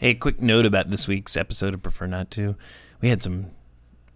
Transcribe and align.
Hey, 0.00 0.12
a 0.12 0.14
quick 0.14 0.40
note 0.40 0.64
about 0.64 0.88
this 0.88 1.06
week's 1.06 1.36
episode 1.36 1.74
of 1.74 1.82
Prefer 1.82 2.06
Not 2.06 2.30
To. 2.30 2.56
We 3.02 3.10
had 3.10 3.22
some 3.22 3.50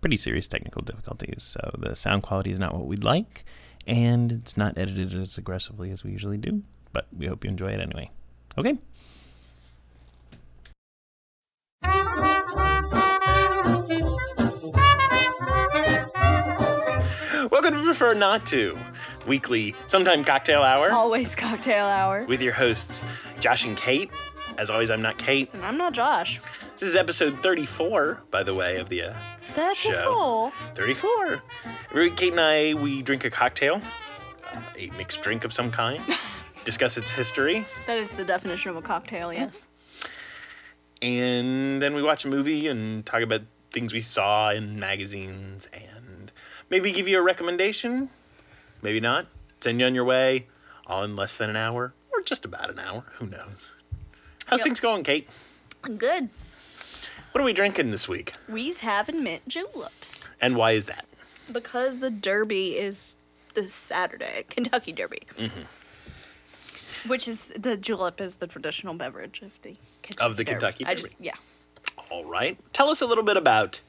pretty 0.00 0.16
serious 0.16 0.48
technical 0.48 0.80
difficulties, 0.80 1.42
so 1.42 1.74
the 1.78 1.94
sound 1.94 2.22
quality 2.22 2.50
is 2.50 2.58
not 2.58 2.72
what 2.72 2.86
we'd 2.86 3.04
like, 3.04 3.44
and 3.86 4.32
it's 4.32 4.56
not 4.56 4.78
edited 4.78 5.12
as 5.12 5.36
aggressively 5.36 5.90
as 5.90 6.02
we 6.02 6.10
usually 6.10 6.38
do, 6.38 6.62
but 6.94 7.06
we 7.14 7.26
hope 7.26 7.44
you 7.44 7.50
enjoy 7.50 7.68
it 7.72 7.80
anyway. 7.80 8.10
Okay. 8.56 8.78
Welcome 17.50 17.74
to 17.74 17.82
Prefer 17.84 18.14
Not 18.14 18.46
To, 18.46 18.78
weekly, 19.26 19.74
sometime 19.86 20.24
cocktail 20.24 20.62
hour, 20.62 20.90
Always 20.90 21.34
cocktail 21.34 21.86
hour. 21.86 22.24
with 22.26 22.42
your 22.42 22.52
hosts, 22.52 23.04
Josh 23.40 23.64
and 23.64 23.76
Kate. 23.76 24.10
As 24.56 24.70
always, 24.70 24.90
I'm 24.90 25.02
not 25.02 25.18
Kate. 25.18 25.52
And 25.52 25.64
I'm 25.64 25.76
not 25.76 25.92
Josh. 25.94 26.40
This 26.74 26.82
is 26.82 26.96
episode 26.96 27.40
34, 27.40 28.22
by 28.30 28.42
the 28.42 28.54
way, 28.54 28.76
of 28.78 28.88
the 28.88 29.02
uh, 29.02 29.14
34. 29.40 30.52
34. 30.74 31.42
Every 31.90 32.04
week, 32.04 32.16
Kate 32.16 32.30
and 32.32 32.40
I, 32.40 32.74
we 32.74 33.02
drink 33.02 33.24
a 33.24 33.30
cocktail, 33.30 33.82
uh, 34.52 34.60
a 34.78 34.90
mixed 34.90 35.22
drink 35.22 35.44
of 35.44 35.52
some 35.52 35.70
kind, 35.70 36.02
discuss 36.64 36.96
its 36.96 37.10
history, 37.10 37.66
That 37.86 37.98
is 37.98 38.12
the 38.12 38.24
definition 38.24 38.70
of 38.70 38.76
a 38.76 38.82
cocktail, 38.82 39.32
yes. 39.32 39.66
and 41.02 41.82
then 41.82 41.94
we 41.94 42.02
watch 42.02 42.24
a 42.24 42.28
movie 42.28 42.68
and 42.68 43.04
talk 43.04 43.22
about 43.22 43.42
things 43.72 43.92
we 43.92 44.00
saw 44.00 44.50
in 44.50 44.78
magazines 44.78 45.68
and 45.72 46.30
maybe 46.70 46.92
give 46.92 47.08
you 47.08 47.18
a 47.18 47.22
recommendation. 47.22 48.08
Maybe 48.82 49.00
not. 49.00 49.26
Send 49.60 49.80
you 49.80 49.86
on 49.86 49.94
your 49.96 50.04
way 50.04 50.46
all 50.86 51.02
in 51.02 51.16
less 51.16 51.38
than 51.38 51.50
an 51.50 51.56
hour 51.56 51.92
or 52.12 52.22
just 52.22 52.44
about 52.44 52.70
an 52.70 52.78
hour. 52.78 53.04
Who 53.14 53.26
knows? 53.26 53.72
How's 54.54 54.60
Yep. 54.60 54.66
things 54.66 54.78
going, 54.80 55.02
Kate? 55.02 55.28
Good. 55.82 56.28
What 57.32 57.40
are 57.40 57.44
we 57.44 57.52
drinking 57.52 57.90
this 57.90 58.08
week? 58.08 58.34
We's 58.48 58.80
having 58.80 59.24
mint 59.24 59.48
juleps. 59.48 60.28
And 60.40 60.54
why 60.54 60.70
is 60.72 60.86
that? 60.86 61.06
Because 61.50 61.98
the 61.98 62.08
Derby 62.08 62.76
is 62.78 63.16
this 63.54 63.72
Saturday, 63.74 64.44
Kentucky 64.48 64.92
Derby. 64.92 65.22
Mm-hmm. 65.36 67.08
Which 67.08 67.26
is, 67.26 67.52
the 67.58 67.76
julep 67.76 68.20
is 68.20 68.36
the 68.36 68.46
traditional 68.46 68.94
beverage 68.94 69.42
of 69.42 69.60
the 69.62 69.74
Kentucky 70.04 70.24
Of 70.24 70.36
the 70.36 70.44
Derby. 70.44 70.54
Kentucky 70.60 70.86
I 70.86 70.94
just, 70.94 71.16
yeah. 71.20 71.34
All 72.08 72.24
right. 72.24 72.56
Tell 72.72 72.90
us 72.90 73.00
a 73.00 73.06
little 73.06 73.24
bit 73.24 73.36
about 73.36 73.80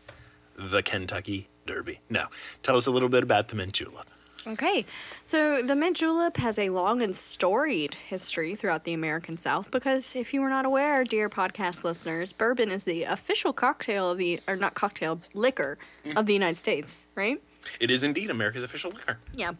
the 0.55 0.81
Kentucky 0.81 1.47
Derby. 1.67 1.99
No, 2.09 2.23
tell 2.63 2.75
us 2.75 2.87
a 2.87 2.91
little 2.91 3.09
bit 3.09 3.21
about 3.21 3.49
the 3.49 3.55
mint 3.55 3.73
julep. 3.73 4.07
Okay, 4.47 4.85
so 5.23 5.63
the 5.63 5.75
mint 5.75 5.97
julep 5.97 6.37
has 6.37 6.59
a 6.59 6.69
long 6.69 7.01
and 7.01 7.15
storied 7.15 7.95
history 7.95 8.53
throughout 8.53 8.83
the 8.83 8.93
American 8.93 9.37
South 9.37 9.71
because 9.71 10.15
if 10.15 10.35
you 10.35 10.41
were 10.41 10.49
not 10.49 10.65
aware, 10.65 11.03
dear 11.03 11.29
podcast 11.29 11.83
listeners, 11.83 12.31
bourbon 12.31 12.69
is 12.69 12.83
the 12.83 13.03
official 13.03 13.53
cocktail 13.53 14.11
of 14.11 14.19
the, 14.19 14.39
or 14.47 14.55
not 14.55 14.75
cocktail, 14.75 15.19
liquor 15.33 15.79
of 16.15 16.27
the 16.27 16.33
United 16.33 16.59
States, 16.59 17.07
right? 17.15 17.41
It 17.79 17.89
is 17.89 18.03
indeed 18.03 18.29
America's 18.29 18.61
official 18.61 18.91
liquor. 18.91 19.17
Yeah. 19.33 19.53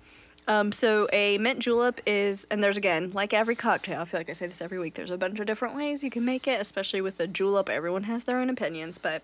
Um, 0.47 0.71
so 0.71 1.07
a 1.11 1.39
mint 1.39 1.57
julep 1.57 1.99
is, 2.05 2.45
and 2.51 2.63
there's 2.63 2.77
again, 2.77 3.09
like 3.11 3.33
every 3.33 3.55
cocktail, 3.55 4.01
I 4.01 4.05
feel 4.05 4.19
like 4.19 4.29
I 4.29 4.33
say 4.33 4.45
this 4.45 4.61
every 4.61 4.77
week, 4.77 4.93
there's 4.93 5.09
a 5.09 5.17
bunch 5.17 5.39
of 5.39 5.47
different 5.47 5.75
ways 5.75 6.03
you 6.03 6.11
can 6.11 6.23
make 6.23 6.47
it, 6.47 6.61
especially 6.61 7.01
with 7.01 7.19
a 7.19 7.25
julep. 7.25 7.69
Everyone 7.69 8.03
has 8.03 8.25
their 8.25 8.39
own 8.39 8.51
opinions, 8.51 8.99
but 8.99 9.23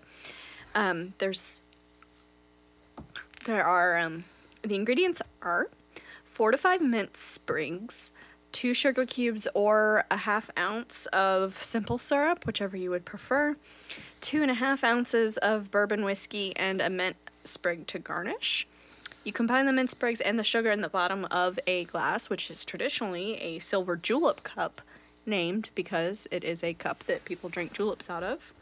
um, 0.74 1.14
there's, 1.18 1.62
there 3.44 3.64
are, 3.64 3.96
um, 3.96 4.24
the 4.62 4.74
ingredients 4.74 5.22
are 5.42 5.68
four 6.24 6.50
to 6.50 6.56
five 6.56 6.80
mint 6.80 7.16
sprigs, 7.16 8.12
two 8.52 8.74
sugar 8.74 9.04
cubes 9.04 9.48
or 9.54 10.04
a 10.10 10.18
half 10.18 10.50
ounce 10.56 11.06
of 11.06 11.54
simple 11.54 11.98
syrup, 11.98 12.46
whichever 12.46 12.76
you 12.76 12.90
would 12.90 13.04
prefer, 13.04 13.56
two 14.20 14.42
and 14.42 14.50
a 14.50 14.54
half 14.54 14.84
ounces 14.84 15.36
of 15.38 15.70
bourbon 15.70 16.04
whiskey, 16.04 16.54
and 16.56 16.80
a 16.80 16.90
mint 16.90 17.16
sprig 17.44 17.86
to 17.88 17.98
garnish. 17.98 18.66
You 19.24 19.32
combine 19.32 19.66
the 19.66 19.72
mint 19.72 19.90
sprigs 19.90 20.20
and 20.20 20.38
the 20.38 20.44
sugar 20.44 20.70
in 20.70 20.80
the 20.80 20.88
bottom 20.88 21.26
of 21.30 21.58
a 21.66 21.84
glass, 21.84 22.28
which 22.28 22.50
is 22.50 22.64
traditionally 22.64 23.34
a 23.36 23.58
silver 23.60 23.96
julep 23.96 24.42
cup, 24.42 24.80
named 25.24 25.70
because 25.74 26.26
it 26.30 26.42
is 26.42 26.64
a 26.64 26.74
cup 26.74 27.00
that 27.00 27.24
people 27.24 27.48
drink 27.48 27.72
juleps 27.72 28.10
out 28.10 28.24
of. 28.24 28.52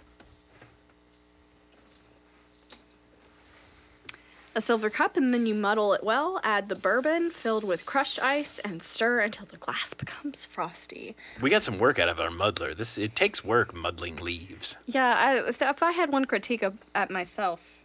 A 4.53 4.61
silver 4.61 4.91
cup, 4.91 5.17
and 5.17 5.33
then 5.33 5.47
you 5.47 5.55
muddle 5.55 5.93
it 5.93 6.03
well. 6.03 6.41
Add 6.43 6.69
the 6.69 6.75
bourbon 6.75 7.31
filled 7.31 7.63
with 7.63 7.87
crushed 7.87 8.19
ice 8.21 8.59
and 8.59 8.83
stir 8.83 9.21
until 9.21 9.47
the 9.47 9.57
glass 9.57 9.95
becomes 10.05 10.45
frosty. 10.45 11.15
We 11.41 11.51
got 11.51 11.63
some 11.63 11.79
work 11.79 12.01
out 12.01 12.09
of 12.09 12.19
our 12.19 12.33
muddler. 12.33 12.75
This 12.75 12.99
it 12.99 13.15
takes 13.15 13.45
work 13.45 13.73
muddling 13.75 14.17
leaves. 14.17 14.77
Yeah, 14.87 15.15
I, 15.17 15.49
if, 15.49 15.63
if 15.63 15.83
I 15.85 15.93
had 15.93 16.11
one 16.13 16.25
critique 16.25 16.63
of, 16.65 16.79
at 16.97 17.11
myself, 17.13 17.85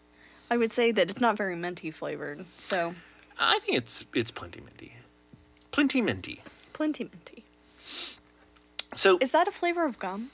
I 0.50 0.58
would 0.58 0.74
say 0.74 0.92
that 0.92 1.12
it's 1.12 1.22
not 1.22 1.38
very 1.38 1.56
minty 1.56 1.92
flavored. 1.92 2.46
So, 2.58 2.96
I 3.40 3.60
think 3.60 3.78
it's 3.78 4.06
it's 4.16 4.32
plenty 4.32 4.62
minty. 4.62 4.94
Plenty 5.70 6.02
minty. 6.02 6.42
plenty 6.74 7.04
minty. 7.04 7.44
So 8.96 9.18
Is 9.22 9.32
that 9.34 9.48
a 9.48 9.52
flavor 9.52 9.86
of 9.86 10.00
gum? 10.00 10.32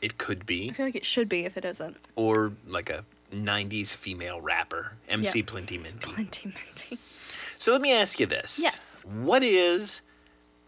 it 0.00 0.16
could 0.18 0.46
be 0.46 0.70
I 0.70 0.72
feel 0.72 0.86
like 0.86 0.94
it 0.96 1.04
should 1.04 1.28
be 1.28 1.44
if 1.44 1.56
it 1.56 1.64
isn't. 1.64 1.96
or 2.16 2.52
like 2.66 2.88
a 2.90 3.04
90s 3.32 3.94
female 3.96 4.40
rapper, 4.40 4.92
MC 5.08 5.38
Yeah. 5.40 5.44
Plenty 5.46 5.78
Minty. 5.78 5.98
Plenty 5.98 6.48
minty. 6.48 6.98
So 7.58 7.72
let 7.72 7.80
me 7.82 7.92
ask 7.92 8.20
you 8.20 8.26
this. 8.26 8.58
Yes. 8.62 9.04
What 9.04 9.42
is 9.42 10.02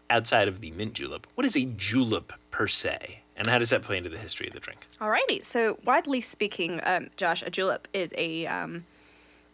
outside 0.09 0.47
of 0.47 0.59
the 0.59 0.71
mint 0.71 0.93
julep? 0.93 1.25
What 1.35 1.45
is 1.45 1.55
a 1.55 1.65
julep 1.65 2.33
per 2.51 2.67
se? 2.67 3.19
And 3.37 3.47
how 3.47 3.57
does 3.57 3.69
that 3.71 3.81
play 3.81 3.97
into 3.97 4.09
the 4.09 4.17
history 4.17 4.47
of 4.47 4.53
the 4.53 4.59
drink? 4.59 4.85
Alrighty. 4.99 5.43
So, 5.43 5.79
widely 5.85 6.21
speaking, 6.21 6.79
um, 6.83 7.09
Josh, 7.17 7.41
a 7.41 7.49
julep 7.49 7.87
is 7.93 8.13
a 8.17 8.45
um, 8.45 8.83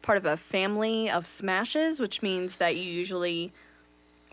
part 0.02 0.18
of 0.18 0.26
a 0.26 0.36
family 0.36 1.10
of 1.10 1.26
smashes, 1.26 2.00
which 2.02 2.22
means 2.22 2.58
that 2.58 2.76
you 2.76 2.84
usually. 2.84 3.54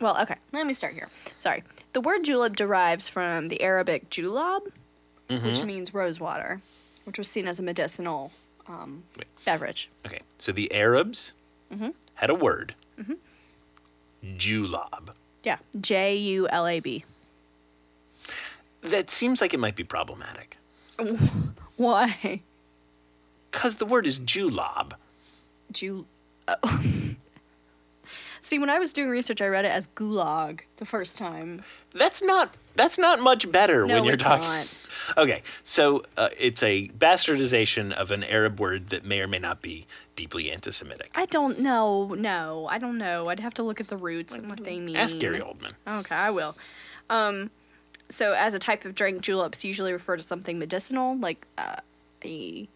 Well, 0.01 0.21
okay, 0.23 0.37
let 0.53 0.67
me 0.67 0.73
start 0.73 0.95
here. 0.95 1.09
Sorry. 1.39 1.63
The 1.93 2.01
word 2.01 2.25
julep 2.25 2.57
derives 2.57 3.09
from 3.09 3.47
the 3.47 3.63
Arabic 3.63 4.11
julab, 4.11 4.63
which 5.29 5.63
means 5.63 5.95
rose 5.95 6.19
water, 6.19 6.61
which 7.05 7.17
was 7.17 7.29
seen 7.29 7.47
as 7.47 7.61
a 7.61 7.63
medicinal 7.63 8.33
um, 8.69 9.05
Wait. 9.19 9.27
beverage. 9.45 9.91
Okay, 10.07 10.21
so 10.39 10.53
the 10.53 10.73
Arabs 10.73 11.33
Mm-hmm. 11.73 11.89
had 12.15 12.31
a 12.31 12.35
word, 12.35 12.75
julab. 14.25 15.11
Yeah. 15.43 15.59
J 15.81 16.15
U 16.17 16.49
L 16.49 16.67
A 16.67 16.81
B. 16.81 17.05
That 18.83 19.11
seems 19.11 19.41
like 19.41 19.53
it 19.55 19.59
might 19.61 19.77
be 19.77 19.85
problematic. 19.85 20.57
Why? 21.77 22.41
Because 23.51 23.77
the 23.77 23.87
word 23.87 24.07
is 24.07 24.21
julab. 24.21 24.93
Jul. 25.73 26.05
Oh. 26.47 26.81
See, 28.41 28.59
when 28.59 28.69
I 28.69 28.79
was 28.79 28.93
doing 28.93 29.09
research, 29.09 29.41
I 29.41 29.49
read 29.49 29.65
it 29.65 29.69
as 29.73 29.89
gulag 29.89 30.61
the 30.77 30.85
first 30.85 31.17
time. 31.19 31.63
That's 31.95 32.23
not 32.23 32.57
that's 32.77 32.99
not 32.99 33.21
much 33.21 33.51
better 33.51 33.87
No, 33.87 33.95
when 33.95 34.05
you're 34.05 34.15
it's 34.15 34.23
talking. 34.23 34.43
not. 34.43 34.84
Okay, 35.17 35.43
so 35.63 36.05
uh, 36.17 36.29
it's 36.39 36.63
a 36.63 36.89
bastardization 36.89 37.93
of 37.93 38.11
an 38.11 38.25
Arab 38.25 38.61
word 38.61 38.89
that 38.89 39.05
may 39.05 39.21
or 39.21 39.29
may 39.29 39.39
not 39.39 39.63
be 39.63 39.87
deeply 40.17 40.51
anti-Semitic. 40.51 41.13
I 41.15 41.27
don't 41.27 41.59
know. 41.59 42.15
No, 42.17 42.69
I 42.71 42.79
don't 42.79 42.99
know. 42.99 43.29
I'd 43.29 43.41
have 43.41 43.55
to 43.55 43.63
look 43.63 43.81
at 43.81 43.89
the 43.89 43.97
roots 43.97 44.35
and 44.35 44.49
what 44.49 44.65
they 44.65 44.81
mean. 44.81 44.97
Ask 44.97 45.19
Gary 45.19 45.41
Oldman. 45.41 45.73
Okay, 45.87 46.15
I 46.15 46.31
will. 46.31 46.57
Um, 47.11 47.51
so 48.09 48.33
as 48.33 48.55
a 48.55 48.59
type 48.59 48.85
of 48.85 48.95
drink, 48.95 49.23
juleps 49.23 49.65
usually 49.65 49.93
refer 49.93 50.17
to 50.17 50.23
something 50.23 50.59
medicinal, 50.59 51.17
like 51.19 51.47
uh, 51.59 51.77
a 52.25 52.69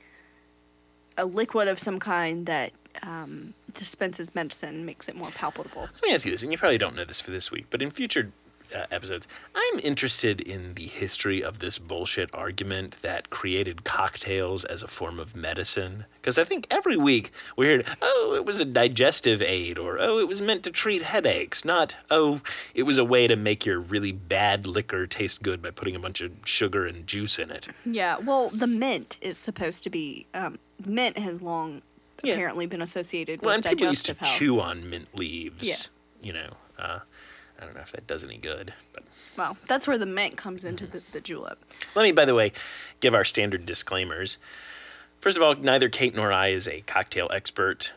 a 1.17 1.25
liquid 1.25 1.69
of 1.69 1.79
some 1.79 1.99
kind 1.99 2.47
that 2.47 2.73
um, 3.03 3.55
dispenses 3.75 4.35
medicine, 4.35 4.87
makes 4.87 5.09
it 5.09 5.17
more 5.17 5.31
palpable. 5.31 5.83
Let 5.83 6.03
me 6.03 6.15
ask 6.15 6.25
you 6.25 6.33
this, 6.33 6.43
and 6.43 6.53
you 6.53 6.59
probably 6.59 6.79
don't 6.79 6.95
know 6.95 7.05
this 7.05 7.21
for 7.21 7.31
this 7.31 7.51
week, 7.51 7.67
but 7.71 7.83
in 7.83 7.91
future 7.91 8.31
uh, 8.75 8.85
episodes, 8.91 9.27
I'm 9.55 9.79
interested 9.81 10.41
in 10.41 10.75
the 10.75 10.85
history 10.87 11.43
of 11.43 11.59
this 11.59 11.79
bullshit 11.79 12.31
argument 12.35 13.03
that 13.03 13.31
created 13.31 13.85
cocktails 13.85 14.65
as 14.65 14.83
a 14.83 14.89
form 14.89 15.19
of 15.19 15.35
medicine. 15.37 16.05
Because 16.21 16.39
I 16.39 16.45
think 16.45 16.67
every 16.71 16.97
week 16.97 17.31
we 17.57 17.67
heard, 17.67 17.87
oh, 18.03 18.35
it 18.37 18.45
was 18.45 18.61
a 18.61 18.65
digestive 18.65 19.41
aid, 19.43 19.79
or 19.79 19.99
oh, 19.99 20.19
it 20.19 20.29
was 20.29 20.43
meant 20.43 20.63
to 20.65 20.71
treat 20.71 21.03
headaches, 21.03 21.65
not, 21.65 21.97
oh, 22.11 22.41
it 22.75 22.83
was 22.85 22.99
a 22.99 23.05
way 23.05 23.27
to 23.27 23.37
make 23.37 23.65
your 23.65 23.81
really 23.81 24.13
bad 24.13 24.67
liquor 24.67 25.07
taste 25.07 25.43
good 25.43 25.63
by 25.63 25.71
putting 25.71 25.97
a 25.97 26.01
bunch 26.01 26.21
of 26.21 26.33
sugar 26.45 26.87
and 26.87 27.07
juice 27.07 27.39
in 27.39 27.51
it. 27.51 27.69
Yeah, 27.85 28.19
well, 28.19 28.51
the 28.51 28.67
mint 28.67 29.19
is 29.21 29.39
supposed 29.39 29.83
to 29.85 29.91
be. 29.91 30.27
Um, 30.35 30.59
mint 30.87 31.17
has 31.19 31.41
long 31.41 31.83
Yeah. 32.23 32.35
apparently 32.35 32.67
been 32.67 32.83
associated 32.83 33.43
Well, 33.43 33.57
with 33.57 33.67
and 33.67 33.79
people 33.79 33.89
used 33.91 34.07
to 34.07 34.15
health. 34.15 34.37
chew 34.39 34.61
on 34.61 34.89
mint 34.91 35.17
leaves. 35.17 35.63
Yeah. 35.63 35.77
You 36.21 36.33
know, 36.33 36.51
uh, 36.79 36.99
I 37.59 37.65
don't 37.65 37.75
know 37.75 37.81
if 37.81 37.93
that 37.93 38.07
does 38.07 38.25
any 38.25 38.39
good, 38.39 38.73
but. 38.93 39.03
Well, 39.37 39.57
that's 39.67 39.89
where 39.89 39.99
the 39.99 40.07
mint 40.07 40.37
comes 40.37 40.65
into 40.65 40.87
the, 40.87 41.03
the 41.13 41.21
julep. 41.21 41.59
Let 41.95 42.03
me, 42.05 42.13
by 42.13 42.25
the 42.25 42.35
way, 42.35 42.53
give 43.01 43.15
our 43.15 43.25
standard 43.25 43.67
disclaimers. 43.67 44.39
First 45.21 45.37
of 45.37 45.43
all, 45.43 45.55
neither 45.57 45.89
Kate 45.89 46.15
nor 46.15 46.33
I 46.33 46.49
is 46.49 46.69
a 46.69 46.83
cocktail 46.83 47.29
expert. 47.33 47.93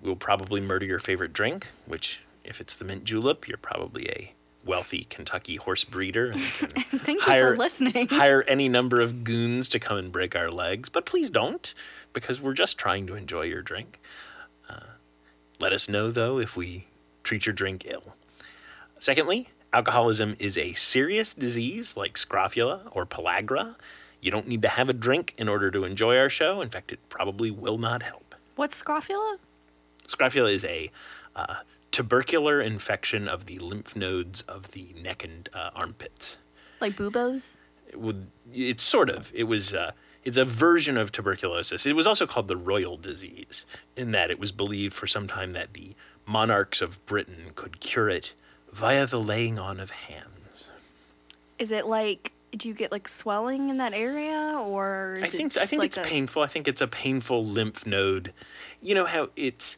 We'll 0.00 0.16
probably 0.16 0.60
murder 0.60 0.86
your 0.86 0.98
favorite 0.98 1.32
drink, 1.32 1.68
which, 1.86 2.20
if 2.44 2.60
it's 2.60 2.76
the 2.76 2.84
mint 2.84 3.04
julep, 3.04 3.48
you're 3.48 3.58
probably 3.58 4.08
a 4.08 4.32
wealthy 4.64 5.04
Kentucky 5.08 5.56
horse 5.56 5.84
breeder 5.84 6.32
Thank 6.34 7.26
you 7.26 7.32
for 7.32 7.56
listening. 7.56 8.08
hire 8.10 8.42
any 8.42 8.68
number 8.68 9.00
of 9.00 9.24
goons 9.24 9.68
to 9.68 9.78
come 9.78 9.96
and 9.96 10.12
break 10.12 10.36
our 10.36 10.50
legs. 10.50 10.88
But 10.88 11.06
please 11.06 11.30
don't, 11.30 11.72
because 12.12 12.40
we're 12.40 12.54
just 12.54 12.78
trying 12.78 13.06
to 13.06 13.14
enjoy 13.14 13.42
your 13.42 13.62
drink. 13.62 13.98
Uh, 14.68 14.80
let 15.58 15.72
us 15.72 15.88
know 15.88 16.10
though 16.10 16.38
if 16.38 16.56
we 16.56 16.86
treat 17.22 17.46
your 17.46 17.54
drink 17.54 17.84
ill. 17.86 18.14
Secondly, 19.00 19.48
alcoholism 19.72 20.34
is 20.38 20.58
a 20.58 20.74
serious 20.74 21.32
disease 21.32 21.96
like 21.96 22.18
scrofula 22.18 22.82
or 22.92 23.06
pellagra. 23.06 23.76
You 24.20 24.30
don't 24.30 24.46
need 24.46 24.60
to 24.60 24.68
have 24.68 24.90
a 24.90 24.92
drink 24.92 25.32
in 25.38 25.48
order 25.48 25.70
to 25.70 25.84
enjoy 25.84 26.18
our 26.18 26.28
show. 26.28 26.60
In 26.60 26.68
fact, 26.68 26.92
it 26.92 26.98
probably 27.08 27.50
will 27.50 27.78
not 27.78 28.02
help. 28.02 28.34
What's 28.56 28.76
scrofula? 28.76 29.38
Scrofula 30.06 30.50
is 30.50 30.66
a 30.66 30.90
uh, 31.34 31.60
tubercular 31.90 32.60
infection 32.60 33.26
of 33.26 33.46
the 33.46 33.58
lymph 33.58 33.96
nodes 33.96 34.42
of 34.42 34.72
the 34.72 34.94
neck 35.02 35.24
and 35.24 35.48
uh, 35.54 35.70
armpits. 35.74 36.36
Like 36.78 36.94
buboes? 36.94 37.56
It 37.88 37.98
would, 37.98 38.26
it's 38.52 38.82
sort 38.82 39.08
of. 39.08 39.32
It 39.34 39.44
was. 39.44 39.72
Uh, 39.72 39.92
it's 40.24 40.36
a 40.36 40.44
version 40.44 40.98
of 40.98 41.10
tuberculosis. 41.10 41.86
It 41.86 41.96
was 41.96 42.06
also 42.06 42.26
called 42.26 42.48
the 42.48 42.56
royal 42.56 42.98
disease, 42.98 43.64
in 43.96 44.10
that 44.10 44.30
it 44.30 44.38
was 44.38 44.52
believed 44.52 44.92
for 44.92 45.06
some 45.06 45.26
time 45.26 45.52
that 45.52 45.72
the 45.72 45.94
monarchs 46.26 46.82
of 46.82 47.04
Britain 47.06 47.52
could 47.54 47.80
cure 47.80 48.10
it 48.10 48.34
via 48.72 49.06
the 49.06 49.20
laying 49.20 49.58
on 49.58 49.80
of 49.80 49.90
hands. 49.90 50.70
Is 51.58 51.72
it 51.72 51.86
like 51.86 52.32
do 52.56 52.68
you 52.68 52.74
get 52.74 52.90
like 52.90 53.06
swelling 53.06 53.70
in 53.70 53.76
that 53.76 53.92
area 53.94 54.56
or 54.60 55.14
is 55.18 55.22
I 55.22 55.26
think 55.36 55.52
so. 55.52 55.60
I 55.60 55.66
think 55.66 55.80
like 55.80 55.86
it's 55.88 55.96
a- 55.98 56.02
painful. 56.02 56.42
I 56.42 56.46
think 56.48 56.66
it's 56.66 56.80
a 56.80 56.88
painful 56.88 57.44
lymph 57.44 57.86
node. 57.86 58.32
You 58.82 58.94
know 58.94 59.06
how 59.06 59.28
it's 59.36 59.76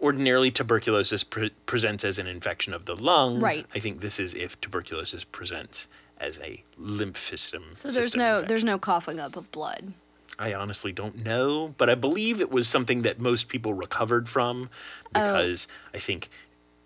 ordinarily 0.00 0.50
tuberculosis 0.50 1.24
pre- 1.24 1.50
presents 1.66 2.04
as 2.04 2.18
an 2.18 2.26
infection 2.26 2.72
of 2.72 2.86
the 2.86 2.96
lungs. 2.96 3.42
Right. 3.42 3.66
I 3.74 3.78
think 3.80 4.00
this 4.00 4.18
is 4.18 4.32
if 4.34 4.58
tuberculosis 4.62 5.24
presents 5.24 5.88
as 6.18 6.38
a 6.40 6.62
lymph 6.78 7.18
system. 7.18 7.64
So 7.72 7.88
there's 7.90 8.06
system 8.06 8.20
no 8.20 8.26
infection. 8.36 8.48
there's 8.48 8.64
no 8.64 8.78
coughing 8.78 9.20
up 9.20 9.36
of 9.36 9.50
blood. 9.52 9.92
I 10.38 10.54
honestly 10.54 10.92
don't 10.92 11.22
know, 11.22 11.74
but 11.76 11.90
I 11.90 11.94
believe 11.94 12.40
it 12.40 12.50
was 12.50 12.66
something 12.66 13.02
that 13.02 13.20
most 13.20 13.48
people 13.50 13.74
recovered 13.74 14.26
from 14.26 14.70
Oh. 15.14 15.20
because 15.34 15.68
I 15.94 15.98
think 15.98 16.30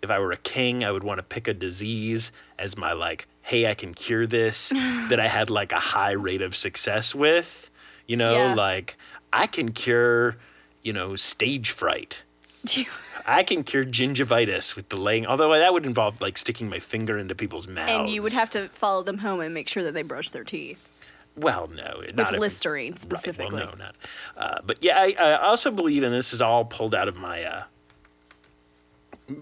if 0.05 0.09
I 0.09 0.19
were 0.19 0.31
a 0.31 0.37
king, 0.37 0.85
I 0.85 0.91
would 0.91 1.03
want 1.03 1.17
to 1.19 1.23
pick 1.23 1.49
a 1.49 1.53
disease 1.53 2.31
as 2.57 2.77
my 2.77 2.93
like, 2.93 3.27
hey, 3.41 3.69
I 3.69 3.73
can 3.73 3.93
cure 3.93 4.25
this 4.25 4.69
that 5.09 5.19
I 5.19 5.27
had 5.27 5.49
like 5.49 5.73
a 5.73 5.79
high 5.79 6.13
rate 6.13 6.41
of 6.41 6.55
success 6.55 7.13
with. 7.13 7.69
You 8.07 8.15
know, 8.17 8.31
Yeah. 8.33 8.53
like 8.55 8.95
I 9.33 9.47
can 9.47 9.71
cure, 9.73 10.37
you 10.83 10.93
know, 10.93 11.15
stage 11.17 11.71
fright. 11.71 12.23
Do 12.63 12.81
you, 12.81 12.87
I 13.27 13.41
can 13.43 13.63
cure 13.63 13.83
gingivitis 13.83 14.75
with 14.75 14.89
the 14.89 14.97
laying, 14.97 15.25
although 15.25 15.51
that 15.57 15.73
would 15.73 15.85
involve 15.85 16.21
like 16.21 16.37
sticking 16.37 16.69
my 16.69 16.77
finger 16.79 17.17
into 17.17 17.33
people's 17.35 17.67
mouths. 17.67 17.91
and 17.91 18.07
you 18.09 18.21
would 18.21 18.33
have 18.33 18.49
to 18.51 18.67
follow 18.69 19.01
them 19.03 19.17
home 19.19 19.39
and 19.41 19.53
make 19.53 19.67
sure 19.67 19.83
that 19.83 19.95
they 19.95 20.03
brush 20.03 20.29
their 20.29 20.43
teeth 20.43 20.87
Well, 21.35 21.67
no, 21.67 21.97
with 22.01 22.15
not 22.15 22.35
if- 22.35 22.39
Listerine 22.39 22.97
specifically. 22.97 23.55
Right, 23.57 23.65
well, 23.67 23.75
no, 23.77 23.85
not. 23.85 23.95
Uh, 24.37 24.61
but 24.63 24.77
yeah, 24.83 24.97
I, 24.99 25.15
I 25.19 25.33
also 25.47 25.71
believe, 25.71 26.03
and 26.03 26.13
this 26.13 26.31
is 26.33 26.41
all 26.41 26.65
pulled 26.65 26.93
out 26.93 27.07
of 27.07 27.17
my 27.17 27.43
uh, 27.43 27.63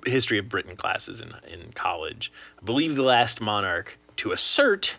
history 0.05 0.37
of 0.37 0.49
Britain 0.49 0.75
classes 0.75 1.21
in 1.21 1.33
in 1.47 1.71
college. 1.73 2.31
I 2.61 2.65
believe 2.65 2.95
the 2.95 3.03
last 3.03 3.41
monarch 3.41 3.97
to 4.17 4.31
assert 4.31 4.97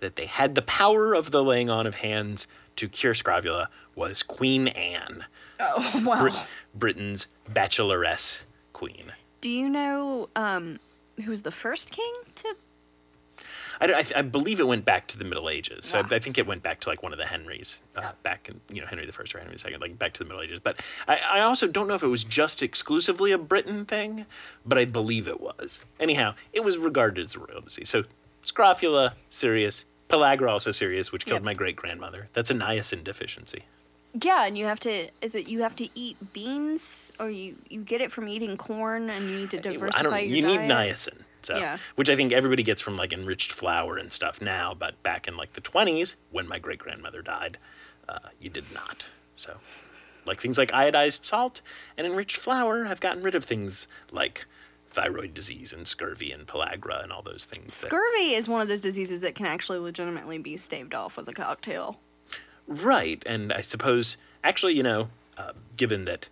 that 0.00 0.16
they 0.16 0.26
had 0.26 0.54
the 0.54 0.62
power 0.62 1.14
of 1.14 1.30
the 1.30 1.42
laying 1.42 1.68
on 1.70 1.86
of 1.86 1.96
hands 1.96 2.46
to 2.76 2.88
cure 2.88 3.14
scrofula 3.14 3.68
was 3.94 4.22
Queen 4.22 4.68
Anne, 4.68 5.24
Oh 5.60 6.02
wow. 6.06 6.20
Brit- 6.22 6.46
Britain's 6.74 7.26
bacheloress 7.48 8.44
queen. 8.72 9.12
Do 9.40 9.50
you 9.50 9.68
know 9.68 10.28
um, 10.36 10.78
who 11.24 11.30
was 11.30 11.42
the 11.42 11.50
first 11.50 11.90
king 11.90 12.12
to? 12.36 12.54
I, 13.80 13.92
I, 13.92 14.04
I 14.16 14.22
believe 14.22 14.60
it 14.60 14.66
went 14.66 14.84
back 14.84 15.06
to 15.08 15.18
the 15.18 15.24
Middle 15.24 15.48
Ages. 15.48 15.86
So 15.86 15.98
Ah. 16.00 16.08
I, 16.10 16.16
I 16.16 16.18
think 16.18 16.38
it 16.38 16.46
went 16.46 16.62
back 16.62 16.80
to 16.80 16.88
like 16.88 17.02
one 17.02 17.12
of 17.12 17.18
the 17.18 17.26
Henrys, 17.26 17.80
uh, 17.96 18.00
Yeah. 18.02 18.12
back 18.22 18.48
in 18.48 18.60
you 18.72 18.80
know 18.80 18.86
Henry 18.86 19.06
the 19.06 19.12
First 19.12 19.34
or 19.34 19.38
Henry 19.38 19.54
the 19.54 19.58
Second, 19.58 19.80
like 19.80 19.98
back 19.98 20.12
to 20.14 20.18
the 20.18 20.24
Middle 20.24 20.42
Ages. 20.42 20.60
But 20.62 20.80
I, 21.06 21.18
I 21.34 21.40
also 21.40 21.66
don't 21.66 21.88
know 21.88 21.94
if 21.94 22.02
it 22.02 22.08
was 22.08 22.24
just 22.24 22.62
exclusively 22.62 23.32
a 23.32 23.38
Britain 23.38 23.84
thing, 23.84 24.26
but 24.66 24.78
I 24.78 24.84
believe 24.84 25.28
it 25.28 25.40
was. 25.40 25.80
Anyhow, 26.00 26.34
it 26.52 26.64
was 26.64 26.76
regarded 26.78 27.24
as 27.24 27.34
a 27.34 27.38
royal 27.40 27.60
disease. 27.60 27.88
So 27.88 28.04
scrofula, 28.42 29.14
serious. 29.30 29.84
Pellagra 30.08 30.50
also 30.50 30.70
serious, 30.70 31.12
which 31.12 31.26
killed 31.26 31.40
Yep. 31.40 31.44
my 31.44 31.54
great 31.54 31.76
grandmother. 31.76 32.28
That's 32.32 32.50
a 32.50 32.54
niacin 32.54 33.04
deficiency. 33.04 33.64
Yeah, 34.24 34.46
and 34.46 34.56
you 34.56 34.64
have 34.64 34.80
to. 34.80 35.08
Is 35.20 35.34
it 35.34 35.48
you 35.48 35.60
have 35.62 35.76
to 35.76 35.88
eat 35.94 36.16
beans, 36.32 37.12
or 37.20 37.28
you 37.30 37.56
you 37.68 37.82
get 37.82 38.00
it 38.00 38.10
from 38.10 38.26
eating 38.26 38.56
corn, 38.56 39.10
and 39.10 39.28
you 39.28 39.36
need 39.40 39.50
to 39.50 39.60
diversify 39.60 39.98
I 40.00 40.02
don't. 40.20 40.28
your 40.30 40.36
You 40.36 40.42
diet? 40.42 40.60
need 40.62 40.70
niacin. 40.70 41.18
So, 41.48 41.56
Yeah. 41.56 41.78
which 41.94 42.10
I 42.10 42.14
think 42.16 42.30
everybody 42.30 42.62
gets 42.62 42.82
from 42.82 42.98
like 42.98 43.10
enriched 43.10 43.52
flour 43.52 43.96
and 43.96 44.12
stuff 44.12 44.42
now, 44.42 44.74
but 44.74 45.02
back 45.02 45.26
in 45.26 45.34
like 45.34 45.54
the 45.54 45.62
twenties 45.62 46.14
when 46.30 46.46
my 46.46 46.58
great 46.58 46.78
grandmother 46.78 47.22
died, 47.22 47.56
uh, 48.06 48.18
you 48.38 48.50
did 48.50 48.70
not. 48.74 49.08
So, 49.34 49.56
like 50.26 50.38
things 50.38 50.58
like 50.58 50.70
iodized 50.72 51.24
salt 51.24 51.62
and 51.96 52.06
enriched 52.06 52.36
flour 52.36 52.84
have 52.84 53.00
gotten 53.00 53.22
rid 53.22 53.34
of 53.34 53.44
things 53.44 53.88
like 54.12 54.44
thyroid 54.90 55.32
disease 55.32 55.72
and 55.72 55.88
scurvy 55.88 56.32
and 56.32 56.46
pellagra 56.46 57.02
and 57.02 57.10
all 57.12 57.22
those 57.22 57.46
things. 57.46 57.72
Scurvy 57.72 58.34
is 58.34 58.46
one 58.46 58.60
of 58.60 58.68
those 58.68 58.82
diseases 58.82 59.20
that 59.20 59.34
can 59.34 59.46
actually 59.46 59.78
legitimately 59.78 60.36
be 60.36 60.58
staved 60.58 60.94
off 60.94 61.16
with 61.16 61.28
a 61.30 61.32
cocktail. 61.32 61.98
Right, 62.66 63.22
and 63.24 63.54
I 63.54 63.62
suppose 63.62 64.18
actually, 64.44 64.74
you 64.74 64.82
know, 64.82 65.08
uh, 65.38 65.52
given 65.78 66.04
that 66.04 66.28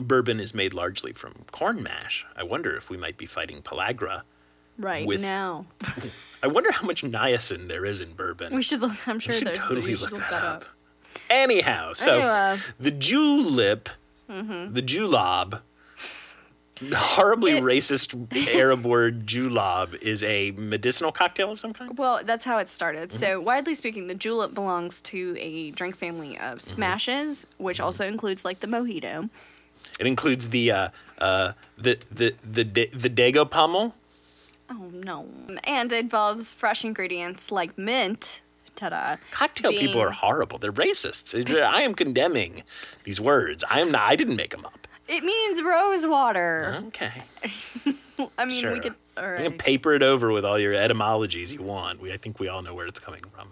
bourbon 0.00 0.40
is 0.40 0.54
made 0.54 0.74
largely 0.74 1.12
from 1.12 1.34
corn 1.50 1.82
mash, 1.82 2.26
I 2.36 2.42
wonder 2.42 2.74
if 2.76 2.90
we 2.90 2.96
might 2.96 3.16
be 3.16 3.26
fighting 3.26 3.62
pellagra. 3.62 4.22
Right 4.78 5.06
With- 5.06 5.20
now, 5.20 5.66
I 6.42 6.46
wonder 6.46 6.70
how 6.70 6.86
much 6.86 7.02
niacin 7.02 7.68
there 7.68 7.84
is 7.84 8.00
in 8.00 8.12
bourbon. 8.12 8.54
we 8.54 8.62
should. 8.62 8.80
Look, 8.80 9.08
I'm 9.08 9.18
sure 9.18 9.32
We 9.34 9.38
should 9.38 9.48
there's. 9.48 9.58
totally 9.62 9.80
we 9.82 9.94
should 9.94 10.02
look 10.02 10.12
look 10.12 10.20
that 10.20 10.30
that 10.30 10.42
up. 10.44 10.62
up. 10.62 10.64
Anyhow, 11.30 11.92
so 11.94 12.12
Anyway. 12.12 12.62
the 12.78 12.90
julep, 12.92 13.88
the 14.28 14.82
julab, 14.82 15.62
the 16.80 16.96
horribly 16.96 17.52
It- 17.56 17.64
racist 17.64 18.14
Arab 18.54 18.86
word 18.86 19.26
julab 19.26 20.00
is 20.00 20.22
a 20.22 20.52
medicinal 20.52 21.10
cocktail 21.10 21.50
of 21.50 21.58
some 21.58 21.72
kind. 21.72 21.98
Well, 21.98 22.20
that's 22.24 22.44
how 22.44 22.58
it 22.58 22.68
started. 22.68 23.08
Mm-hmm. 23.08 23.18
So, 23.18 23.40
widely 23.40 23.74
speaking, 23.74 24.06
the 24.06 24.14
julep 24.14 24.54
belongs 24.54 25.00
to 25.02 25.34
a 25.40 25.72
drink 25.72 25.96
family 25.96 26.36
Mm-hmm. 26.36 26.52
of 26.52 26.60
smashes, 26.62 27.48
which 27.56 27.80
also 27.80 28.06
includes 28.06 28.44
like 28.44 28.60
the 28.60 28.68
mojito. 28.68 29.28
It 29.98 30.06
includes 30.06 30.50
the 30.50 30.70
uh, 30.70 30.88
uh, 31.18 31.52
the 31.76 31.98
the 32.10 32.34
the 32.44 32.62
the 32.64 33.10
Dago 33.10 33.48
pummel. 33.48 33.94
Oh 34.70 34.90
no! 34.92 35.26
And 35.64 35.92
it 35.92 36.00
involves 36.00 36.52
fresh 36.52 36.84
ingredients 36.84 37.50
like 37.50 37.76
mint. 37.78 38.42
Ta-da! 38.76 39.16
Cocktail 39.32 39.72
people 39.72 40.00
are 40.00 40.10
horrible. 40.12 40.58
They're 40.58 40.72
racists. 40.72 41.34
I 41.60 41.82
am 41.82 41.94
condemning 41.94 42.62
these 43.02 43.20
words. 43.20 43.64
I 43.68 43.80
am 43.80 43.90
not. 43.90 44.02
I 44.02 44.14
didn't 44.14 44.36
make 44.36 44.50
them 44.50 44.64
up. 44.64 44.86
It 45.08 45.24
means 45.24 45.62
rose 45.62 46.06
water. 46.06 46.80
Okay. 46.88 47.10
I 48.38 48.44
mean, 48.44 48.60
Sure. 48.60 48.72
we 48.74 48.80
could. 48.80 48.94
All 49.16 49.32
You 49.32 49.48
can 49.48 49.58
paper 49.58 49.94
it 49.94 50.02
over 50.02 50.30
with 50.30 50.44
all 50.44 50.58
your 50.58 50.74
etymologies 50.74 51.52
you 51.52 51.62
want. 51.62 52.00
We, 52.00 52.12
I 52.12 52.16
think 52.18 52.38
we 52.38 52.46
all 52.46 52.62
know 52.62 52.74
where 52.74 52.86
it's 52.86 53.00
coming 53.00 53.22
from. 53.34 53.48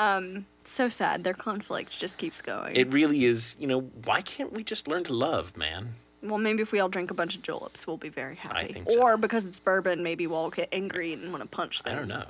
Um, 0.00 0.46
so 0.64 0.88
sad. 0.88 1.24
Their 1.24 1.34
conflict 1.34 1.98
just 1.98 2.18
keeps 2.18 2.40
going. 2.42 2.74
It 2.74 2.92
really 2.92 3.24
is, 3.24 3.56
you 3.60 3.66
know, 3.66 3.80
why 4.04 4.22
can't 4.22 4.52
we 4.52 4.64
just 4.64 4.88
learn 4.88 5.04
to 5.04 5.12
love, 5.12 5.56
man? 5.56 5.94
well, 6.22 6.38
maybe 6.38 6.62
if 6.62 6.72
we 6.72 6.80
all 6.80 6.88
drink 6.88 7.10
a 7.10 7.14
bunch 7.14 7.36
of 7.36 7.42
juleps, 7.42 7.86
we'll 7.86 7.96
be 7.96 8.08
very 8.08 8.36
happy. 8.36 8.56
I 8.56 8.64
think 8.66 8.90
so. 8.90 9.00
Or 9.00 9.16
because 9.16 9.44
it's 9.44 9.58
bourbon, 9.58 10.02
maybe 10.02 10.26
we'll 10.26 10.50
get 10.50 10.68
angry 10.72 11.12
and 11.12 11.30
want 11.32 11.42
to 11.42 11.48
punch 11.48 11.82
them. 11.82 11.94
I 11.94 11.98
don't 11.98 12.08
know. 12.08 12.26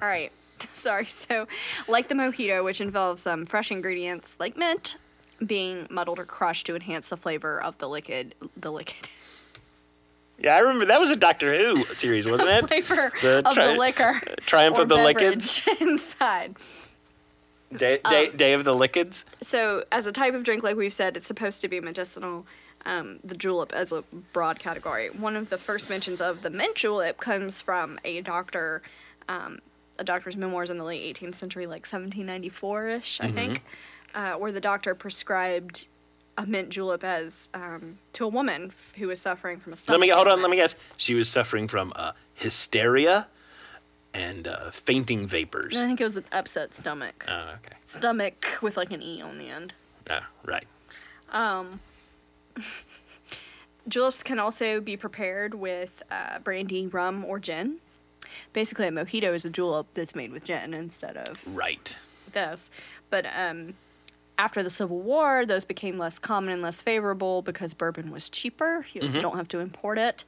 All 0.00 0.08
right. 0.08 0.30
Sorry. 0.72 1.06
So, 1.06 1.48
like 1.88 2.08
the 2.08 2.14
mojito, 2.14 2.62
which 2.62 2.80
involves 2.80 3.22
some 3.22 3.44
fresh 3.44 3.70
ingredients 3.70 4.36
like 4.38 4.56
mint 4.56 4.96
being 5.44 5.88
muddled 5.90 6.20
or 6.20 6.24
crushed 6.24 6.66
to 6.66 6.74
enhance 6.76 7.08
the 7.08 7.16
flavor 7.16 7.60
of 7.60 7.78
the 7.78 7.88
liquid, 7.88 8.34
the 8.56 8.70
liquid 8.70 9.08
Yeah, 10.44 10.56
I 10.56 10.58
remember 10.58 10.84
that 10.84 11.00
was 11.00 11.10
a 11.10 11.16
Doctor 11.16 11.56
Who 11.56 11.84
series, 11.96 12.30
wasn't 12.30 12.50
it? 12.50 12.68
flavor 12.68 13.10
The 13.22 13.38
of 13.48 13.54
tri- 13.54 13.72
the 13.72 13.78
liquor. 13.78 14.20
Triumph 14.44 14.76
of 14.76 14.90
the 14.90 14.96
Liquids. 14.96 15.62
inside. 15.80 16.56
Day, 17.74 17.98
day, 18.10 18.28
day 18.28 18.52
of 18.52 18.62
the 18.64 18.74
Liquids. 18.74 19.24
So, 19.40 19.84
as 19.90 20.06
a 20.06 20.12
type 20.12 20.34
of 20.34 20.44
drink, 20.44 20.62
like 20.62 20.76
we've 20.76 20.92
said, 20.92 21.16
it's 21.16 21.26
supposed 21.26 21.62
to 21.62 21.68
be 21.68 21.80
medicinal. 21.80 22.44
Um, 22.84 23.20
the 23.24 23.34
julep 23.34 23.72
as 23.72 23.90
a 23.90 24.04
broad 24.34 24.58
category. 24.58 25.08
One 25.08 25.34
of 25.34 25.48
the 25.48 25.56
first 25.56 25.88
mentions 25.88 26.20
of 26.20 26.42
the 26.42 26.50
mint 26.50 26.74
julep 26.74 27.16
comes 27.16 27.62
from 27.62 27.98
a 28.04 28.20
doctor, 28.20 28.82
um, 29.26 29.60
a 29.98 30.04
doctor's 30.04 30.36
memoirs 30.36 30.68
in 30.68 30.76
the 30.76 30.84
late 30.84 31.16
18th 31.16 31.36
century, 31.36 31.64
like 31.64 31.86
1794 31.86 32.88
ish, 32.90 33.20
I 33.22 33.30
think, 33.30 33.62
uh, 34.14 34.34
where 34.34 34.52
the 34.52 34.60
doctor 34.60 34.94
prescribed 34.94 35.88
a 36.36 36.46
mint 36.46 36.68
julep 36.70 37.04
as 37.04 37.50
um, 37.54 37.98
to 38.14 38.24
a 38.24 38.28
woman 38.28 38.66
f- 38.68 38.94
who 38.98 39.08
was 39.08 39.20
suffering 39.20 39.58
from 39.60 39.72
a 39.72 39.76
stomach. 39.76 40.00
Let 40.00 40.06
me 40.06 40.12
hold 40.12 40.28
on. 40.28 40.40
Let 40.42 40.50
me 40.50 40.56
guess. 40.56 40.74
She 40.96 41.14
was 41.14 41.28
suffering 41.28 41.68
from 41.68 41.92
uh, 41.96 42.12
hysteria 42.34 43.28
and 44.12 44.46
uh, 44.48 44.70
fainting 44.70 45.26
vapors. 45.26 45.76
I 45.76 45.84
think 45.84 46.00
it 46.00 46.04
was 46.04 46.16
an 46.16 46.24
upset 46.32 46.74
stomach. 46.74 47.24
Oh, 47.28 47.54
okay. 47.64 47.76
Stomach 47.84 48.58
with 48.62 48.76
like 48.76 48.92
an 48.92 49.02
E 49.02 49.20
on 49.22 49.38
the 49.38 49.48
end. 49.48 49.74
Oh, 50.10 50.20
right. 50.44 50.66
juleps 53.88 54.22
can 54.22 54.38
also 54.38 54.80
be 54.80 54.96
prepared 54.96 55.54
with 55.54 56.02
uh, 56.10 56.38
brandy, 56.40 56.86
rum, 56.86 57.24
or 57.24 57.38
gin. 57.38 57.78
Basically, 58.52 58.86
a 58.86 58.90
mojito 58.90 59.34
is 59.34 59.44
a 59.44 59.50
julep 59.50 59.86
that's 59.94 60.14
made 60.14 60.32
with 60.32 60.44
gin 60.44 60.74
instead 60.74 61.16
of 61.16 61.44
Right. 61.56 61.98
this. 62.32 62.70
But 63.10 63.26
um, 63.36 63.74
after 64.38 64.62
the 64.62 64.70
Civil 64.70 65.00
War, 65.00 65.46
those 65.46 65.64
became 65.64 65.98
less 65.98 66.18
common 66.18 66.50
and 66.52 66.62
less 66.62 66.82
favorable 66.82 67.42
because 67.42 67.74
bourbon 67.74 68.10
was 68.10 68.28
cheaper. 68.30 68.84
You 68.92 69.02
also 69.02 69.22
don't 69.22 69.36
have 69.36 69.48
to 69.48 69.58
import 69.60 69.98
it. 69.98 70.24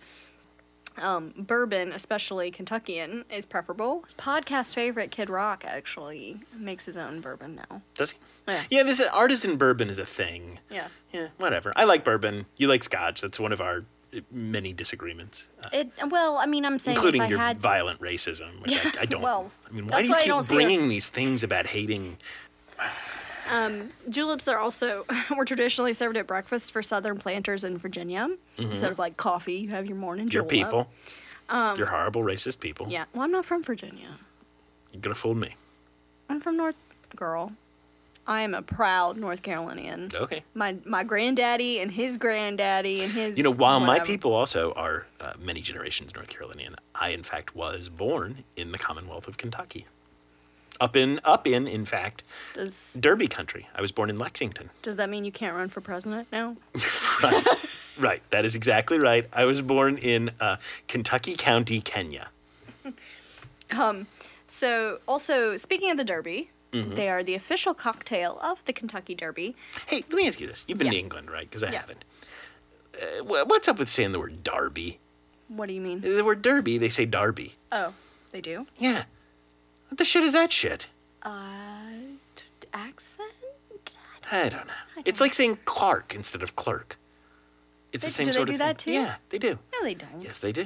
Um, 0.98 1.34
bourbon, 1.36 1.92
especially 1.92 2.50
Kentuckian, 2.50 3.26
is 3.30 3.44
preferable. 3.44 4.04
Podcast 4.16 4.74
favorite 4.74 5.10
Kid 5.10 5.28
Rock 5.28 5.62
actually 5.66 6.40
makes 6.56 6.86
his 6.86 6.96
own 6.96 7.20
bourbon 7.20 7.60
now. 7.68 7.82
Does 7.94 8.12
he? 8.12 8.18
Yeah. 8.48 8.62
Yeah, 8.70 8.82
this 8.82 9.00
artisan 9.12 9.56
bourbon 9.56 9.90
is 9.90 9.98
a 9.98 10.06
thing. 10.06 10.58
Yeah. 10.70 10.88
Yeah, 11.12 11.28
whatever. 11.36 11.72
I 11.76 11.84
like 11.84 12.02
bourbon. 12.02 12.46
You 12.56 12.68
like 12.68 12.82
scotch. 12.82 13.20
That's 13.20 13.38
one 13.38 13.52
of 13.52 13.60
our 13.60 13.84
uh, 14.14 14.20
many 14.30 14.72
disagreements, 14.72 15.50
uh, 15.64 15.68
It 15.72 15.90
well, 16.10 16.38
I 16.38 16.46
mean, 16.46 16.64
I'm 16.64 16.78
saying 16.78 16.96
including 16.96 17.22
if 17.22 17.26
I 17.26 17.30
your 17.30 17.38
had 17.40 17.58
violent 17.58 18.00
racism, 18.00 18.62
which 18.62 18.72
I, 18.96 19.02
I 19.02 19.04
don't. 19.06 19.20
well, 19.20 19.50
I 19.68 19.72
mean, 19.74 19.88
why 19.88 20.00
do 20.02 20.08
you 20.08 20.14
keep 20.16 20.26
don't 20.26 20.44
see 20.44 20.54
it. 20.54 20.58
bringing 20.58 20.88
these 20.88 21.08
things 21.10 21.42
about 21.42 21.66
hating? 21.66 22.16
Juleps 24.08 24.48
are 24.48 24.58
also 24.58 25.04
were 25.36 25.44
traditionally 25.44 25.92
served 25.92 26.16
at 26.16 26.26
breakfast 26.26 26.72
for 26.72 26.82
Southern 26.82 27.18
planters 27.18 27.64
in 27.64 27.78
Virginia 27.78 28.28
instead 28.58 28.92
of 28.92 28.98
like 28.98 29.16
coffee. 29.16 29.54
You 29.54 29.68
have 29.70 29.86
your 29.86 29.96
morning 29.96 30.28
Your 30.28 30.44
julep. 30.44 30.48
people. 30.50 30.88
You're 31.50 31.86
horrible, 31.86 32.22
racist 32.22 32.60
people. 32.60 32.86
Um, 32.86 32.92
Yeah. 32.92 33.04
Well, 33.14 33.22
I'm 33.22 33.32
not 33.32 33.44
from 33.44 33.62
Virginia. 33.62 34.08
You're 34.92 35.00
gonna 35.00 35.14
fool 35.14 35.34
me. 35.34 35.54
I'm 36.28 36.40
from 36.40 36.56
North 36.56 36.76
Girl. 37.14 37.52
I 38.28 38.40
am 38.42 38.54
a 38.54 38.62
proud 38.62 39.16
North 39.16 39.42
Carolinian. 39.42 40.10
Okay. 40.12 40.42
My 40.54 40.76
my 40.84 41.04
granddaddy 41.04 41.78
and 41.78 41.92
his 41.92 42.16
granddaddy 42.18 43.02
and 43.02 43.12
his. 43.12 43.36
You 43.36 43.44
know, 43.44 43.52
while 43.52 43.78
my 43.78 44.00
people 44.00 44.32
also 44.32 44.72
are 44.72 45.06
uh, 45.20 45.34
many 45.40 45.60
generations 45.60 46.14
North 46.14 46.28
Carolinian, 46.28 46.74
I 46.94 47.10
in 47.10 47.22
fact 47.22 47.54
was 47.54 47.88
born 47.88 48.42
in 48.56 48.72
the 48.72 48.78
Commonwealth 48.78 49.28
of 49.28 49.36
Kentucky. 49.38 49.86
Up 50.80 50.94
in, 50.96 51.20
up 51.24 51.46
in, 51.46 51.66
in 51.66 51.84
fact, 51.86 52.22
does 52.54 52.98
Derby 53.00 53.28
country. 53.28 53.68
I 53.74 53.80
was 53.80 53.92
born 53.92 54.10
in 54.10 54.18
Lexington. 54.18 54.70
does 54.82 54.96
that 54.96 55.08
mean 55.08 55.24
you 55.24 55.32
can't 55.32 55.56
run 55.56 55.68
for 55.68 55.80
president 55.80 56.28
now? 56.32 56.56
Right. 57.22 57.46
right. 57.98 58.22
That 58.30 58.44
is 58.44 58.54
exactly 58.54 58.98
right. 58.98 59.26
I 59.32 59.46
was 59.46 59.62
born 59.62 59.96
in 59.96 60.30
uh, 60.38 60.56
Kentucky 60.86 61.34
County, 61.34 61.80
Kenya. 61.80 62.28
So 64.48 64.98
also 65.08 65.56
speaking 65.56 65.90
of 65.90 65.96
the 65.96 66.04
Derby, 66.04 66.50
Mm-hmm. 66.72 66.94
they 66.94 67.08
are 67.08 67.22
the 67.22 67.34
official 67.34 67.72
cocktail 67.74 68.38
of 68.42 68.62
the 68.66 68.72
Kentucky 68.72 69.14
Derby. 69.14 69.54
Hey, 69.86 70.04
let 70.10 70.12
me 70.12 70.26
ask 70.26 70.40
you 70.40 70.46
this. 70.46 70.64
You've 70.68 70.76
been 70.78 70.90
to 70.90 70.96
England, 70.98 71.30
right? 71.30 71.48
Because 71.48 71.62
I 71.62 71.70
Yeah. 71.70 71.80
haven't. 71.80 72.04
Uh, 72.94 73.22
wh- 73.22 73.48
what's 73.48 73.66
up 73.68 73.78
with 73.78 73.88
saying 73.88 74.12
the 74.12 74.18
word 74.18 74.42
Derby? 74.42 74.98
What 75.48 75.68
do 75.68 75.74
you 75.74 75.80
mean? 75.80 76.00
The 76.02 76.22
word 76.24 76.42
Derby, 76.42 76.76
they 76.76 76.88
say 76.90 77.06
Derby. 77.06 77.54
Oh, 77.72 77.94
they 78.32 78.40
do. 78.42 78.66
Yeah. 78.76 79.04
What 79.88 79.98
the 79.98 80.04
shit 80.04 80.22
is 80.24 80.32
that 80.32 80.52
shit? 80.52 80.88
Uh, 81.22 81.90
t- 82.34 82.44
accent. 82.72 83.30
I 84.32 84.48
don't 84.48 84.66
know. 84.66 84.72
I 84.96 85.02
It's 85.04 85.18
don't- 85.18 85.26
like 85.26 85.34
saying 85.34 85.58
Clark 85.64 86.14
instead 86.14 86.42
of 86.42 86.56
clerk. 86.56 86.98
It's 87.92 88.02
They- 88.04 88.08
the 88.08 88.12
same 88.12 88.24
do 88.26 88.30
they 88.32 88.36
sort 88.36 88.48
do 88.48 88.54
of 88.54 88.58
that 88.58 88.82
thing. 88.82 88.94
too? 88.94 89.00
Yeah, 89.00 89.16
they 89.28 89.38
do. 89.38 89.58
No, 89.72 89.82
they 89.82 89.94
don't. 89.94 90.20
Yes, 90.22 90.40
they 90.40 90.52
do. 90.52 90.62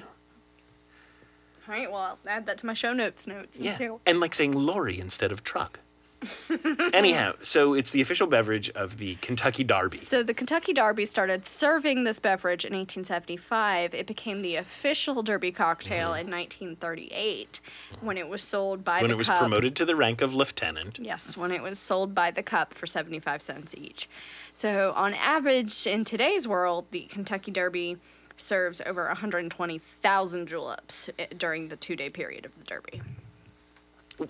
All 1.68 1.74
right. 1.74 1.90
Well, 1.90 2.00
I'll 2.00 2.18
add 2.26 2.46
that 2.46 2.58
to 2.58 2.66
my 2.66 2.72
show 2.74 2.92
notes. 2.92 3.26
Notes. 3.26 3.56
and 3.58 3.66
Yeah. 3.66 3.78
how- 3.78 4.00
And 4.06 4.18
like 4.18 4.34
saying 4.34 4.52
lorry 4.52 4.98
instead 4.98 5.30
of 5.30 5.44
truck. 5.44 5.78
Anyhow, 6.92 7.32
so 7.42 7.74
it's 7.74 7.90
the 7.90 8.00
official 8.00 8.26
beverage 8.26 8.68
of 8.70 8.98
the 8.98 9.14
Kentucky 9.16 9.64
Derby. 9.64 9.96
So 9.96 10.22
the 10.22 10.34
Kentucky 10.34 10.72
Derby 10.72 11.04
started 11.04 11.46
serving 11.46 12.04
this 12.04 12.18
beverage 12.18 12.64
in 12.64 12.72
1875. 12.74 13.94
It 13.94 14.06
became 14.06 14.42
the 14.42 14.56
official 14.56 15.22
Derby 15.22 15.50
cocktail 15.52 16.08
in 16.14 16.30
1938 16.30 17.60
when 18.00 18.18
it 18.18 18.28
was 18.28 18.42
sold 18.42 18.84
by 18.84 18.90
Mm-hmm. 18.90 19.02
when 19.02 19.10
the 19.10 19.14
it 19.14 19.18
was 19.18 19.28
cup. 19.28 19.38
promoted 19.38 19.76
to 19.76 19.84
the 19.84 19.96
rank 19.96 20.20
of 20.20 20.34
lieutenant. 20.34 20.98
Yes, 21.00 21.36
when 21.36 21.52
it 21.52 21.62
was 21.62 21.78
sold 21.78 22.14
by 22.14 22.30
the 22.30 22.42
cup 22.42 22.74
for 22.74 22.86
75 22.86 23.40
cents 23.40 23.74
each. 23.78 24.08
So, 24.52 24.92
on 24.96 25.14
average, 25.14 25.86
in 25.86 26.04
today's 26.04 26.46
world, 26.46 26.86
the 26.90 27.02
Kentucky 27.02 27.50
Derby 27.50 27.96
serves 28.36 28.80
over 28.84 29.06
120,000 29.06 30.46
juleps 30.48 31.08
eh, 31.18 31.26
during 31.36 31.68
the 31.68 31.76
two 31.76 31.94
day 31.96 32.08
period 32.10 32.44
of 32.44 32.56
the 32.58 32.64
Derby. 32.64 33.00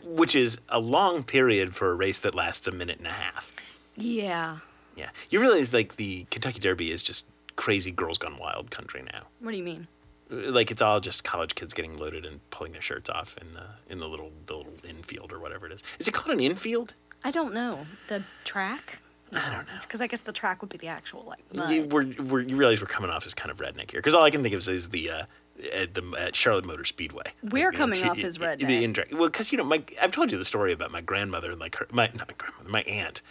Which 0.05 0.35
is 0.35 0.61
a 0.69 0.81
long 0.81 1.23
period 1.23 1.75
for 1.75 1.91
a 1.91 1.95
race 1.95 2.19
that 2.21 2.35
lasts 2.35 2.67
a 2.67 2.73
minute 2.73 2.99
and 2.99 3.07
a 3.07 3.13
half. 3.13 3.79
Yeah. 3.97 4.59
Yeah, 4.97 5.11
you 5.31 5.41
realize 5.41 5.73
like 5.73 5.97
the 5.97 6.25
Kentucky 6.31 6.59
Derby 6.61 6.91
is 6.91 7.03
just 7.03 7.27
crazy 7.57 7.91
girls 7.91 8.19
gone 8.19 8.37
wild 8.37 8.71
country 8.71 9.03
now. 9.13 9.23
What 9.41 9.53
do 9.53 9.57
you 9.57 9.65
mean? 9.65 9.87
Like 10.29 10.71
it's 10.71 10.83
all 10.83 11.01
just 11.01 11.25
college 11.25 11.55
kids 11.55 11.75
getting 11.75 11.97
loaded 11.97 12.25
and 12.25 12.41
pulling 12.51 12.73
their 12.73 12.83
shirts 12.83 13.11
off 13.11 13.37
in 13.39 13.53
the 13.53 13.65
in 13.89 13.99
the 13.99 14.07
little 14.07 14.31
the 14.47 14.57
little 14.57 14.73
infield 14.89 15.33
or 15.33 15.39
whatever 15.39 15.67
it 15.67 15.73
is. 15.73 15.83
Is 15.99 16.07
it 16.07 16.13
called 16.13 16.37
an 16.37 16.41
infield? 16.43 16.95
I 17.25 17.31
don't 17.31 17.53
know. 17.53 17.87
The 18.09 18.23
track? 18.45 18.99
I 19.33 19.51
don't 19.51 19.67
know. 19.69 19.75
It's 19.77 19.87
because 19.87 20.01
I 20.01 20.07
guess 20.07 20.23
the 20.23 20.33
track 20.33 20.61
would 20.61 20.71
be 20.71 20.79
the 20.79 20.89
actual, 20.89 21.25
like. 21.27 21.71
You, 21.71 21.85
we're, 21.85 22.07
we're, 22.19 22.41
you 22.41 22.57
realize 22.57 22.81
we're 22.81 22.89
coming 22.89 23.11
off 23.11 23.27
as 23.27 23.35
kind 23.35 23.51
of 23.51 23.59
redneck 23.59 23.91
here 23.91 24.01
because 24.01 24.15
all 24.15 24.25
I 24.25 24.31
can 24.31 24.43
think 24.43 24.55
of 24.55 24.69
is 24.69 24.89
the 24.89 25.11
uh, 25.11 25.25
at 25.73 25.95
the 25.95 26.03
at 26.19 26.35
Charlotte 26.37 26.65
Motor 26.65 26.85
Speedway. 26.85 27.23
We're 27.43 27.49
Like, 27.51 27.53
you 27.53 27.71
know, 27.73 27.79
coming 27.79 27.95
t- 28.03 28.09
off 28.09 28.19
as 28.19 28.39
The 28.39 28.45
redneck. 28.45 28.83
indirect, 28.83 29.13
well, 29.15 29.29
because 29.29 29.53
you 29.53 29.59
know, 29.59 29.65
my 29.65 29.83
I've 30.01 30.13
told 30.13 30.33
you 30.33 30.39
the 30.39 30.45
story 30.45 30.73
about 30.73 30.91
my 30.91 31.01
grandmother 31.01 31.51
and 31.53 31.61
like 31.61 31.77
her 31.77 31.87
my 31.93 32.07
not 32.15 32.29
my 32.29 32.35
grandmother, 32.39 32.69
my 32.71 32.83
aunt, 32.83 33.23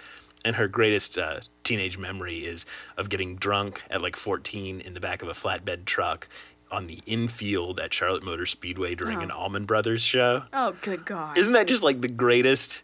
and 0.46 0.56
her 0.56 0.68
greatest 0.68 1.18
uh, 1.18 1.42
teenage 1.64 1.98
memory 1.98 2.38
is 2.46 2.66
of 2.98 3.10
getting 3.10 3.36
drunk 3.36 3.84
at 3.90 4.02
like 4.02 4.16
14 4.16 4.82
in 4.82 4.94
the 4.94 5.00
back 5.00 5.22
of 5.22 5.28
a 5.28 5.34
flatbed 5.34 5.86
truck 5.86 6.28
on 6.72 6.88
the 6.88 7.00
infield 7.06 7.80
at 7.80 7.94
Charlotte 7.94 8.24
Motor 8.24 8.46
Speedway 8.46 8.94
during 8.96 9.18
Oh. 9.18 9.22
an 9.22 9.32
Allman 9.32 9.66
Brothers 9.66 10.02
show. 10.02 10.44
oh, 10.54 10.76
good 10.82 11.04
God. 11.06 11.38
Isn't 11.38 11.54
that 11.54 11.68
just 11.68 11.82
like 11.84 12.02
the 12.02 12.08
greatest? 12.08 12.84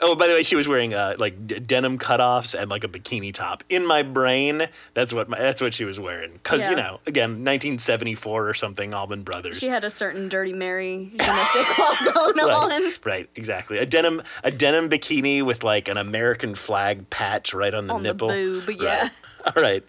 Oh, 0.00 0.14
by 0.14 0.26
the 0.26 0.34
way, 0.34 0.42
she 0.42 0.56
was 0.56 0.68
wearing 0.68 0.94
uh, 0.94 1.16
like 1.18 1.46
d- 1.46 1.58
denim 1.58 1.98
cutoffs 1.98 2.54
and 2.60 2.70
like 2.70 2.84
a 2.84 2.88
bikini 2.88 3.32
top. 3.32 3.64
In 3.68 3.86
my 3.86 4.02
brain, 4.02 4.62
that's 4.94 5.12
what 5.12 5.28
my, 5.28 5.38
that's 5.38 5.60
what 5.60 5.74
she 5.74 5.84
was 5.84 5.98
wearing. 5.98 6.32
Because 6.32 6.68
you 6.68 6.76
know, 6.76 7.00
again, 7.06 7.30
1974 7.30 8.48
or 8.48 8.54
something, 8.54 8.92
Allman 8.94 9.22
Brothers. 9.22 9.58
she 9.58 9.68
had 9.68 9.84
a 9.84 9.90
certain 9.90 10.28
Dirty 10.28 10.52
Mary 10.52 11.10
je 11.12 11.16
ne 11.16 11.24
sais 11.24 11.66
quoi 11.74 12.12
going 12.12 12.40
on. 12.40 12.70
right, 12.70 12.98
right, 13.04 13.30
exactly. 13.34 13.78
A 13.78 13.86
denim 13.86 14.22
a 14.44 14.50
denim 14.50 14.88
bikini 14.88 15.42
with 15.42 15.64
like 15.64 15.88
an 15.88 15.96
American 15.96 16.54
flag 16.54 17.08
patch 17.10 17.54
right 17.54 17.74
on 17.74 17.86
the 17.86 17.94
On 17.94 18.02
the 18.02 18.08
nipple. 18.10 18.28
boob, 18.28 18.70
yeah. 18.80 19.02
Right. 19.02 19.10
All 19.56 19.62
right. 19.62 19.84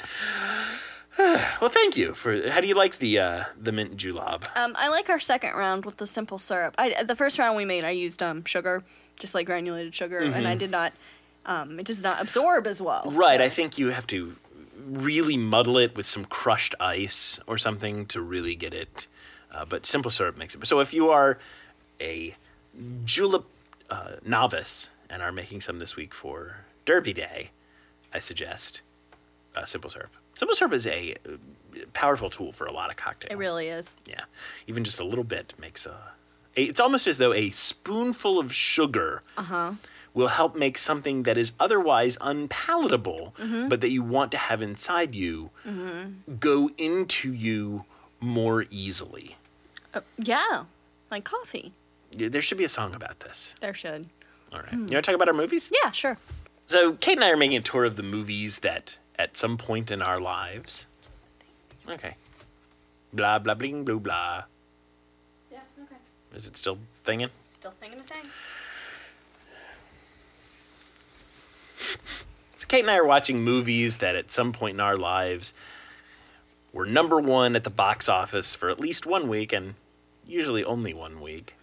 well, 1.18 1.70
thank 1.70 1.98
you 1.98 2.14
for. 2.14 2.48
How 2.50 2.62
do 2.62 2.68
you 2.68 2.76
like 2.76 3.00
the 3.00 3.20
uh, 3.20 3.44
the 3.60 3.72
mint 3.72 3.98
julep? 3.98 4.46
Um, 4.56 4.74
I 4.78 4.90
like 4.90 5.10
our 5.10 5.20
second 5.20 5.56
round 5.56 5.84
with 5.86 5.98
the 5.98 6.06
simple 6.06 6.38
syrup. 6.38 6.76
I 6.78 7.04
the 7.04 7.16
first 7.16 7.40
round 7.40 7.58
we 7.58 7.66
made, 7.66 7.84
I 7.84 7.90
used 7.90 8.22
um 8.22 8.46
sugar, 8.46 8.84
just 9.20 9.36
like 9.36 9.46
granulated 9.46 9.94
sugar, 9.96 10.20
and 10.20 10.48
I 10.48 10.56
did 10.56 10.72
not. 10.72 10.94
Um, 11.46 11.80
it 11.80 11.86
does 11.86 12.04
not 12.04 12.22
absorb 12.22 12.68
as 12.68 12.82
well. 12.82 13.04
Mm-hmm. 13.06 13.18
Right. 13.18 13.38
so- 13.40 13.46
I 13.46 13.50
think 13.50 13.78
you 13.78 13.90
have 13.90 14.08
to 14.08 14.36
really 14.88 15.38
muddle 15.38 15.78
it 15.78 15.96
with 15.96 16.06
some 16.06 16.26
crushed 16.26 16.76
ice 16.80 17.40
or 17.48 17.58
something 17.58 18.06
to 18.08 18.22
really 18.22 18.56
get 18.56 18.74
it. 18.74 19.08
Uh, 19.52 19.66
but 19.66 19.86
simple 19.86 20.12
syrup 20.12 20.38
makes 20.38 20.56
it. 20.56 20.66
So 20.68 20.80
if 20.82 20.94
you 20.94 21.10
are 21.10 21.40
a 22.02 22.34
julep 23.06 23.46
uh, 23.90 24.12
novice 24.26 24.92
and 25.10 25.22
are 25.22 25.32
making 25.32 25.62
some 25.62 25.80
this 25.80 25.96
week 25.96 26.14
for 26.14 26.58
Derby 26.86 27.14
Day, 27.14 27.52
I 28.14 28.20
suggest 28.20 28.82
uh, 29.56 29.66
simple 29.66 29.90
syrup. 29.90 30.12
Simple 30.34 30.56
syrup 30.56 30.74
is 30.74 30.86
a 30.86 31.16
uh, 31.26 31.38
powerful 31.94 32.30
tool 32.30 32.52
for 32.52 32.68
a 32.68 32.72
lot 32.74 32.90
of 32.90 32.98
cocktails. 32.98 33.32
It 33.32 33.38
really 33.38 33.68
is. 33.68 33.98
Yeah, 34.08 34.22
even 34.68 34.84
just 34.84 35.00
a 35.00 35.04
little 35.06 35.24
bit 35.24 35.54
makes 35.60 35.86
a. 35.86 35.98
a 36.58 36.64
it's 36.64 36.80
almost 36.80 37.08
as 37.08 37.18
though 37.18 37.34
a 37.34 37.50
spoonful 37.52 38.40
of 38.40 38.54
sugar 38.54 39.22
uh-huh. 39.38 39.74
will 40.14 40.28
help 40.28 40.56
make 40.56 40.78
something 40.78 41.24
that 41.24 41.38
is 41.38 41.54
otherwise 41.60 42.18
unpalatable, 42.20 43.34
mm-hmm. 43.38 43.70
but 43.70 43.82
that 43.82 43.90
you 43.90 44.02
want 44.02 44.32
to 44.32 44.38
have 44.38 44.62
inside 44.64 45.16
you, 45.16 45.52
mm-hmm. 45.66 46.36
go 46.40 46.70
into 46.78 47.32
you 47.32 47.86
more 48.20 48.66
easily. 48.70 49.38
Uh, 49.94 50.02
yeah, 50.18 50.64
like 51.12 51.24
coffee. 51.24 51.74
There 52.12 52.42
should 52.42 52.58
be 52.58 52.64
a 52.64 52.70
song 52.70 52.96
about 52.96 53.20
this. 53.20 53.54
There 53.60 53.74
should. 53.74 54.08
All 54.52 54.60
right, 54.60 54.70
hmm. 54.70 54.88
you 54.88 54.96
want 54.96 55.06
to 55.06 55.12
talk 55.12 55.16
about 55.16 55.28
our 55.28 55.34
movies? 55.34 55.72
Yeah, 55.84 55.92
sure. 55.92 56.18
So 56.66 56.94
Kate 56.94 57.18
and 57.18 57.24
I 57.24 57.32
are 57.32 57.38
making 57.38 57.58
a 57.58 57.62
tour 57.62 57.86
of 57.86 57.96
the 57.96 58.04
movies 58.04 58.60
that, 58.60 58.98
at 59.18 59.36
some 59.38 59.58
point 59.58 59.92
in 59.92 60.02
our 60.02 60.20
lives, 60.20 60.88
okay, 61.88 62.16
blah 63.14 63.40
blah 63.40 63.54
bling 63.54 63.84
blah 63.84 64.00
blah. 64.00 64.44
Is 66.38 66.46
it 66.46 66.56
still 66.56 66.78
thinging? 67.04 67.32
Still 67.46 67.74
thinging 67.82 67.98
a 67.98 68.04
thing. 68.04 68.24
Kate 72.68 72.82
and 72.82 72.92
I 72.92 72.98
are 72.98 73.06
watching 73.06 73.42
movies 73.42 73.98
that 74.00 74.16
at 74.16 74.30
some 74.30 74.52
point 74.52 74.76
in 74.76 74.80
our 74.80 74.96
lives 74.96 75.56
were 76.72 76.86
number 76.86 77.20
one 77.20 77.56
at 77.56 77.64
the 77.64 77.72
box 77.72 78.08
office 78.08 78.54
for 78.54 78.70
at 78.70 78.80
least 78.80 79.08
one 79.08 79.28
week 79.28 79.52
and 79.52 79.74
usually 80.28 80.64
only 80.64 80.94
one 80.94 81.22
week 81.22 81.56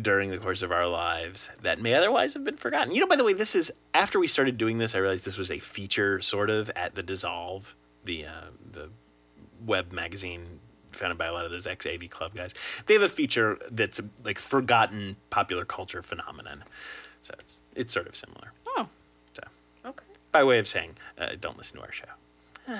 during 0.00 0.30
the 0.30 0.38
course 0.38 0.62
of 0.62 0.72
our 0.72 0.86
lives 0.86 1.50
that 1.60 1.82
may 1.82 1.92
otherwise 1.92 2.32
have 2.32 2.44
been 2.44 2.56
forgotten. 2.56 2.94
You 2.94 3.00
know, 3.00 3.06
by 3.06 3.16
the 3.16 3.24
way, 3.24 3.34
this 3.34 3.54
is 3.54 3.70
after 3.92 4.18
we 4.18 4.28
started 4.28 4.56
doing 4.56 4.78
this, 4.78 4.94
I 4.94 4.98
realized 5.00 5.26
this 5.26 5.36
was 5.36 5.50
a 5.50 5.58
feature 5.58 6.22
sort 6.22 6.48
of 6.48 6.70
at 6.70 6.94
the 6.94 7.02
Dissolve, 7.02 7.74
the 8.04 8.24
uh, 8.24 8.46
the 8.72 8.88
web 9.66 9.92
magazine 9.92 10.59
founded 10.90 11.18
by 11.18 11.26
a 11.26 11.32
lot 11.32 11.44
of 11.44 11.50
those 11.50 11.66
ex 11.66 11.86
AV 11.86 12.08
Club 12.10 12.34
guys. 12.34 12.54
They 12.86 12.94
have 12.94 13.02
a 13.02 13.08
feature 13.08 13.58
that's 13.70 13.98
a, 13.98 14.04
like 14.24 14.38
forgotten 14.38 15.16
popular 15.30 15.64
culture 15.64 16.02
phenomenon. 16.02 16.64
So 17.22 17.34
it's 17.38 17.60
it's 17.74 17.92
sort 17.92 18.06
of 18.08 18.16
similar. 18.16 18.52
Oh, 18.76 18.88
So 19.32 19.42
okay. 19.86 20.04
by 20.32 20.44
way 20.44 20.58
of 20.58 20.66
saying, 20.66 20.94
uh, 21.18 21.30
don't 21.40 21.56
listen 21.58 21.78
to 21.78 21.84
our 21.84 21.92
show. 21.92 22.06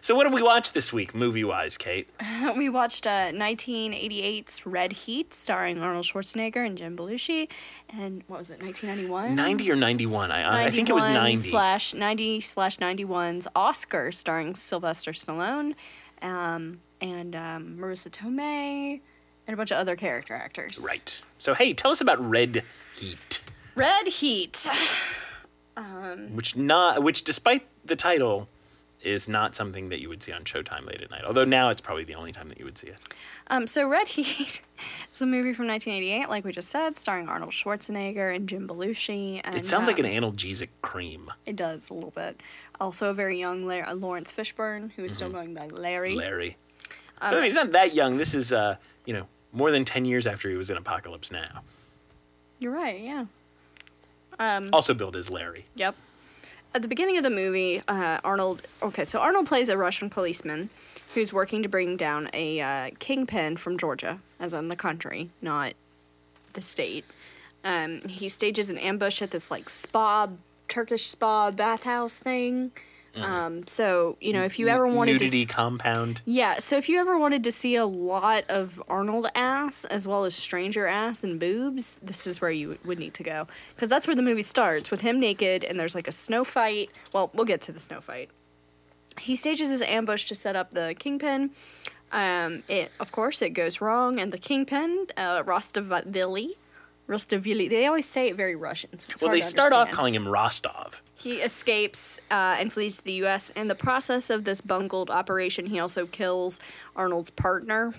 so 0.00 0.14
what 0.14 0.24
did 0.24 0.32
we 0.32 0.42
watch 0.42 0.72
this 0.72 0.92
week, 0.92 1.14
movie 1.14 1.44
wise, 1.44 1.76
Kate? 1.78 2.08
we 2.56 2.68
watched 2.68 3.06
uh, 3.06 3.30
1988's 3.32 4.66
Red 4.66 4.92
Heat, 4.92 5.32
starring 5.34 5.80
Arnold 5.80 6.04
Schwarzenegger 6.04 6.64
and 6.64 6.76
Jim 6.76 6.96
Belushi, 6.96 7.50
and 7.96 8.22
what 8.26 8.38
was 8.38 8.50
it, 8.50 8.60
1991? 8.62 9.34
Ninety 9.34 9.70
or 9.70 9.76
ninety 9.76 10.06
one? 10.06 10.30
I 10.30 10.64
I 10.66 10.70
think 10.70 10.88
it 10.88 10.94
was 10.94 11.06
ninety. 11.06 11.36
slash 11.38 11.94
90 11.94 12.40
slash 12.40 12.78
91's 12.78 13.48
Oscar, 13.54 14.10
starring 14.12 14.54
Sylvester 14.54 15.12
Stallone, 15.12 15.74
um, 16.20 16.80
and 17.02 17.36
um, 17.36 17.76
Marisa 17.78 18.08
Tomei, 18.08 19.00
and 19.46 19.54
a 19.54 19.56
bunch 19.56 19.70
of 19.70 19.76
other 19.76 19.96
character 19.96 20.34
actors. 20.34 20.86
Right. 20.88 21.20
So 21.36 21.52
hey, 21.52 21.74
tell 21.74 21.90
us 21.90 22.00
about 22.00 22.18
Red 22.26 22.62
Heat, 22.94 23.42
Red 23.74 24.06
Heat. 24.08 24.68
which 26.32 26.56
not 26.56 27.02
which 27.02 27.24
despite 27.24 27.66
the 27.84 27.96
title 27.96 28.48
is 29.00 29.28
not 29.28 29.56
something 29.56 29.88
that 29.88 30.00
you 30.00 30.08
would 30.08 30.22
see 30.22 30.32
on 30.32 30.44
Showtime 30.44 30.86
late 30.86 31.02
at 31.02 31.10
night. 31.10 31.24
Although 31.24 31.44
now 31.44 31.70
it's 31.70 31.80
probably 31.80 32.04
the 32.04 32.14
only 32.14 32.30
time 32.30 32.48
that 32.48 32.58
you 32.58 32.64
would 32.64 32.78
see 32.78 32.88
it. 32.88 32.96
Um, 33.48 33.66
so 33.66 33.88
Red 33.88 34.06
Heat 34.08 34.62
is 35.10 35.22
a 35.22 35.26
movie 35.26 35.52
from 35.52 35.66
1988, 35.66 36.28
like 36.28 36.44
we 36.44 36.52
just 36.52 36.70
said, 36.70 36.96
starring 36.96 37.28
Arnold 37.28 37.50
Schwarzenegger 37.50 38.34
and 38.34 38.48
Jim 38.48 38.68
Belushi. 38.68 39.40
And, 39.42 39.54
It 39.54 39.66
sounds 39.66 39.88
like 39.88 39.98
an 39.98 40.06
um, 40.06 40.12
analgesic 40.12 40.68
cream. 40.82 41.32
It 41.46 41.56
does 41.56 41.90
a 41.90 41.94
little 41.94 42.12
bit. 42.12 42.40
Also, 42.80 43.10
a 43.10 43.14
very 43.14 43.38
young 43.38 43.64
La- 43.66 43.88
uh, 43.88 43.94
Laurence 43.94 44.32
Fishburne, 44.32 44.92
who 44.92 45.04
is 45.04 45.14
still 45.14 45.30
going 45.30 45.54
by 45.54 45.66
Larry. 45.66 46.10
Mm-hmm. 46.10 46.18
Larry. 46.18 46.56
Um, 47.22 47.32
I 47.32 47.34
mean, 47.36 47.44
he's 47.44 47.54
not 47.54 47.72
that 47.72 47.94
young. 47.94 48.16
This 48.16 48.34
is 48.34 48.52
uh, 48.52 48.76
you 49.06 49.14
know, 49.14 49.26
more 49.52 49.70
than 49.70 49.84
ten 49.84 50.04
years 50.04 50.26
after 50.26 50.50
he 50.50 50.56
was 50.56 50.70
in 50.70 50.76
Apocalypse 50.76 51.30
Now. 51.32 51.62
You're 52.58 52.72
right, 52.72 53.00
yeah. 53.00 53.26
Um, 54.38 54.66
Also 54.72 54.94
billed 54.94 55.16
as 55.16 55.30
Larry. 55.30 55.66
Yep. 55.76 55.94
At 56.74 56.82
the 56.82 56.88
beginning 56.88 57.16
of 57.18 57.22
the 57.24 57.30
movie, 57.30 57.82
uh, 57.86 58.18
Arnold. 58.24 58.66
Okay, 58.82 59.04
so 59.04 59.20
Arnold 59.20 59.46
plays 59.46 59.68
a 59.68 59.76
Russian 59.76 60.08
policeman 60.10 60.70
who's 61.14 61.32
working 61.32 61.62
to 61.62 61.68
bring 61.68 61.96
down 61.96 62.28
a 62.32 62.60
uh, 62.60 62.90
kingpin 62.98 63.56
from 63.56 63.76
Georgia, 63.78 64.18
as 64.40 64.52
in 64.54 64.68
the 64.68 64.76
country, 64.76 65.28
not 65.42 65.74
the 66.54 66.62
state. 66.62 67.04
Um, 67.64 68.00
he 68.08 68.28
stages 68.28 68.70
an 68.70 68.78
ambush 68.78 69.20
at 69.22 69.30
this 69.30 69.50
like 69.50 69.68
spa, 69.68 70.28
Turkish 70.68 71.06
spa 71.06 71.50
bathhouse 71.50 72.18
thing. 72.18 72.72
Um, 73.20 73.66
so 73.66 74.16
you 74.20 74.32
know, 74.32 74.42
if 74.42 74.58
you 74.58 74.68
ever 74.68 74.86
wanted 74.86 75.18
to, 75.18 75.24
Nudity 75.26 75.42
s- 75.42 75.48
compound. 75.50 76.22
yeah, 76.24 76.58
so 76.58 76.76
if 76.78 76.88
you 76.88 76.98
ever 76.98 77.18
wanted 77.18 77.44
to 77.44 77.52
see 77.52 77.76
a 77.76 77.84
lot 77.84 78.44
of 78.48 78.82
Arnold 78.88 79.26
ass 79.34 79.84
as 79.84 80.08
well 80.08 80.24
as 80.24 80.34
stranger 80.34 80.86
ass 80.86 81.22
and 81.22 81.38
boobs, 81.38 81.98
this 82.02 82.26
is 82.26 82.40
where 82.40 82.50
you 82.50 82.78
would 82.84 82.98
need 82.98 83.12
to 83.14 83.22
go. 83.22 83.46
Because 83.74 83.88
that's 83.90 84.06
where 84.06 84.16
the 84.16 84.22
movie 84.22 84.40
starts 84.42 84.90
with 84.90 85.02
him 85.02 85.20
naked 85.20 85.62
and 85.62 85.78
there's 85.78 85.94
like 85.94 86.08
a 86.08 86.12
snow 86.12 86.42
fight. 86.42 86.90
Well, 87.12 87.30
we'll 87.34 87.44
get 87.44 87.60
to 87.62 87.72
the 87.72 87.80
snow 87.80 88.00
fight. 88.00 88.30
He 89.20 89.34
stages 89.34 89.68
his 89.68 89.82
ambush 89.82 90.24
to 90.26 90.34
set 90.34 90.56
up 90.56 90.70
the 90.70 90.94
kingpin. 90.98 91.50
Um, 92.12 92.62
it 92.68 92.92
of 92.98 93.12
course 93.12 93.42
it 93.42 93.50
goes 93.50 93.80
wrong, 93.80 94.18
and 94.20 94.32
the 94.32 94.38
kingpin, 94.38 95.06
uh, 95.18 95.42
Rostavili. 97.08 97.68
They 97.68 97.86
always 97.86 98.06
say 98.06 98.28
it 98.28 98.36
very 98.36 98.54
Russian. 98.54 98.98
So 98.98 99.26
Well, 99.26 99.34
they 99.34 99.40
start 99.40 99.72
off 99.72 99.90
calling 99.90 100.14
him 100.14 100.26
Rostov. 100.28 101.02
He 101.14 101.34
escapes 101.36 102.20
uh, 102.30 102.56
and 102.58 102.72
flees 102.72 102.98
to 102.98 103.04
the 103.04 103.12
U.S. 103.24 103.50
In 103.50 103.68
the 103.68 103.74
process 103.74 104.30
of 104.30 104.44
this 104.44 104.60
bungled 104.60 105.10
operation, 105.10 105.66
he 105.66 105.78
also 105.78 106.06
kills 106.06 106.60
Arnold's 106.96 107.30
partner, 107.30 107.94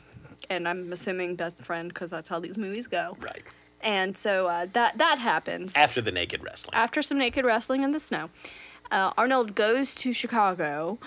and 0.49 0.67
I'm 0.67 0.91
assuming 0.91 1.35
best 1.35 1.63
friend 1.63 1.89
because 1.89 2.11
that's 2.11 2.27
how 2.29 2.39
these 2.39 2.57
movies 2.57 2.87
go. 2.87 3.17
Right. 3.21 3.43
And 3.81 4.15
so 4.15 4.47
uh, 4.47 4.67
that 4.73 4.97
that 4.97 5.19
happens 5.19 5.73
After 5.75 6.01
the 6.01 6.11
naked 6.11 6.41
wrestling. 6.43 6.73
after 6.73 7.01
some 7.01 7.17
naked 7.17 7.43
wrestling 7.45 7.83
in 7.83 7.91
the 7.91 7.99
snow. 7.99 8.29
Uh, 8.91 9.11
Arnold 9.17 9.55
goes 9.55 9.95
to 9.95 10.13
Chicago 10.13 10.99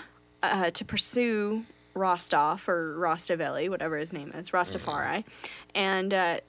uh, 0.43 0.69
to 0.71 0.85
pursue 0.85 1.63
Rostov 1.93 2.67
or 2.67 2.95
Rostaveli, 2.97 3.69
whatever 3.69 3.97
his 3.97 4.13
name 4.13 4.31
is, 4.33 4.51
Rastafari, 4.51 5.23
and 5.73 6.13
uh, 6.13 6.39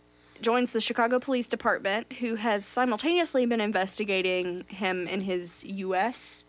joins 0.42 0.72
the 0.72 0.80
Chicago 0.80 1.18
Police 1.18 1.48
Department, 1.48 2.14
who 2.14 2.36
has 2.36 2.64
simultaneously 2.64 3.46
been 3.46 3.60
investigating 3.60 4.64
him 4.68 5.06
in 5.08 5.20
his 5.20 5.64
U.S. 5.64 6.46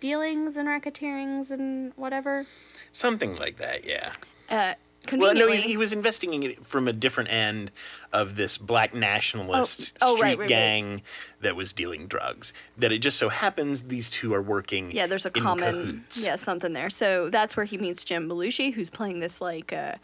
dealings 0.00 0.56
and 0.56 0.68
racketeerings 0.68 1.50
and 1.50 1.92
whatever. 1.96 2.46
Something 2.92 3.36
like 3.36 3.56
that, 3.58 3.84
yeah. 3.84 4.12
Uh, 4.50 4.74
Well, 5.12 5.34
no, 5.34 5.48
he 5.52 5.76
was 5.76 5.92
investigating 5.92 6.42
it 6.42 6.66
from 6.66 6.88
a 6.88 6.92
different 6.92 7.30
end 7.32 7.70
of 8.12 8.34
this 8.36 8.58
black 8.58 8.92
nationalist 8.94 9.96
Oh, 10.02 10.12
oh, 10.12 10.16
street 10.16 10.22
right, 10.22 10.30
right, 10.30 10.38
right. 10.40 10.48
gang 10.48 11.02
that 11.40 11.54
was 11.54 11.72
dealing 11.72 12.06
drugs. 12.08 12.52
That 12.76 12.90
it 12.92 12.98
just 12.98 13.16
so 13.18 13.28
happens 13.28 13.82
these 13.82 14.10
two 14.10 14.34
are 14.34 14.42
working. 14.42 14.90
Yeah, 14.90 15.06
there's 15.06 15.26
a 15.26 15.30
common 15.30 15.74
cahoots. 15.82 16.24
yeah 16.24 16.36
something 16.36 16.72
there. 16.72 16.90
So 16.90 17.30
that's 17.30 17.56
where 17.56 17.64
he 17.66 17.78
meets 17.78 18.04
Jim 18.04 18.28
Belushi, 18.28 18.72
who's 18.74 18.90
playing 18.90 19.20
this 19.20 19.40
like 19.40 19.72
uh, 19.72 19.94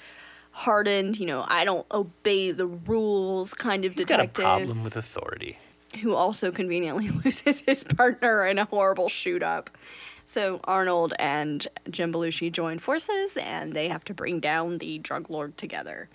hardened, 0.54 1.18
you 1.18 1.26
know, 1.26 1.44
I 1.48 1.64
don't 1.64 1.84
obey 1.92 2.52
the 2.52 2.66
rules 2.66 3.54
kind 3.54 3.84
of 3.84 3.94
He's 3.94 4.04
got 4.04 4.20
a 4.20 4.22
detective 4.22 4.44
problem 4.44 4.84
with 4.84 4.96
authority. 4.96 5.58
who 6.00 6.14
also 6.14 6.50
conveniently 6.52 7.08
loses 7.24 7.60
his 7.62 7.82
partner 7.84 8.46
in 8.46 8.58
a 8.58 8.64
horrible 8.64 9.08
shoot 9.08 9.42
up. 9.42 9.68
So 10.24 10.60
Arnold 10.64 11.12
and 11.18 11.66
Jim 11.90 12.12
Belushi 12.12 12.50
join 12.50 12.78
forces, 12.78 13.36
and 13.36 13.74
they 13.74 13.88
have 13.88 14.04
to 14.06 14.14
bring 14.14 14.40
down 14.40 14.78
the 14.78 14.98
drug 14.98 15.28
lord 15.28 15.56
together. 15.56 16.08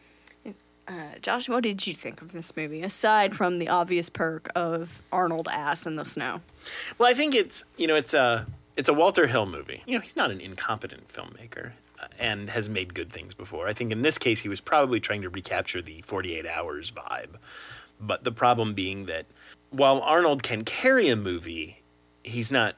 Uh, 0.88 1.20
Josh, 1.22 1.48
what 1.48 1.62
did 1.62 1.86
you 1.86 1.94
think 1.94 2.20
of 2.24 2.32
this 2.32 2.58
movie, 2.58 2.82
aside 2.82 3.36
from 3.36 3.60
the 3.60 3.68
obvious 3.70 4.10
perk 4.10 4.50
of 4.56 5.04
Arnold 5.12 5.48
ass 5.52 5.86
in 5.86 5.98
the 5.98 6.06
snow? 6.06 6.42
Well, 6.98 7.08
I 7.08 7.14
think 7.14 7.36
it's 7.36 7.64
you 7.78 7.86
know 7.86 7.96
it's 7.96 8.16
a 8.16 8.48
it's 8.76 8.90
a 8.90 8.94
Walter 8.94 9.28
Hill 9.28 9.46
movie. 9.46 9.84
You 9.86 9.96
know, 9.96 10.02
he's 10.02 10.16
not 10.16 10.32
an 10.32 10.42
incompetent 10.42 11.08
filmmaker 11.10 11.74
and 12.18 12.50
has 12.50 12.70
made 12.70 12.94
good 12.94 13.12
things 13.12 13.34
before. 13.34 13.68
I 13.68 13.74
think 13.74 13.92
in 13.92 14.02
this 14.02 14.18
case 14.18 14.42
he 14.42 14.50
was 14.50 14.62
probably 14.62 15.00
trying 15.00 15.22
to 15.22 15.30
recapture 15.30 15.82
the 15.82 16.02
48 16.02 16.46
hours 16.46 16.92
vibe. 16.92 17.36
But 18.00 18.24
the 18.24 18.32
problem 18.32 18.74
being 18.74 19.06
that 19.06 19.26
while 19.70 20.02
Arnold 20.02 20.44
can 20.44 20.64
carry 20.64 21.10
a 21.10 21.16
movie, 21.16 21.82
he's 22.24 22.52
not 22.52 22.76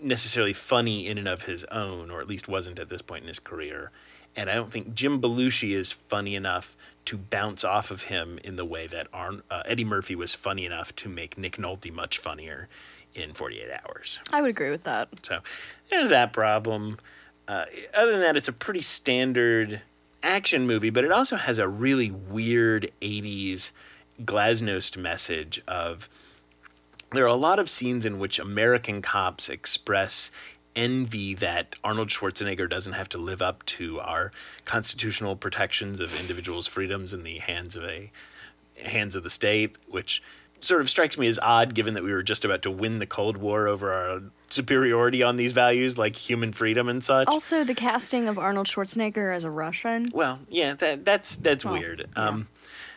necessarily 0.00 0.52
funny 0.52 1.06
in 1.06 1.18
and 1.18 1.28
of 1.28 1.42
his 1.42 1.64
own, 1.64 2.10
or 2.10 2.20
at 2.20 2.28
least 2.28 2.48
wasn't 2.48 2.78
at 2.78 2.88
this 2.88 3.02
point 3.02 3.22
in 3.22 3.28
his 3.28 3.38
career. 3.38 3.90
And 4.36 4.50
I 4.50 4.54
don't 4.54 4.70
think 4.70 4.94
Jim 4.94 5.20
Belushi 5.20 5.70
is 5.70 5.92
funny 5.92 6.34
enough 6.34 6.76
to 7.04 7.16
bounce 7.16 7.64
off 7.64 7.90
of 7.90 8.04
him 8.04 8.38
in 8.42 8.56
the 8.56 8.64
way 8.64 8.86
that 8.86 9.06
Arn- 9.12 9.42
uh, 9.50 9.62
Eddie 9.66 9.84
Murphy 9.84 10.14
was 10.14 10.34
funny 10.34 10.64
enough 10.64 10.94
to 10.96 11.08
make 11.08 11.38
Nick 11.38 11.56
Nolte 11.56 11.92
much 11.92 12.18
funnier 12.18 12.68
in 13.14 13.32
48 13.32 13.70
Hours. 13.84 14.18
I 14.32 14.40
would 14.40 14.50
agree 14.50 14.70
with 14.70 14.82
that. 14.84 15.08
So 15.24 15.40
there's 15.88 16.10
that 16.10 16.32
problem. 16.32 16.98
Uh, 17.46 17.64
other 17.92 18.12
than 18.12 18.20
that, 18.20 18.36
it's 18.36 18.48
a 18.48 18.52
pretty 18.52 18.80
standard 18.80 19.82
action 20.22 20.66
movie, 20.66 20.90
but 20.90 21.04
it 21.04 21.12
also 21.12 21.36
has 21.36 21.58
a 21.58 21.68
really 21.68 22.10
weird 22.10 22.90
80s 23.00 23.72
glasnost 24.22 24.96
message 24.96 25.60
of 25.66 26.08
there 27.12 27.24
are 27.24 27.28
a 27.28 27.34
lot 27.34 27.58
of 27.58 27.70
scenes 27.70 28.06
in 28.06 28.18
which 28.18 28.38
American 28.38 29.02
cops 29.02 29.48
express 29.48 30.30
envy 30.74 31.34
that 31.34 31.76
Arnold 31.84 32.08
Schwarzenegger 32.08 32.68
doesn't 32.68 32.94
have 32.94 33.08
to 33.10 33.18
live 33.18 33.40
up 33.40 33.64
to 33.66 34.00
our 34.00 34.32
constitutional 34.64 35.36
protections 35.36 36.00
of 36.00 36.18
individuals' 36.20 36.66
freedoms 36.66 37.12
in 37.12 37.22
the 37.22 37.38
hands 37.38 37.76
of 37.76 37.84
a 37.84 38.10
hands 38.84 39.14
of 39.14 39.22
the 39.22 39.30
state, 39.30 39.76
which 39.88 40.22
sort 40.58 40.80
of 40.80 40.90
strikes 40.90 41.16
me 41.16 41.28
as 41.28 41.38
odd 41.40 41.74
given 41.74 41.94
that 41.94 42.02
we 42.02 42.12
were 42.12 42.22
just 42.22 42.44
about 42.44 42.62
to 42.62 42.70
win 42.70 42.98
the 42.98 43.06
Cold 43.06 43.36
War 43.36 43.68
over 43.68 43.92
our 43.92 44.22
superiority 44.54 45.22
on 45.22 45.36
these 45.36 45.52
values 45.52 45.98
like 45.98 46.16
human 46.16 46.52
freedom 46.52 46.88
and 46.88 47.02
such. 47.02 47.28
Also, 47.28 47.64
the 47.64 47.74
casting 47.74 48.28
of 48.28 48.38
Arnold 48.38 48.66
Schwarzenegger 48.66 49.34
as 49.34 49.44
a 49.44 49.50
Russian. 49.50 50.10
Well, 50.14 50.40
yeah, 50.48 50.74
that 50.74 51.04
that's 51.04 51.36
that's 51.36 51.64
Well, 51.64 51.74
weird. 51.74 52.06
yeah. 52.16 52.24
Um, 52.28 52.48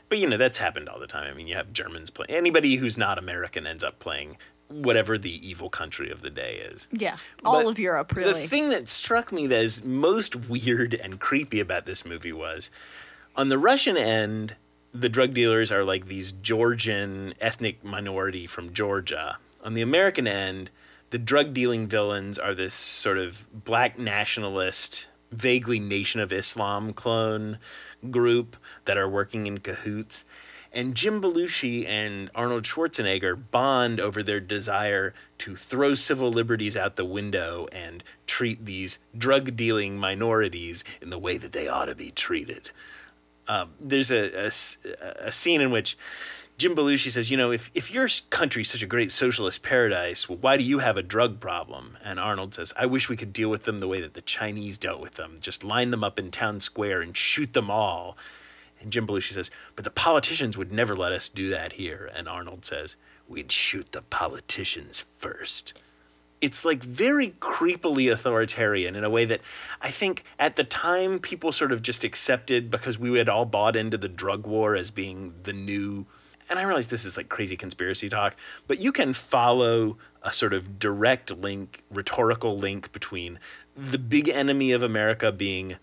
but 0.09 0.19
you 0.19 0.27
know 0.29 0.37
that's 0.37 0.57
happened 0.59 0.87
all 0.87 0.99
the 0.99 1.07
time. 1.07 1.29
I 1.29 1.33
mean, 1.35 1.47
you 1.47 1.55
have 1.55 1.73
Germans 1.73 2.09
play 2.09 2.27
anybody 2.29 2.75
who's 2.75 2.97
not 2.97 3.17
American 3.17 3.67
ends 3.67 3.83
up 3.83 3.99
playing 3.99 4.37
whatever 4.69 5.17
the 5.17 5.47
evil 5.47 5.69
country 5.69 6.11
of 6.11 6.21
the 6.21 6.29
day 6.29 6.55
is. 6.55 6.87
Yeah, 6.91 7.15
all 7.43 7.63
But 7.63 7.69
of 7.71 7.79
Europe, 7.79 8.13
really. 8.15 8.41
The 8.41 8.47
thing 8.47 8.69
that 8.69 8.89
struck 8.89 9.31
me 9.31 9.47
that 9.47 9.61
is 9.63 9.83
most 9.83 10.49
weird 10.49 10.93
and 10.93 11.19
creepy 11.19 11.59
about 11.59 11.85
this 11.85 12.05
movie 12.05 12.33
was 12.33 12.69
on 13.35 13.47
the 13.49 13.57
Russian 13.57 13.95
end, 13.97 14.55
the 14.93 15.07
drug 15.09 15.33
dealers 15.33 15.71
are 15.71 15.83
like 15.85 16.07
these 16.07 16.31
Georgian 16.33 17.33
ethnic 17.39 17.83
minority 17.83 18.45
from 18.45 18.73
Georgia. 18.73 19.37
On 19.63 19.73
the 19.73 19.81
American 19.81 20.27
end, 20.27 20.69
the 21.09 21.17
drug 21.17 21.53
dealing 21.53 21.87
villains 21.87 22.37
are 22.37 22.53
this 22.53 22.73
sort 22.73 23.17
of 23.17 23.45
black 23.51 23.97
nationalist, 23.97 25.07
vaguely 25.31 25.79
Nation 25.79 26.19
of 26.21 26.33
Islam 26.33 26.93
clone 26.93 27.59
group 28.11 28.57
that 28.85 28.97
are 28.97 29.09
working 29.09 29.47
in 29.47 29.59
cahoots. 29.59 30.25
And 30.73 30.95
Jim 30.95 31.21
Belushi 31.21 31.87
and 31.87 32.29
Arnold 32.35 32.63
Schwarzenegger 32.63 33.41
bond 33.51 33.99
over 33.99 34.21
their 34.21 34.41
desire 34.41 35.13
to 35.39 35.55
throw 35.55 35.95
civil 35.95 36.29
liberties 36.29 36.75
out 36.75 36.97
the 36.97 37.05
window 37.05 37.67
and 37.71 38.03
treat 38.27 38.65
these 38.65 38.99
drug 39.17 39.55
dealing 39.55 39.97
minorities 39.97 40.83
in 41.01 41.09
the 41.09 41.17
way 41.17 41.37
that 41.37 41.53
they 41.53 41.67
ought 41.67 41.85
to 41.85 41.95
be 41.95 42.11
treated. 42.11 42.69
Um, 43.47 43.71
there's 43.79 44.11
a 44.11 44.51
scene 45.31 45.61
in 45.61 45.71
which 45.71 45.97
Jim 46.57 46.75
Belushi 46.75 47.11
says, 47.11 47.29
you 47.29 47.37
know, 47.37 47.51
if, 47.51 47.69
if 47.75 47.93
your 47.93 48.07
country's 48.31 48.71
such 48.71 48.81
a 48.81 48.87
great 48.87 49.11
socialist 49.11 49.61
paradise, 49.61 50.27
well, 50.27 50.39
why 50.39 50.57
do 50.57 50.63
you 50.63 50.79
have 50.79 50.97
a 50.97 51.03
drug 51.03 51.39
problem? 51.39 51.99
And 52.03 52.19
Arnold 52.19 52.55
says, 52.55 52.73
I 52.75 52.87
wish 52.87 53.09
we 53.09 53.15
could 53.15 53.31
deal 53.31 53.49
with 53.49 53.65
them 53.65 53.77
the 53.77 53.87
way 53.87 54.01
that 54.01 54.15
the 54.15 54.23
Chinese 54.23 54.79
dealt 54.79 54.99
with 54.99 55.13
them. 55.13 55.35
Just 55.39 55.63
line 55.63 55.91
them 55.91 56.03
up 56.03 56.17
in 56.17 56.31
town 56.31 56.59
square 56.59 56.99
and 56.99 57.15
shoot 57.15 57.53
them 57.53 57.69
all. 57.69 58.17
And 58.81 58.91
Jim 58.91 59.05
Belushi 59.05 59.33
says, 59.33 59.51
but 59.75 59.85
the 59.85 59.91
politicians 59.91 60.57
would 60.57 60.71
never 60.71 60.95
let 60.95 61.11
us 61.11 61.29
do 61.29 61.47
that 61.49 61.73
here. 61.73 62.09
And 62.15 62.27
Arnold 62.27 62.65
says, 62.65 62.95
we'd 63.27 63.51
shoot 63.51 63.91
the 63.91 64.01
politicians 64.01 64.99
first 64.99 65.79
it's 66.39 66.63
like 66.63 66.83
very 66.83 67.29
creepily 67.39 68.11
authoritarian 68.11 68.95
in 68.95 69.03
a 69.03 69.09
way 69.09 69.25
that 69.25 69.41
I 69.81 69.89
think 69.89 70.23
at 70.37 70.55
the 70.55 70.63
time 70.63 71.17
people 71.17 71.51
sort 71.51 71.71
of 71.71 71.81
just 71.81 72.03
accepted 72.03 72.69
because 72.69 72.99
we 72.99 73.17
had 73.17 73.27
all 73.27 73.45
bought 73.45 73.75
into 73.75 73.97
the 73.97 74.07
drug 74.07 74.45
war 74.45 74.75
as 74.75 74.91
being 74.91 75.33
the 75.43 75.53
new. 75.53 76.05
And 76.49 76.59
I 76.59 76.63
realize 76.63 76.87
this 76.87 77.05
is 77.05 77.17
like 77.17 77.29
crazy 77.29 77.57
conspiracy 77.57 78.09
talk, 78.09 78.35
but 78.67 78.79
you 78.79 78.91
can 78.91 79.13
follow 79.13 79.97
a 80.23 80.31
sort 80.31 80.53
of 80.53 80.79
direct 80.79 81.35
link, 81.35 81.83
rhetorical 81.89 82.57
link 82.57 82.91
between 82.91 83.39
the 83.75 83.97
big 83.97 84.29
enemy 84.29 84.71
of 84.71 84.81
America 84.81 85.31
being 85.31 85.77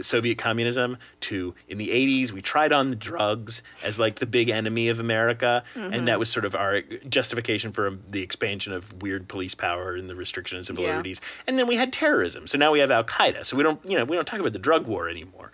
Soviet 0.00 0.38
communism 0.38 0.96
to 1.20 1.54
in 1.68 1.76
the 1.76 1.88
80s 1.88 2.32
we 2.32 2.40
tried 2.40 2.72
on 2.72 2.90
the 2.90 2.96
drugs 2.96 3.62
as 3.84 4.00
like 4.00 4.16
the 4.16 4.26
big 4.26 4.48
enemy 4.48 4.88
of 4.88 4.98
America. 4.98 5.62
And 5.74 5.92
mm-hmm. 5.92 6.04
that 6.06 6.18
was 6.18 6.30
sort 6.30 6.46
of 6.46 6.54
our 6.54 6.80
justification 7.08 7.72
for 7.72 7.98
the 8.08 8.22
expansion 8.22 8.72
of 8.72 9.02
weird 9.02 9.28
police 9.28 9.54
power 9.54 9.94
and 9.94 10.08
the 10.08 10.16
restriction 10.16 10.58
of 10.58 10.64
civil 10.64 10.84
Yeah. 10.84 10.90
liberties. 10.92 11.20
And 11.46 11.58
then 11.58 11.66
we 11.66 11.76
had 11.76 11.92
terrorism. 11.92 12.46
So 12.46 12.56
now 12.56 12.72
we 12.72 12.80
have 12.80 12.90
Al 12.90 13.04
Qaeda 13.04 13.44
so 13.44 13.56
we 13.56 13.62
don't 13.62 13.80
you 13.88 13.98
know 13.98 14.04
we 14.04 14.16
don't 14.16 14.26
talk 14.26 14.40
about 14.40 14.52
the 14.52 14.58
drug 14.58 14.86
war 14.86 15.08
anymore. 15.08 15.52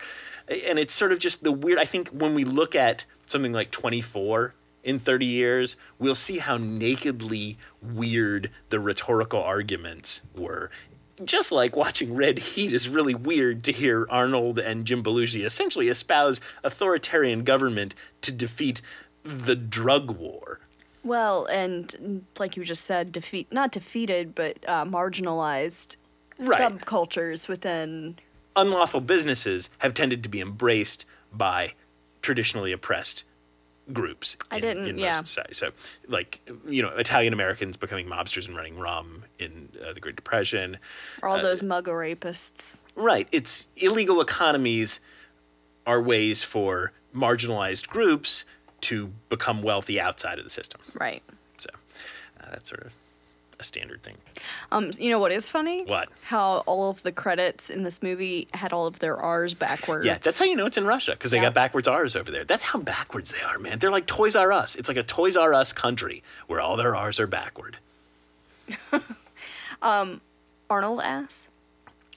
And 0.48 0.78
it's 0.78 0.94
sort 0.94 1.12
of 1.12 1.18
just 1.18 1.42
the 1.42 1.52
weird 1.52 1.78
I 1.78 1.84
think 1.84 2.08
when 2.10 2.34
we 2.34 2.44
look 2.44 2.76
at 2.76 3.06
something 3.32 3.52
like 3.52 3.70
24 3.70 4.54
in 4.84 4.98
30 4.98 5.26
years 5.26 5.76
we'll 5.98 6.14
see 6.14 6.38
how 6.38 6.56
nakedly 6.56 7.58
weird 7.82 8.50
the 8.70 8.78
rhetorical 8.80 9.42
arguments 9.42 10.22
were 10.36 10.70
just 11.24 11.50
like 11.50 11.74
watching 11.74 12.14
Red 12.14 12.38
Heat 12.38 12.72
is 12.72 12.88
really 12.88 13.14
weird 13.14 13.64
to 13.64 13.72
hear 13.72 14.06
Arnold 14.08 14.58
and 14.60 14.84
Jim 14.84 15.02
Belushi 15.02 15.44
essentially 15.44 15.88
espouse 15.88 16.40
authoritarian 16.62 17.42
government 17.42 17.94
to 18.20 18.30
defeat 18.30 18.80
the 19.24 19.56
drug 19.56 20.12
war. 20.12 20.60
Well, 21.02 21.46
and 21.46 22.24
like 22.38 22.56
you 22.56 22.62
just 22.62 22.84
said, 22.84 23.10
defeat 23.10 23.50
not 23.52 23.72
defeated, 23.72 24.36
but 24.36 24.58
uh, 24.68 24.84
marginalized 24.84 25.96
Right. 26.40 26.60
subcultures 26.60 27.48
within. 27.48 28.18
Unlawful 28.54 29.00
businesses 29.00 29.70
have 29.78 29.94
tended 29.94 30.22
to 30.22 30.28
be 30.28 30.40
embraced 30.40 31.04
by 31.32 31.72
traditionally 32.28 32.72
oppressed 32.72 33.24
groups 33.90 34.36
I 34.50 34.56
in, 34.56 34.60
didn't- 34.60 34.86
in 34.86 34.98
yeah. 34.98 35.14
society. 35.14 35.54
So, 35.54 35.70
like, 36.08 36.46
you 36.68 36.82
know, 36.82 36.90
Italian 36.90 37.32
Americans 37.32 37.78
becoming 37.78 38.04
mobsters 38.06 38.46
and 38.46 38.54
running 38.54 38.78
rum 38.78 39.24
in 39.38 39.70
uh, 39.82 39.94
the 39.94 40.00
Great 40.00 40.14
Depression. 40.14 40.76
Or 41.22 41.30
all 41.30 41.40
those 41.40 41.62
mugger 41.62 41.92
rapists. 41.92 42.82
Right. 42.94 43.26
It's 43.32 43.68
illegal 43.78 44.20
economies 44.20 45.00
are 45.86 46.02
ways 46.02 46.44
for 46.44 46.92
marginalized 47.16 47.88
groups 47.88 48.44
to 48.82 49.06
become 49.30 49.62
wealthy 49.62 49.98
outside 49.98 50.36
of 50.36 50.44
the 50.44 50.50
system. 50.50 50.82
Right. 50.92 51.22
So 51.56 51.70
uh, 52.42 52.50
that's 52.50 52.68
sort 52.68 52.82
of 52.84 52.94
a 53.60 53.64
standard 53.64 54.02
thing. 54.02 54.16
Um, 54.70 54.90
you 54.98 55.10
know 55.10 55.18
what 55.18 55.32
is 55.32 55.50
funny? 55.50 55.84
What? 55.84 56.08
How 56.24 56.58
all 56.66 56.90
of 56.90 57.02
the 57.02 57.10
credits 57.12 57.70
in 57.70 57.82
this 57.82 58.02
movie 58.02 58.46
had 58.54 58.72
all 58.72 58.86
of 58.86 59.00
their 59.00 59.16
R's 59.16 59.54
backwards. 59.54 60.06
Yeah, 60.06 60.18
that's 60.18 60.38
how 60.38 60.44
you 60.44 60.54
know 60.56 60.66
it's 60.66 60.76
in 60.78 60.86
Russia 60.86 61.12
because 61.12 61.30
they 61.32 61.38
Yeah. 61.38 61.44
got 61.44 61.54
backwards 61.54 61.88
R's 61.88 62.14
over 62.14 62.30
there. 62.30 62.44
That's 62.44 62.64
how 62.64 62.78
backwards 62.80 63.32
they 63.32 63.40
are, 63.42 63.58
man. 63.58 63.78
They're 63.80 63.90
like 63.90 64.06
Toys 64.06 64.36
R 64.36 64.52
Us. 64.52 64.76
It's 64.76 64.88
like 64.88 64.96
a 64.98 65.02
Toys 65.02 65.36
R 65.36 65.52
Us 65.54 65.72
country 65.72 66.22
where 66.46 66.60
all 66.60 66.76
their 66.76 66.94
R's 66.94 67.18
are 67.18 67.26
backward. 67.26 67.78
Arnold 70.70 71.00
ass. 71.02 71.48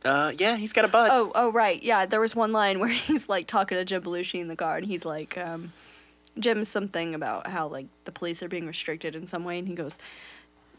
Uh, 0.03 0.31
yeah, 0.37 0.57
he's 0.57 0.73
got 0.73 0.83
a 0.83 0.87
butt. 0.87 1.09
Oh, 1.13 1.31
oh, 1.35 1.51
right. 1.51 1.81
Yeah, 1.81 2.05
there 2.05 2.19
was 2.19 2.35
one 2.35 2.51
line 2.51 2.79
where 2.81 2.89
he's 2.89 3.29
like 3.29 3.47
talking 3.47 3.77
to 3.77 3.85
Jim 3.85 4.01
Belushi 4.03 4.39
in 4.41 4.47
the 4.47 4.55
car, 4.55 4.77
and 4.77 4.85
he's 4.85 5.05
like, 5.05 5.37
um, 5.37 5.71
Jim's 6.39 6.67
something 6.67 7.13
about 7.15 7.47
how 7.47 7.67
like 7.67 7.85
the 8.05 8.11
police 8.11 8.41
are 8.43 8.47
being 8.49 8.67
restricted 8.67 9.15
in 9.15 9.27
some 9.27 9.43
way, 9.43 9.59
and 9.59 9.67
he 9.67 9.75
goes, 9.75 9.97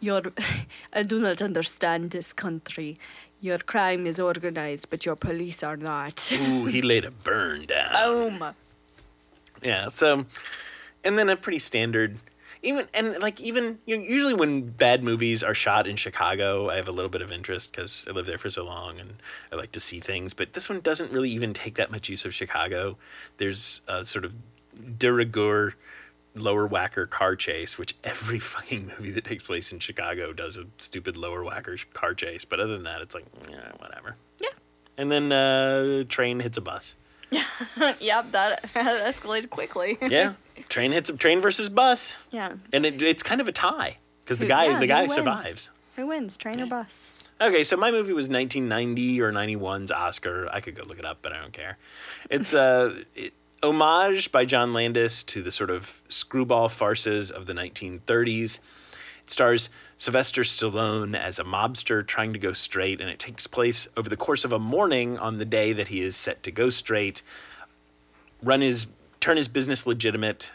"Your, 0.02 0.22
I 0.92 1.02
do 1.04 1.20
not 1.20 1.40
understand 1.40 2.10
this 2.10 2.32
country. 2.32 2.98
Your 3.40 3.58
crime 3.58 4.06
is 4.06 4.20
organized, 4.20 4.90
but 4.90 5.06
your 5.06 5.16
police 5.16 5.62
are 5.62 5.76
not." 5.76 6.32
Ooh, 6.40 6.66
he 6.66 6.82
laid 6.82 7.04
a 7.04 7.10
burn 7.10 7.66
down. 7.66 7.92
Boom. 8.04 8.54
Yeah. 9.62 9.88
So, 9.88 10.26
and 11.04 11.16
then 11.16 11.28
a 11.28 11.36
pretty 11.36 11.60
standard, 11.60 12.18
even 12.62 12.86
and 12.92 13.18
like 13.20 13.40
even 13.40 13.78
you 13.86 13.96
know, 13.96 14.02
usually 14.02 14.34
when 14.34 14.68
bad 14.68 15.02
movies 15.02 15.42
are 15.42 15.54
shot 15.54 15.86
in 15.86 15.96
Chicago, 15.96 16.68
I 16.68 16.76
have 16.76 16.88
a 16.88 16.92
little 16.92 17.10
bit 17.10 17.22
of 17.22 17.30
interest 17.30 17.72
because 17.72 18.06
I 18.08 18.12
lived 18.12 18.28
there 18.28 18.38
for 18.38 18.50
so 18.50 18.64
long 18.64 18.98
and 18.98 19.14
I 19.52 19.56
like 19.56 19.72
to 19.72 19.80
see 19.80 20.00
things. 20.00 20.34
But 20.34 20.52
this 20.54 20.68
one 20.68 20.80
doesn't 20.80 21.12
really 21.12 21.30
even 21.30 21.52
take 21.52 21.74
that 21.76 21.90
much 21.90 22.08
use 22.08 22.24
of 22.24 22.34
Chicago. 22.34 22.98
There's 23.38 23.82
a 23.88 24.04
sort 24.04 24.24
of 24.24 24.36
de 24.98 25.12
rigueur 25.12 25.74
Lower 26.34 26.68
Wacker 26.68 27.08
car 27.08 27.36
chase, 27.36 27.78
which 27.78 27.94
every 28.04 28.38
fucking 28.54 28.86
movie 28.86 29.10
that 29.12 29.24
takes 29.24 29.44
place 29.44 29.72
in 29.72 29.78
Chicago 29.78 30.32
does 30.32 30.56
a 30.56 30.66
stupid 30.78 31.16
Lower 31.16 31.42
Wacker 31.44 31.84
car 31.92 32.14
chase. 32.14 32.44
But 32.44 32.60
other 32.60 32.72
than 32.74 32.84
that, 32.84 33.00
it's 33.00 33.14
like, 33.14 33.26
yeah, 33.50 33.72
whatever. 33.78 34.16
Yeah. 34.40 34.48
And 34.96 35.10
then 35.10 35.32
uh, 35.32 36.04
train 36.04 36.40
hits 36.40 36.56
a 36.56 36.60
bus. 36.62 36.96
Yeah. 37.30 37.44
Yep, 38.00 38.32
that 38.32 38.62
escalated 38.74 39.48
quickly. 39.50 39.96
Yeah, 40.02 40.34
train 40.68 40.92
hits 40.92 41.08
a 41.08 41.16
train 41.16 41.40
versus 41.40 41.68
bus. 41.68 42.18
yeah. 42.30 42.54
and 42.72 42.84
it, 42.84 43.02
it's 43.02 43.22
kind 43.22 43.40
of 43.40 43.48
a 43.48 43.52
tie 43.52 43.96
because 44.24 44.38
the 44.38 44.46
guy 44.46 44.66
yeah, 44.66 44.78
the 44.78 44.86
guy 44.86 45.02
wins? 45.02 45.14
survives. 45.14 45.70
Who 45.96 46.06
wins, 46.06 46.36
train 46.36 46.60
or 46.60 46.66
bus? 46.66 47.14
Okay, 47.40 47.64
so 47.64 47.76
my 47.76 47.90
movie 47.90 48.12
was 48.12 48.28
1990 48.28 49.20
or 49.20 49.32
91's 49.32 49.90
Oscar. 49.90 50.48
I 50.52 50.60
could 50.60 50.74
go 50.74 50.84
look 50.84 50.98
it 50.98 51.04
up, 51.04 51.18
but 51.22 51.32
I 51.32 51.40
don't 51.40 51.52
care. 51.52 51.76
It's 52.30 52.52
a 52.52 53.04
it, 53.14 53.32
homage 53.62 54.32
by 54.32 54.44
John 54.44 54.72
Landis 54.72 55.22
to 55.24 55.42
the 55.42 55.52
sort 55.52 55.70
of 55.70 56.02
screwball 56.08 56.68
farces 56.68 57.30
of 57.30 57.46
the 57.46 57.52
1930s. 57.52 58.58
It 59.22 59.30
stars 59.30 59.70
Sylvester 59.96 60.42
Stallone 60.42 61.16
as 61.16 61.38
a 61.38 61.44
mobster 61.44 62.04
trying 62.04 62.32
to 62.32 62.38
go 62.40 62.52
straight, 62.52 63.00
and 63.00 63.08
it 63.08 63.20
takes 63.20 63.46
place 63.46 63.86
over 63.96 64.08
the 64.08 64.16
course 64.16 64.44
of 64.44 64.52
a 64.52 64.58
morning 64.58 65.16
on 65.16 65.38
the 65.38 65.44
day 65.44 65.72
that 65.72 65.88
he 65.88 66.00
is 66.00 66.16
set 66.16 66.42
to 66.42 66.50
go 66.50 66.70
straight. 66.70 67.22
Run 68.42 68.60
his 68.60 68.88
turn 69.20 69.36
his 69.36 69.46
business 69.46 69.86
legitimate 69.86 70.52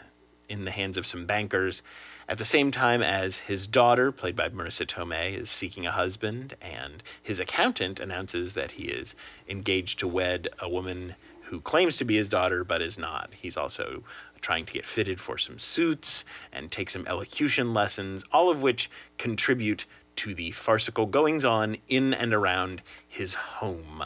in 0.50 0.66
the 0.66 0.70
hands 0.70 0.98
of 0.98 1.06
some 1.06 1.24
bankers, 1.24 1.82
at 2.28 2.36
the 2.36 2.44
same 2.44 2.70
time 2.70 3.02
as 3.02 3.38
his 3.38 3.66
daughter, 3.66 4.12
played 4.12 4.36
by 4.36 4.50
Marisa 4.50 4.86
Tomei, 4.86 5.34
is 5.34 5.48
seeking 5.48 5.86
a 5.86 5.92
husband, 5.92 6.54
and 6.60 7.02
his 7.22 7.40
accountant 7.40 7.98
announces 7.98 8.52
that 8.52 8.72
he 8.72 8.84
is 8.84 9.16
engaged 9.48 9.98
to 10.00 10.06
wed 10.06 10.48
a 10.58 10.68
woman 10.68 11.14
who 11.48 11.60
claims 11.60 11.96
to 11.96 12.04
be 12.04 12.16
his 12.16 12.28
daughter 12.28 12.64
but 12.64 12.80
is 12.82 12.98
not. 12.98 13.30
He's 13.40 13.56
also 13.56 14.02
trying 14.40 14.64
to 14.66 14.72
get 14.72 14.86
fitted 14.86 15.20
for 15.20 15.36
some 15.36 15.58
suits 15.58 16.24
and 16.52 16.70
take 16.70 16.90
some 16.90 17.06
elocution 17.06 17.74
lessons, 17.74 18.24
all 18.32 18.48
of 18.50 18.62
which 18.62 18.90
contribute 19.18 19.84
to 20.16 20.34
the 20.34 20.50
farcical 20.52 21.06
goings 21.06 21.44
on 21.44 21.76
in 21.88 22.12
and 22.14 22.32
around 22.34 22.82
his 23.06 23.34
home 23.34 24.04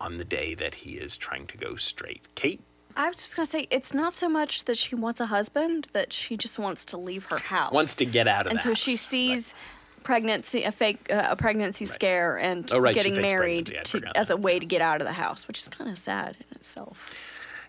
on 0.00 0.16
the 0.16 0.24
day 0.24 0.54
that 0.54 0.76
he 0.76 0.92
is 0.92 1.16
trying 1.16 1.46
to 1.46 1.56
go 1.56 1.76
straight. 1.76 2.26
Kate? 2.34 2.60
I 2.96 3.08
was 3.08 3.16
just 3.18 3.36
gonna 3.36 3.46
say 3.46 3.68
it's 3.70 3.94
not 3.94 4.12
so 4.12 4.28
much 4.28 4.64
that 4.64 4.76
she 4.76 4.94
wants 4.94 5.20
a 5.20 5.26
husband 5.26 5.86
that 5.92 6.12
she 6.12 6.36
just 6.36 6.58
wants 6.58 6.84
to 6.86 6.96
leave 6.96 7.26
her 7.26 7.38
house. 7.38 7.72
wants 7.72 7.94
to 7.96 8.04
get 8.04 8.26
out 8.26 8.46
of 8.46 8.52
and 8.52 8.60
so 8.60 8.74
she 8.74 8.92
house. 8.92 9.00
sees 9.00 9.54
pregnancy 10.02 10.64
a 10.64 10.72
fake 10.72 10.98
uh, 11.10 11.28
a 11.30 11.36
pregnancy 11.36 11.84
scare 11.84 12.36
and 12.38 12.70
Oh, 12.72 12.78
right, 12.78 12.94
getting 12.94 13.20
married. 13.20 13.72
I'd 13.74 13.84
to, 13.86 14.12
as 14.16 14.30
a 14.30 14.36
way 14.36 14.58
to 14.58 14.66
get 14.66 14.82
out 14.82 15.00
of 15.00 15.06
the 15.06 15.12
house, 15.12 15.46
which 15.46 15.58
is 15.58 15.68
kind 15.68 15.88
of 15.90 15.98
sad 15.98 16.36
itself. 16.60 17.14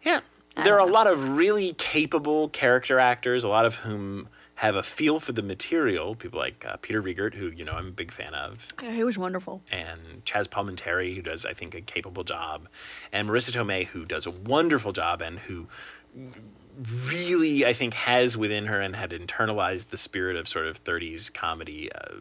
Yeah. 0.03 0.19
There 0.55 0.75
are 0.75 0.79
don't 0.79 0.89
a 0.89 0.91
lot 0.93 1.07
of 1.07 1.37
really 1.37 1.73
capable 1.77 2.49
character 2.49 2.99
actors, 2.99 3.43
a 3.43 3.47
lot 3.47 3.65
of 3.65 3.75
whom 3.77 4.27
have 4.55 4.75
a 4.75 4.83
feel 4.83 5.19
for 5.19 5.31
the 5.31 5.41
material. 5.41 6.13
People 6.13 6.39
like 6.39 6.65
uh, 6.65 6.75
Peter 6.81 7.01
Riegert, 7.01 7.33
who, 7.35 7.47
you 7.47 7.63
know, 7.63 7.71
I'm 7.71 7.87
a 7.87 7.91
big 7.91 8.11
fan 8.11 8.33
of, 8.33 8.67
Yeah, 8.83 8.91
he 8.91 9.03
was 9.03 9.17
wonderful. 9.17 9.61
and 9.71 10.23
Chazz 10.25 10.47
Palminteri, 10.49 11.15
who 11.15 11.21
does, 11.21 11.45
I 11.45 11.53
think, 11.53 11.73
a 11.73 11.81
capable 11.81 12.23
job, 12.25 12.67
and 13.13 13.29
Marisa 13.29 13.51
Tomei, 13.51 13.85
who 13.87 14.03
does 14.05 14.25
a 14.27 14.31
wonderful 14.31 14.91
job 14.91 15.21
and 15.21 15.39
who 15.39 15.67
really, 17.09 17.65
I 17.65 17.73
think, 17.73 17.93
has 17.93 18.37
within 18.37 18.65
her 18.67 18.79
and 18.81 18.95
had 18.95 19.11
internalized 19.11 19.89
the 19.89 19.97
spirit 19.97 20.35
of 20.35 20.47
sort 20.47 20.67
of 20.67 20.83
30s 20.83 21.33
comedy, 21.33 21.91
uh, 21.91 22.15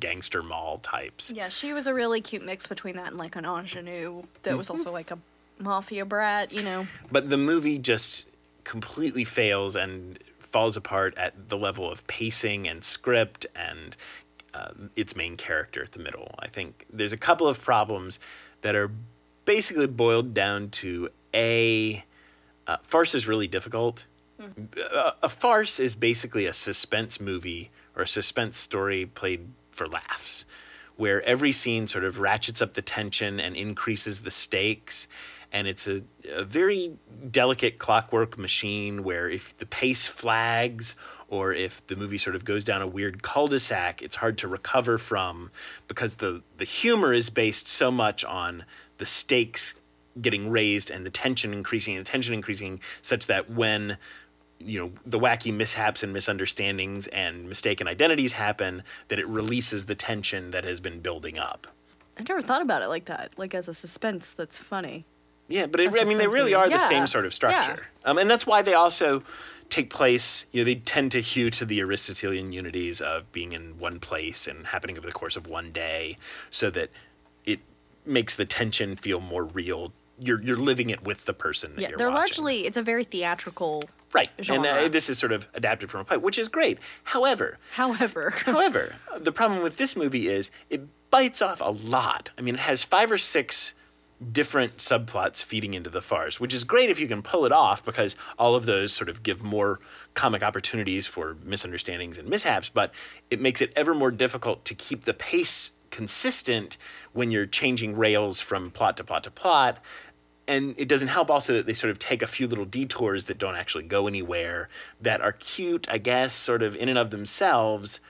gangster 0.00 0.42
mall 0.42 0.78
types. 0.78 1.30
Yeah, 1.34 1.48
she 1.48 1.72
was 1.72 1.86
a 1.86 1.94
really 1.94 2.20
cute 2.20 2.44
mix 2.44 2.66
between 2.66 2.96
that 2.96 3.08
and 3.08 3.16
like 3.16 3.36
an 3.36 3.44
ingenue 3.44 4.22
that 4.42 4.50
Mm-hmm. 4.50 4.58
was 4.58 4.70
also 4.70 4.90
like 4.92 5.10
a 5.10 5.18
mafia 5.58 6.04
brat, 6.04 6.52
you 6.52 6.62
know. 6.62 6.86
but 7.10 7.30
the 7.30 7.36
movie 7.36 7.78
just 7.78 8.28
completely 8.64 9.24
fails 9.24 9.76
and 9.76 10.18
falls 10.38 10.76
apart 10.76 11.16
at 11.16 11.48
the 11.48 11.56
level 11.56 11.90
of 11.90 12.06
pacing 12.06 12.66
and 12.68 12.82
script 12.82 13.46
and 13.54 13.96
uh, 14.54 14.70
its 14.94 15.14
main 15.14 15.36
character 15.36 15.82
at 15.82 15.92
the 15.92 15.98
middle. 15.98 16.34
I 16.38 16.48
think 16.48 16.86
there's 16.92 17.12
a 17.12 17.18
couple 17.18 17.46
of 17.46 17.62
problems 17.62 18.18
that 18.62 18.74
are 18.74 18.90
basically 19.44 19.86
boiled 19.86 20.34
down 20.34 20.70
to 20.70 21.10
a 21.34 22.04
uh, 22.66 22.76
farce 22.82 23.14
is 23.14 23.28
really 23.28 23.46
difficult. 23.46 24.06
A, 24.76 25.12
a 25.22 25.28
farce 25.28 25.80
is 25.80 25.94
basically 25.94 26.46
a 26.46 26.52
suspense 26.52 27.20
movie 27.20 27.70
or 27.94 28.02
a 28.02 28.06
suspense 28.06 28.56
story 28.58 29.06
played 29.06 29.48
for 29.70 29.86
laughs, 29.86 30.44
where 30.96 31.22
every 31.22 31.52
scene 31.52 31.86
sort 31.86 32.04
of 32.04 32.20
ratchets 32.20 32.60
up 32.60 32.74
the 32.74 32.82
tension 32.82 33.38
and 33.38 33.56
increases 33.56 34.22
the 34.22 34.30
stakes. 34.30 35.08
And 35.52 35.66
it's 35.66 35.86
a, 35.88 36.02
a 36.30 36.44
very 36.44 36.92
delicate 37.30 37.78
clockwork 37.78 38.38
machine 38.38 39.02
where 39.02 39.28
if 39.28 39.56
the 39.56 39.66
pace 39.66 40.06
flags 40.06 40.96
or 41.28 41.52
if 41.52 41.86
the 41.86 41.96
movie 41.96 42.18
sort 42.18 42.36
of 42.36 42.44
goes 42.44 42.64
down 42.64 42.82
a 42.82 42.86
weird 42.86 43.22
cul-de-sac, 43.22 44.02
it's 44.02 44.16
hard 44.16 44.38
to 44.38 44.48
recover 44.48 44.98
from 44.98 45.50
because 45.88 46.16
the, 46.16 46.42
the 46.58 46.64
humor 46.64 47.12
is 47.12 47.30
based 47.30 47.68
so 47.68 47.90
much 47.90 48.24
on 48.24 48.64
the 48.98 49.06
stakes 49.06 49.74
getting 50.20 50.50
raised 50.50 50.90
and 50.90 51.04
the 51.04 51.10
tension 51.10 51.52
increasing 51.52 51.96
and 51.96 52.06
the 52.06 52.10
tension 52.10 52.32
increasing 52.32 52.80
such 53.02 53.26
that 53.26 53.50
when 53.50 53.98
you 54.58 54.80
know 54.80 54.92
the 55.04 55.18
wacky 55.18 55.52
mishaps 55.52 56.02
and 56.02 56.14
misunderstandings 56.14 57.06
and 57.08 57.46
mistaken 57.46 57.86
identities 57.86 58.32
happen 58.32 58.82
that 59.08 59.18
it 59.18 59.28
releases 59.28 59.84
the 59.84 59.94
tension 59.94 60.52
that 60.52 60.64
has 60.64 60.80
been 60.80 61.00
building 61.00 61.38
up 61.38 61.66
I 62.18 62.22
never 62.26 62.40
thought 62.40 62.62
about 62.62 62.82
it 62.82 62.88
like 62.88 63.06
that, 63.06 63.32
like 63.36 63.54
as 63.54 63.68
a 63.68 63.74
suspense 63.74 64.30
that's 64.30 64.56
funny. 64.56 65.04
Yeah 65.48 65.66
but 65.66 65.80
it, 65.80 65.94
i 66.00 66.04
mean 66.04 66.18
they 66.18 66.26
really 66.26 66.54
are 66.54 66.68
the 66.68 66.78
same 66.78 67.06
sort 67.06 67.24
of 67.26 67.32
structure 67.34 67.82
um, 68.04 68.18
and 68.18 68.28
that's 68.30 68.46
why 68.46 68.62
they 68.62 68.74
also 68.74 69.22
take 69.68 69.90
place 69.90 70.46
you 70.52 70.60
know 70.60 70.64
they 70.64 70.74
tend 70.76 71.10
to 71.12 71.20
hew 71.20 71.50
to 71.50 71.64
the 71.64 71.80
aristotelian 71.80 72.52
unities 72.52 73.00
of 73.00 73.30
being 73.32 73.52
in 73.52 73.78
one 73.78 73.98
place 73.98 74.46
and 74.46 74.68
happening 74.68 74.96
over 74.96 75.06
the 75.06 75.12
course 75.12 75.36
of 75.36 75.46
one 75.46 75.70
day 75.72 76.16
so 76.50 76.70
that 76.70 76.88
it 77.44 77.60
makes 78.04 78.36
the 78.36 78.44
tension 78.44 78.94
feel 78.96 79.20
more 79.20 79.44
real 79.44 79.92
you're, 80.18 80.40
you're 80.40 80.56
living 80.56 80.88
it 80.88 81.04
with 81.04 81.26
the 81.26 81.34
person 81.34 81.74
that 81.74 81.82
Yeah, 81.82 81.88
they're 81.96 82.08
watching. 82.10 82.42
largely 82.44 82.66
it's 82.66 82.78
a 82.78 82.82
very 82.82 83.04
theatrical. 83.04 83.82
Right. 84.14 84.30
And 84.48 84.64
uh, 84.64 84.88
this 84.88 85.10
is 85.10 85.18
sort 85.18 85.30
of 85.32 85.46
adapted 85.52 85.90
from 85.90 86.00
a 86.00 86.04
play, 86.04 86.16
which 86.16 86.38
is 86.38 86.48
great. 86.48 86.78
However, 87.04 87.58
However, 87.72 88.30
however, 88.46 88.94
the 89.18 89.30
problem 89.32 89.62
with 89.62 89.76
this 89.76 89.94
movie 89.94 90.28
is 90.28 90.50
it 90.70 90.86
bites 91.10 91.42
off 91.42 91.60
a 91.60 91.70
lot. 91.70 92.30
I 92.38 92.40
mean, 92.40 92.54
it 92.54 92.60
has 92.60 92.82
five 92.82 93.12
or 93.12 93.18
six 93.18 93.74
different 94.32 94.78
subplots 94.78 95.44
feeding 95.44 95.74
into 95.74 95.90
the 95.90 96.00
farce, 96.00 96.40
which 96.40 96.54
is 96.54 96.64
great 96.64 96.90
if 96.90 96.98
you 96.98 97.06
can 97.06 97.22
pull 97.22 97.44
it 97.44 97.52
off 97.52 97.84
because 97.84 98.16
all 98.38 98.54
of 98.54 98.66
those 98.66 98.92
sort 98.92 99.08
of 99.08 99.22
give 99.22 99.42
more 99.42 99.78
comic 100.14 100.42
opportunities 100.42 101.06
for 101.06 101.36
misunderstandings 101.44 102.18
and 102.18 102.28
mishaps, 102.28 102.70
but 102.70 102.94
it 103.30 103.40
makes 103.40 103.60
it 103.60 103.72
ever 103.76 103.94
more 103.94 104.10
difficult 104.10 104.64
to 104.64 104.74
keep 104.74 105.04
the 105.04 105.14
pace 105.14 105.72
consistent 105.90 106.76
when 107.12 107.30
you're 107.30 107.46
changing 107.46 107.96
rails 107.96 108.40
from 108.40 108.70
plot 108.70 108.96
to 108.96 109.04
plot 109.04 109.24
to 109.24 109.30
plot. 109.30 109.78
And 110.48 110.78
it 110.78 110.88
doesn't 110.88 111.08
help 111.08 111.30
also 111.30 111.54
that 111.54 111.66
they 111.66 111.72
sort 111.72 111.90
of 111.90 111.98
take 111.98 112.22
a 112.22 112.26
few 112.26 112.46
little 112.46 112.64
detours 112.64 113.26
that 113.26 113.38
don't 113.38 113.56
actually 113.56 113.84
go 113.84 114.06
anywhere 114.06 114.68
that 115.00 115.20
are 115.20 115.32
cute 115.32 115.88
i 115.90 115.98
guess 115.98 116.32
sort 116.32 116.62
of 116.62 116.76
in 116.76 116.88
and 116.88 116.98
of 116.98 117.10
themselves 117.10 118.00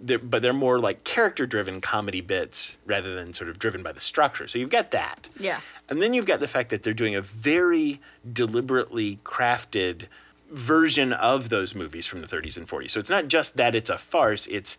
they're, 0.00 0.18
but 0.18 0.42
they're 0.42 0.52
more 0.52 0.78
like 0.78 1.04
character 1.04 1.46
driven 1.46 1.80
comedy 1.80 2.20
bits 2.20 2.78
rather 2.86 3.14
than 3.14 3.32
sort 3.32 3.48
of 3.50 3.58
driven 3.58 3.82
by 3.82 3.92
the 3.92 4.00
structure. 4.00 4.46
So 4.46 4.58
you've 4.58 4.70
got 4.70 4.90
that. 4.90 5.30
Yeah. 5.38 5.60
and 5.88 6.02
then 6.02 6.12
you've 6.14 6.26
got 6.26 6.40
the 6.40 6.48
fact 6.48 6.70
that 6.70 6.82
they're 6.82 6.92
doing 6.92 7.14
a 7.14 7.22
very 7.22 8.00
deliberately 8.30 9.16
crafted 9.24 10.06
version 10.50 11.12
of 11.12 11.48
those 11.48 11.74
movies 11.74 12.06
from 12.06 12.20
the 12.20 12.26
30s 12.26 12.56
and 12.56 12.68
40s 12.68 12.90
so 12.90 13.00
it's 13.00 13.10
not 13.10 13.26
just 13.26 13.56
that 13.56 13.74
it's 13.74 13.90
a 13.90 13.98
farce 13.98 14.46
it's 14.46 14.78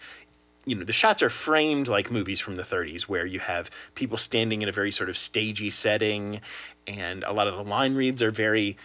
you 0.66 0.76
know 0.76 0.86
the 0.86 0.94
shots 0.94 1.22
are 1.22 1.30
framed 1.30 1.90
like 1.90 2.10
movies 2.10 2.40
from 2.40 2.56
the 2.56 2.62
30s 2.62 3.02
where 3.04 3.26
you 3.26 3.40
have 3.40 3.70
people 3.94 4.18
standing 4.18 4.62
in 4.62 4.70
a 4.70 4.72
very 4.72 4.92
sort 4.92 5.10
of 5.10 5.18
stagey 5.18 5.70
setting 5.70 6.40
and 6.88 7.24
a 7.26 7.34
lot 7.34 7.48
of 7.48 7.56
the 7.58 7.64
line 7.64 7.96
reads 7.96 8.22
are 8.22 8.32
very 8.32 8.78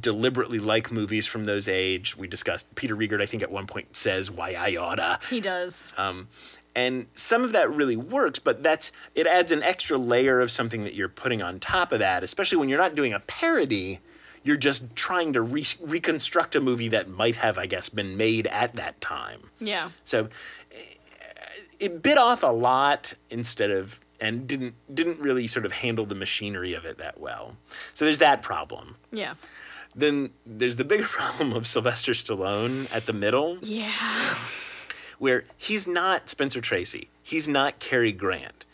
deliberately 0.00 0.58
like 0.58 0.92
movies 0.92 1.26
from 1.26 1.44
those 1.44 1.66
age 1.66 2.16
we 2.16 2.28
discussed 2.28 2.72
peter 2.74 2.94
riegert 2.94 3.22
i 3.22 3.26
think 3.26 3.42
at 3.42 3.50
one 3.50 3.66
point 3.66 3.96
says 3.96 4.30
why 4.30 4.54
i 4.58 4.76
oughta 4.76 5.18
he 5.30 5.40
does. 5.40 5.92
and 6.76 7.06
some 7.14 7.42
of 7.42 7.52
that 7.52 7.70
really 7.70 7.96
works 7.96 8.38
but 8.38 8.62
that's 8.62 8.92
it 9.14 9.26
adds 9.26 9.50
an 9.50 9.62
extra 9.62 9.96
layer 9.96 10.40
of 10.40 10.50
something 10.50 10.84
that 10.84 10.94
you're 10.94 11.08
putting 11.08 11.40
on 11.40 11.58
top 11.58 11.90
of 11.90 12.00
that 12.00 12.22
especially 12.22 12.58
when 12.58 12.68
you're 12.68 12.78
not 12.78 12.94
doing 12.94 13.14
a 13.14 13.20
parody 13.20 13.98
you're 14.44 14.56
just 14.56 14.94
trying 14.94 15.32
to 15.32 15.40
re- 15.40 15.64
reconstruct 15.80 16.54
a 16.54 16.60
movie 16.60 16.88
that 16.88 17.08
might 17.08 17.36
have 17.36 17.56
i 17.56 17.64
guess 17.64 17.88
been 17.88 18.14
made 18.16 18.46
at 18.48 18.74
that 18.76 19.00
time 19.00 19.40
yeah. 19.58 19.88
so 20.04 20.28
eh, 20.70 20.76
it 21.80 22.02
bit 22.02 22.18
off 22.18 22.42
a 22.42 22.46
lot 22.46 23.14
instead 23.30 23.70
of 23.70 24.00
and 24.20 24.46
didn't 24.46 24.74
didn't 24.92 25.20
really 25.20 25.46
sort 25.46 25.64
of 25.64 25.72
handle 25.72 26.04
the 26.04 26.14
machinery 26.14 26.74
of 26.74 26.84
it 26.84 26.98
that 26.98 27.20
well. 27.20 27.56
So 27.94 28.04
there's 28.04 28.18
that 28.18 28.42
problem. 28.42 28.96
Yeah. 29.12 29.34
Then 29.94 30.30
there's 30.46 30.76
the 30.76 30.84
bigger 30.84 31.04
problem 31.08 31.52
of 31.52 31.66
Sylvester 31.66 32.12
Stallone 32.12 32.94
at 32.94 33.06
the 33.06 33.12
middle, 33.12 33.58
Yeah. 33.62 33.92
where 35.18 35.44
he's 35.56 35.86
not 35.86 36.28
Spencer 36.28 36.60
Tracy. 36.60 37.08
He's 37.22 37.48
not 37.48 37.78
Cary 37.78 38.12
Grant. 38.12 38.64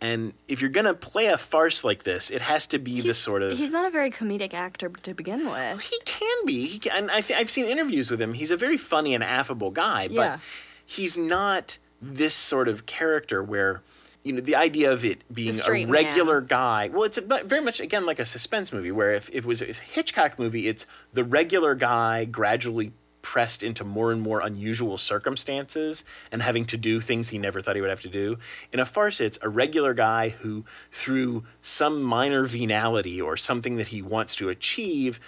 And 0.00 0.34
if 0.48 0.60
you're 0.60 0.70
gonna 0.70 0.94
play 0.94 1.26
a 1.26 1.38
farce 1.38 1.84
like 1.84 2.02
this, 2.02 2.28
it 2.30 2.42
has 2.42 2.66
to 2.68 2.78
be 2.80 3.00
the 3.00 3.14
sort 3.14 3.40
of 3.42 3.56
He's 3.56 3.72
not 3.72 3.86
a 3.86 3.90
very 3.90 4.10
comedic 4.10 4.52
actor 4.52 4.88
to 4.88 5.14
begin 5.14 5.48
with. 5.48 5.80
He 5.82 5.96
can 6.04 6.44
be. 6.44 6.66
He 6.66 6.78
can, 6.80 6.92
and 7.02 7.10
I 7.10 7.20
th- 7.20 7.38
I've 7.38 7.48
seen 7.50 7.66
interviews 7.66 8.10
with 8.10 8.20
him. 8.20 8.32
He's 8.32 8.50
a 8.50 8.56
very 8.56 8.76
funny 8.76 9.14
and 9.14 9.22
affable 9.22 9.70
guy, 9.70 10.08
but 10.08 10.14
Yeah. 10.16 10.38
he's 10.84 11.16
not 11.16 11.78
this 12.00 12.34
sort 12.34 12.66
of 12.66 12.84
character 12.84 13.44
where, 13.44 13.82
you 14.22 14.32
know, 14.32 14.40
the 14.40 14.56
idea 14.56 14.92
of 14.92 15.04
it 15.04 15.22
being 15.32 15.50
a 15.50 15.52
straight 15.52 15.88
man. 15.88 16.04
regular 16.04 16.40
guy. 16.40 16.90
Well, 16.92 17.04
it's 17.04 17.18
very 17.18 17.62
much 17.62 17.80
again 17.80 18.06
like 18.06 18.18
a 18.18 18.24
suspense 18.24 18.72
movie 18.72 18.92
where 18.92 19.14
if, 19.14 19.28
if 19.30 19.44
it 19.44 19.46
was 19.46 19.62
a 19.62 19.72
Hitchcock 19.72 20.38
movie, 20.38 20.68
it's 20.68 20.86
the 21.12 21.24
regular 21.24 21.74
guy 21.74 22.24
gradually 22.24 22.92
pressed 23.22 23.62
into 23.62 23.84
more 23.84 24.12
and 24.12 24.20
more 24.20 24.40
unusual 24.40 24.98
circumstances 24.98 26.04
and 26.30 26.42
having 26.42 26.64
to 26.66 26.76
do 26.76 27.00
things 27.00 27.28
he 27.28 27.38
never 27.38 27.60
thought 27.60 27.76
he 27.76 27.80
would 27.80 27.90
have 27.90 28.00
to 28.00 28.08
do. 28.08 28.36
In 28.72 28.80
a 28.80 28.84
farce, 28.84 29.20
it's 29.20 29.38
a 29.42 29.48
regular 29.48 29.94
guy 29.94 30.30
who, 30.30 30.64
through 30.90 31.44
some 31.62 32.02
minor 32.02 32.44
venality 32.44 33.20
or 33.20 33.36
something 33.36 33.76
that 33.76 33.88
he 33.88 34.02
wants 34.02 34.34
to 34.36 34.48
achieve, 34.48 35.20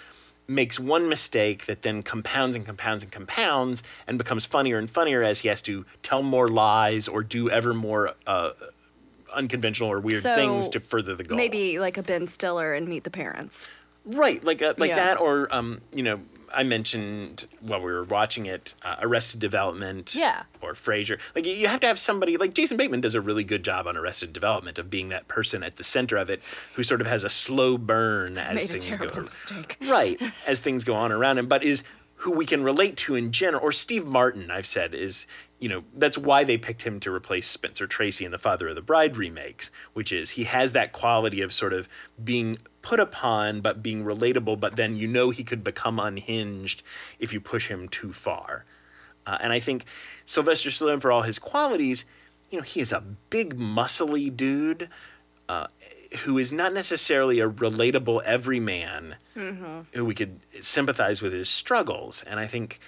makes 0.47 0.79
one 0.79 1.09
mistake 1.09 1.65
that 1.65 1.81
then 1.81 2.03
compounds 2.03 2.55
and 2.55 2.65
compounds 2.65 3.03
and 3.03 3.11
compounds 3.11 3.81
and 4.07 4.17
becomes 4.17 4.45
funnier 4.45 4.77
and 4.77 4.89
funnier 4.89 5.23
as 5.23 5.39
he 5.39 5.47
has 5.47 5.61
to 5.63 5.85
tell 6.03 6.21
more 6.21 6.47
lies 6.47 7.07
or 7.07 7.23
do 7.23 7.49
ever 7.49 7.73
more 7.73 8.13
uh, 8.27 8.51
unconventional 9.35 9.91
or 9.91 9.99
weird 9.99 10.21
So, 10.21 10.35
things 10.35 10.67
to 10.69 10.79
further 10.79 11.15
the 11.15 11.23
goal. 11.23 11.37
Maybe 11.37 11.79
like 11.79 11.97
a 11.97 12.03
Ben 12.03 12.27
Stiller 12.27 12.73
and 12.73 12.87
Meet 12.87 13.03
the 13.03 13.11
Parents. 13.11 13.71
Right, 14.05 14.43
like 14.43 14.61
uh, 14.61 14.73
like 14.77 14.91
Yeah. 14.91 14.97
that, 14.97 15.19
or 15.19 15.53
um, 15.53 15.81
you 15.93 16.03
know, 16.03 16.21
I 16.53 16.63
mentioned 16.63 17.47
while 17.59 17.79
we 17.81 17.91
were 17.91 18.03
watching 18.03 18.45
it, 18.45 18.75
uh, 18.83 18.95
Arrested 19.01 19.39
Development, 19.41 20.13
Yeah. 20.15 20.43
or 20.61 20.73
Frasier. 20.73 21.19
Like 21.35 21.45
you- 21.45 21.67
have 21.67 21.79
to 21.81 21.87
have 21.87 21.97
somebody 21.99 22.37
like 22.37 22.53
Jason 22.53 22.77
Bateman 22.77 23.01
does 23.01 23.15
a 23.15 23.19
really 23.21 23.43
good 23.43 23.63
job 23.63 23.87
on 23.87 23.97
Arrested 23.97 24.31
Development 24.31 24.77
of 24.79 24.89
being 24.89 25.09
that 25.09 25.27
person 25.27 25.63
at 25.63 25.77
the 25.77 25.83
center 25.83 26.17
of 26.17 26.29
it 26.29 26.41
who 26.75 26.83
sort 26.83 27.01
of 27.01 27.07
has 27.07 27.23
a 27.23 27.29
slow 27.29 27.77
burn 27.77 28.37
as 28.37 28.65
a 28.65 28.67
things 28.67 28.85
terrible 28.85 29.15
go. 29.15 29.21
mistake. 29.23 29.77
Right, 29.87 30.21
as 30.47 30.59
things 30.61 30.83
go 30.83 30.93
on 30.93 31.11
around 31.11 31.39
him, 31.39 31.47
but 31.47 31.63
is 31.63 31.83
who 32.19 32.31
we 32.31 32.45
can 32.45 32.63
relate 32.63 32.95
to 32.97 33.15
in 33.15 33.31
general. 33.31 33.61
Or 33.63 33.71
Steve 33.73 34.05
Martin, 34.05 34.49
I've 34.49 34.65
said, 34.65 34.93
is 34.93 35.27
you 35.59 35.69
know 35.69 35.83
that's 35.95 36.17
why 36.17 36.43
they 36.43 36.57
picked 36.57 36.83
him 36.83 36.99
to 37.01 37.11
replace 37.11 37.47
Spencer 37.47 37.87
Tracy 37.87 38.25
in 38.25 38.31
the 38.31 38.37
Father 38.37 38.67
of 38.67 38.75
the 38.75 38.81
Bride 38.81 39.17
remakes, 39.17 39.71
which 39.93 40.11
is 40.11 40.31
he 40.31 40.43
has 40.43 40.73
that 40.73 40.91
quality 40.91 41.41
of 41.41 41.53
sort 41.53 41.73
of 41.73 41.87
being 42.21 42.57
put 42.81 42.99
upon 42.99 43.61
but 43.61 43.81
being 43.81 44.03
relatable, 44.03 44.59
but 44.59 44.75
then 44.75 44.95
you 44.95 45.07
know 45.07 45.29
he 45.31 45.43
could 45.43 45.63
become 45.63 45.99
unhinged 45.99 46.83
if 47.19 47.33
you 47.33 47.39
push 47.39 47.69
him 47.69 47.87
too 47.87 48.13
far. 48.13 48.65
Uh, 49.25 49.37
and 49.41 49.51
I 49.51 49.59
think 49.59 49.85
Sylvester 50.25 50.69
Stallone, 50.69 51.01
for 51.01 51.11
all 51.11 51.23
his 51.23 51.39
qualities, 51.39 52.05
you 52.51 52.59
know, 52.59 52.63
he 52.63 52.79
is 52.79 52.91
a 52.91 53.01
big, 53.29 53.57
muscly 53.57 54.35
dude 54.35 54.87
uh, 55.49 55.67
who 56.25 56.37
is 56.37 56.51
not 56.51 56.73
necessarily 56.73 57.39
a 57.39 57.49
relatable 57.49 58.21
everyman 58.23 59.15
who 59.93 60.05
we 60.05 60.13
could 60.13 60.39
sympathize 60.59 61.21
with 61.21 61.33
his 61.33 61.49
struggles. 61.49 62.23
And 62.23 62.39
I 62.39 62.45
think 62.45 62.79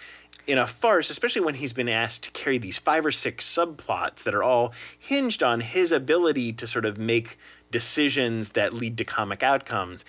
in 0.47 0.57
a 0.57 0.65
farce, 0.65 1.10
especially 1.10 1.41
when 1.41 1.55
he's 1.55 1.73
been 1.73 1.89
asked 1.89 2.23
to 2.23 2.31
carry 2.31 2.57
these 2.57 2.79
five 2.79 3.05
or 3.05 3.12
six 3.12 3.45
subplots 3.45 4.23
that 4.23 4.33
are 4.33 4.43
all 4.43 4.73
hinged 4.97 5.43
on 5.43 5.60
his 5.60 5.91
ability 5.91 6.53
to 6.53 6.65
sort 6.65 6.86
of 6.86 6.97
make 6.97 7.38
decisions 7.69 8.51
that 8.51 8.73
lead 8.73 8.97
to 8.97 9.05
comic 9.05 9.43
outcomes, 9.43 10.05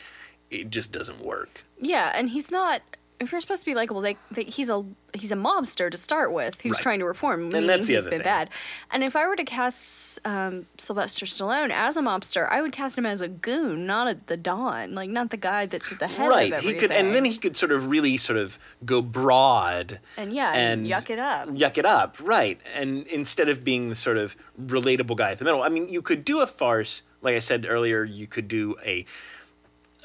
it 0.51 0.71
just 0.71 0.93
doesn't 0.93 1.21
work. 1.21 1.65
Yeah, 1.81 2.13
and 2.15 2.31
he's 2.31 2.53
not 2.53 2.83
if 3.21 3.33
you're 3.33 3.41
supposed 3.41 3.63
to 3.63 3.67
be 3.67 3.75
like, 3.75 3.91
well, 3.91 4.01
they, 4.01 4.17
they 4.31 4.45
he's 4.45 4.71
a 4.71 4.85
he's 5.15 5.33
a 5.33 5.37
mobster 5.37 5.91
to 5.91 5.97
start 5.97 6.33
with 6.33 6.61
who's 6.61 6.73
Right. 6.75 6.83
trying 6.83 6.99
to 7.01 7.05
reform, 7.05 7.49
meaning 7.49 7.67
that's 7.67 7.87
the 7.87 7.95
he's 7.95 8.03
other 8.07 8.11
been 8.11 8.19
thing. 8.21 8.25
bad. 8.25 8.51
And 8.93 9.03
if 9.03 9.17
I 9.17 9.27
were 9.27 9.35
to 9.37 9.45
cast 9.45 10.21
um, 10.25 10.67
Sylvester 10.79 11.27
Stallone 11.27 11.71
as 11.71 11.97
a 11.97 12.03
mobster, 12.03 12.49
I 12.49 12.63
would 12.63 12.71
cast 12.73 12.97
him 12.97 13.07
as 13.07 13.21
a 13.21 13.27
goon, 13.29 13.87
not 13.87 14.07
a, 14.09 14.19
the 14.27 14.37
Don, 14.37 14.95
like 14.95 15.11
not 15.11 15.31
the 15.31 15.37
guy 15.37 15.67
that's 15.67 15.91
at 15.93 15.99
the 15.99 16.07
head 16.07 16.29
right. 16.29 16.55
He 16.61 16.75
could, 16.75 16.93
and 16.93 17.15
then 17.15 17.25
he 17.25 17.37
could 17.39 17.57
sort 17.57 17.73
of 17.73 17.89
really 17.89 18.17
sort 18.19 18.39
of 18.39 18.59
go 18.85 19.03
broad 19.03 19.99
and 20.17 20.33
yeah, 20.33 20.53
and 20.55 20.87
yuck 20.87 21.11
it 21.11 21.19
up. 21.19 21.49
yuck 21.49 21.77
it 21.79 21.87
up, 21.87 22.17
right? 22.23 22.61
And 22.75 23.07
instead 23.09 23.49
of 23.49 23.65
being 23.65 23.89
the 23.89 23.95
sort 23.97 24.17
of 24.19 24.37
relatable 24.61 25.17
guy 25.17 25.33
at 25.33 25.39
the 25.39 25.45
middle, 25.45 25.63
I 25.63 25.69
mean, 25.71 25.89
you 25.89 26.03
could 26.03 26.25
do 26.25 26.41
a 26.41 26.47
farce. 26.47 27.03
Like 27.21 27.35
I 27.35 27.41
said 27.41 27.67
earlier, 27.69 28.05
you 28.05 28.27
could 28.29 28.47
do 28.47 28.77
a, 28.87 29.05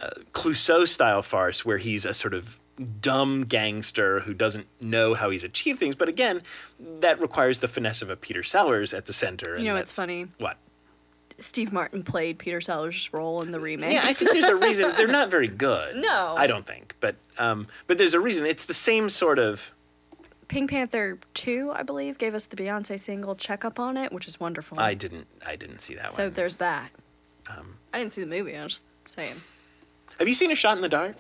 uh 0.02 0.10
Clouseau 0.32 0.88
style 0.88 1.22
farce 1.22 1.64
where 1.64 1.78
he's 1.78 2.06
a 2.06 2.14
sort 2.16 2.34
of 2.34 2.60
dumb 3.02 3.44
gangster 3.44 4.22
who 4.22 4.34
doesn't 4.34 4.68
know 4.82 5.14
how 5.14 5.30
he's 5.30 5.44
achieved 5.44 5.80
things. 5.80 5.96
But 5.96 6.10
again, 6.10 6.42
that 6.80 7.20
requires 7.22 7.60
the 7.60 7.68
finesse 7.68 8.02
of 8.02 8.10
a 8.10 8.16
Peter 8.16 8.44
Sellers 8.44 8.94
at 8.94 9.06
the 9.06 9.14
center. 9.14 9.58
You 9.58 9.66
know, 9.66 9.76
it's 9.76 9.96
funny. 9.96 10.28
What? 10.40 10.58
Steve 11.38 11.74
Martin 11.74 12.04
played 12.04 12.38
Peter 12.38 12.62
Sellers' 12.62 13.12
role 13.12 13.42
in 13.42 13.52
the 13.52 13.60
remake. 13.60 13.94
Yeah, 13.94 14.02
I 14.04 14.14
think 14.14 14.32
there's 14.32 14.46
a 14.46 14.56
reason. 14.56 14.94
They're 14.96 15.08
not 15.08 15.30
very 15.32 15.48
good. 15.48 15.96
No. 16.04 16.36
I 16.38 16.48
don't 16.48 16.66
think. 16.66 16.96
But 17.00 17.16
um, 17.38 17.68
but 17.88 17.98
there's 17.98 18.14
a 18.14 18.20
reason. 18.20 18.46
It's 18.46 18.66
the 18.66 18.74
same 18.74 19.10
sort 19.10 19.40
of. 19.40 19.74
Pink 20.48 20.70
Panther 20.70 21.18
2, 21.34 21.72
I 21.74 21.82
believe, 21.84 22.18
gave 22.18 22.36
us 22.36 22.46
the 22.46 22.56
Beyonce 22.56 23.00
single 23.00 23.36
Check 23.36 23.64
Up 23.64 23.80
on 23.80 23.96
It, 23.98 24.12
which 24.12 24.28
is 24.28 24.40
wonderful. 24.40 24.80
I 24.80 24.94
didn't. 24.94 25.28
I 25.46 25.56
didn't 25.56 25.80
see 25.80 25.96
that 25.96 26.10
so 26.10 26.24
one. 26.24 26.32
So 26.32 26.36
there's 26.36 26.58
that. 26.58 26.92
Um, 27.50 27.78
I 27.94 28.00
didn't 28.00 28.12
see 28.12 28.22
the 28.22 28.28
movie, 28.28 28.56
I 28.56 28.64
was 28.64 28.74
just 28.74 28.86
saying. 29.06 29.36
Have 30.20 30.28
you 30.28 30.34
seen 30.34 30.52
A 30.52 30.56
Shot 30.56 30.76
in 30.76 30.82
the 30.82 30.90
Dark? 30.90 31.16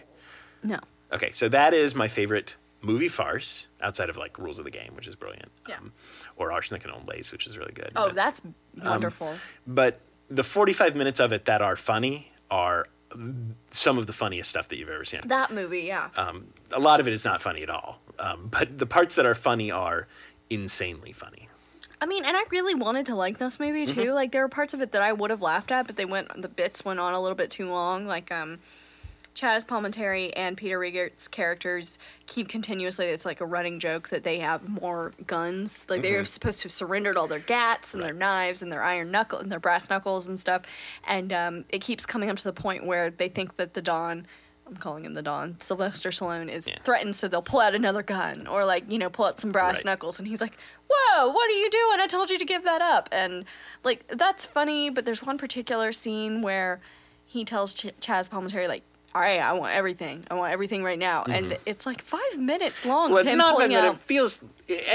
No. 0.64 0.80
Okay, 1.14 1.32
so 1.32 1.48
that 1.50 1.74
is 1.74 1.96
my 1.96 2.08
favorite 2.08 2.56
movie 2.82 3.08
farce 3.08 3.68
outside 3.82 4.10
of 4.10 4.18
like 4.18 4.38
Rules 4.38 4.60
of 4.60 4.66
the 4.66 4.72
Game, 4.72 4.94
which 4.96 5.08
is 5.08 5.16
brilliant. 5.16 5.52
Yeah. 5.70 5.78
Um, 5.78 5.94
or 6.36 6.52
Arsenic 6.52 6.84
and 6.84 6.94
Old 6.94 7.08
Lace, 7.08 7.32
which 7.32 7.48
is 7.48 7.58
really 7.58 7.74
good. 7.74 7.92
Oh, 7.96 8.08
But- 8.08 8.16
that's 8.16 8.42
wonderful. 8.84 9.34
But 9.68 10.00
the 10.30 10.44
45 10.44 10.96
minutes 10.96 11.20
of 11.20 11.32
it 11.32 11.46
that 11.46 11.62
are 11.62 11.76
funny 11.76 12.32
are 12.50 12.88
some 13.70 13.98
of 14.00 14.08
the 14.08 14.14
funniest 14.14 14.50
stuff 14.50 14.68
that 14.70 14.78
you've 14.78 14.90
ever 14.90 15.06
seen. 15.06 15.22
that 15.26 15.52
movie, 15.52 15.82
yeah. 15.82 16.10
Um, 16.18 16.48
a 16.72 16.80
lot 16.80 17.00
of 17.00 17.08
it 17.08 17.14
is 17.14 17.24
not 17.24 17.42
funny 17.42 17.62
at 17.62 17.70
all. 17.70 18.02
Um, 18.18 18.48
but 18.50 18.80
the 18.80 18.88
parts 18.88 19.14
that 19.16 19.26
are 19.26 19.36
funny 19.36 19.70
are 19.70 20.08
insanely 20.50 21.12
funny. 21.14 21.48
I 22.02 22.06
mean, 22.08 22.26
and 22.26 22.36
I 22.36 22.44
really 22.50 22.74
wanted 22.76 23.06
to 23.08 23.16
like 23.16 23.38
this 23.38 23.60
movie 23.60 23.86
too. 23.86 24.02
Mm-hmm. 24.02 24.14
Like 24.14 24.32
there 24.32 24.42
were 24.42 24.50
parts 24.50 24.74
of 24.74 24.82
it 24.82 24.92
that 24.92 25.02
I 25.02 25.14
would 25.14 25.30
have 25.30 25.42
laughed 25.42 25.72
at, 25.72 25.86
but 25.88 25.96
they 25.96 26.06
went 26.06 26.42
the 26.42 26.50
bits 26.50 26.84
went 26.84 27.00
on 27.00 27.14
a 27.14 27.22
little 27.22 27.36
bit 27.38 27.50
too 27.50 27.70
long. 27.70 28.06
Like 28.08 28.30
um 28.32 28.58
Chazz 29.36 29.66
Palminteri 29.66 30.32
and 30.36 30.56
Peter 30.56 30.78
Riegert's 30.78 31.28
characters 31.28 31.98
keep 32.28 32.48
continuously. 32.48 33.08
It's 33.08 33.26
like 33.26 33.42
a 33.42 33.46
running 33.46 33.80
joke 33.80 34.10
that 34.10 34.24
they 34.24 34.40
have 34.40 34.70
more 34.70 35.12
guns. 35.26 35.88
Like 35.90 36.04
they're 36.04 36.24
supposed 36.24 36.60
to 36.62 36.66
have 36.66 36.72
surrendered 36.72 37.18
all 37.18 37.28
their 37.28 37.40
gats 37.40 37.94
and 37.94 38.04
their 38.04 38.12
Mm-hmm. 38.12 38.20
Knives 38.20 38.62
and 38.62 38.72
their 38.72 38.84
iron 38.84 39.10
knuckle 39.12 39.40
and 39.40 39.52
their 39.52 39.60
brass 39.60 39.90
knuckles 39.90 40.28
and 40.30 40.40
stuff. 40.40 40.62
And 41.08 41.34
um, 41.34 41.66
it 41.70 41.80
keeps 41.82 42.06
coming 42.06 42.30
up 42.30 42.38
to 42.38 42.44
the 42.44 42.54
point 42.54 42.86
where 42.86 43.10
they 43.10 43.28
think 43.28 43.58
that 43.58 43.74
the 43.74 43.82
Don. 43.82 44.28
I'm 44.66 44.78
calling 44.78 45.04
him 45.04 45.14
the 45.14 45.22
Don. 45.22 45.60
Sylvester 45.60 46.10
Stallone 46.10 46.48
is 46.48 46.68
Yeah. 46.70 46.76
threatened, 46.84 47.16
so 47.18 47.28
they'll 47.28 47.42
pull 47.42 47.60
out 47.60 47.76
another 47.76 48.02
gun 48.02 48.48
or 48.48 48.64
like 48.66 48.90
you 48.90 48.98
know 48.98 49.10
pull 49.10 49.26
out 49.26 49.38
some 49.40 49.52
brass 49.52 49.80
Right. 49.80 49.86
knuckles, 49.86 50.20
and 50.20 50.28
he's 50.28 50.40
like, 50.40 50.56
"Whoa, 50.90 51.28
what 51.34 51.50
are 51.50 51.54
you 51.54 51.70
doing? 51.70 52.00
I 52.00 52.08
told 52.08 52.30
you 52.30 52.38
to 52.40 52.46
give 52.46 52.64
that 52.64 52.82
up." 52.82 53.10
And 53.12 53.44
like 53.84 54.08
that's 54.08 54.46
funny, 54.46 54.90
but 54.90 55.04
there's 55.04 55.22
one 55.22 55.38
particular 55.38 55.92
scene 55.92 56.42
where 56.42 56.80
he 57.26 57.44
tells 57.44 57.74
Ch- 57.74 57.88
Chazz 58.00 58.30
Palminteri 58.30 58.68
like, 58.70 58.84
"All 59.16 59.22
right, 59.22 59.40
I 59.40 59.54
want 59.54 59.74
everything. 59.74 60.24
I 60.30 60.34
want 60.36 60.54
everything 60.54 60.84
right 60.84 61.00
now," 61.00 61.24
and 61.24 61.58
it's 61.66 61.86
like 61.86 62.02
five 62.02 62.38
minutes 62.38 62.86
long. 62.86 63.06
Mm-hmm. 63.06 63.14
Well, 63.14 63.24
it's 63.24 63.34
not 63.34 63.58
that, 63.60 63.72
out. 63.72 63.94
it 63.96 63.98
feels, 64.00 64.42
and 64.42 64.50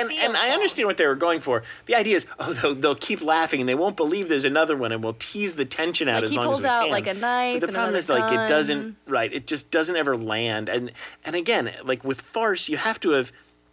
Feels 0.09 0.13
and 0.25 0.37
I 0.37 0.51
understand 0.51 0.87
what 0.87 0.97
they 0.97 1.07
were 1.07 1.15
going 1.15 1.41
for. 1.41 1.63
The 1.87 1.95
idea 1.95 2.17
is, 2.17 2.27
oh, 2.39 2.53
they'll, 2.53 2.75
they'll 2.75 2.95
keep 2.95 3.21
laughing 3.23 3.61
and 3.61 3.69
they 3.69 3.75
won't 3.75 3.97
believe 3.97 4.29
there's 4.29 4.45
another 4.45 4.77
one, 4.77 4.93
and 4.93 5.03
we'll 5.03 5.17
tease 5.19 5.57
the 5.57 5.65
tension 5.65 6.09
out 6.09 6.17
Like, 6.17 6.25
as 6.25 6.37
long 6.37 6.51
as 6.53 6.61
we 6.61 6.67
out, 6.67 6.83
can. 6.85 6.91
like, 6.91 7.07
a 7.07 7.15
knife 7.15 7.61
But 7.61 7.67
the 7.67 7.73
problem 7.73 7.95
is, 7.97 8.09
like, 8.09 8.27
gun. 8.29 8.45
it 8.45 8.49
doesn't 8.49 8.97
right. 9.07 9.33
It 9.33 9.47
just 9.47 9.71
doesn't 9.71 9.97
ever 9.97 10.17
land. 10.17 10.69
And 10.69 10.93
and 11.25 11.37
again, 11.37 11.71
like 11.85 12.05
with 12.05 12.21
farce, 12.21 12.69
you 12.69 12.77
have 12.77 12.99
to 13.01 13.11
have, 13.11 13.33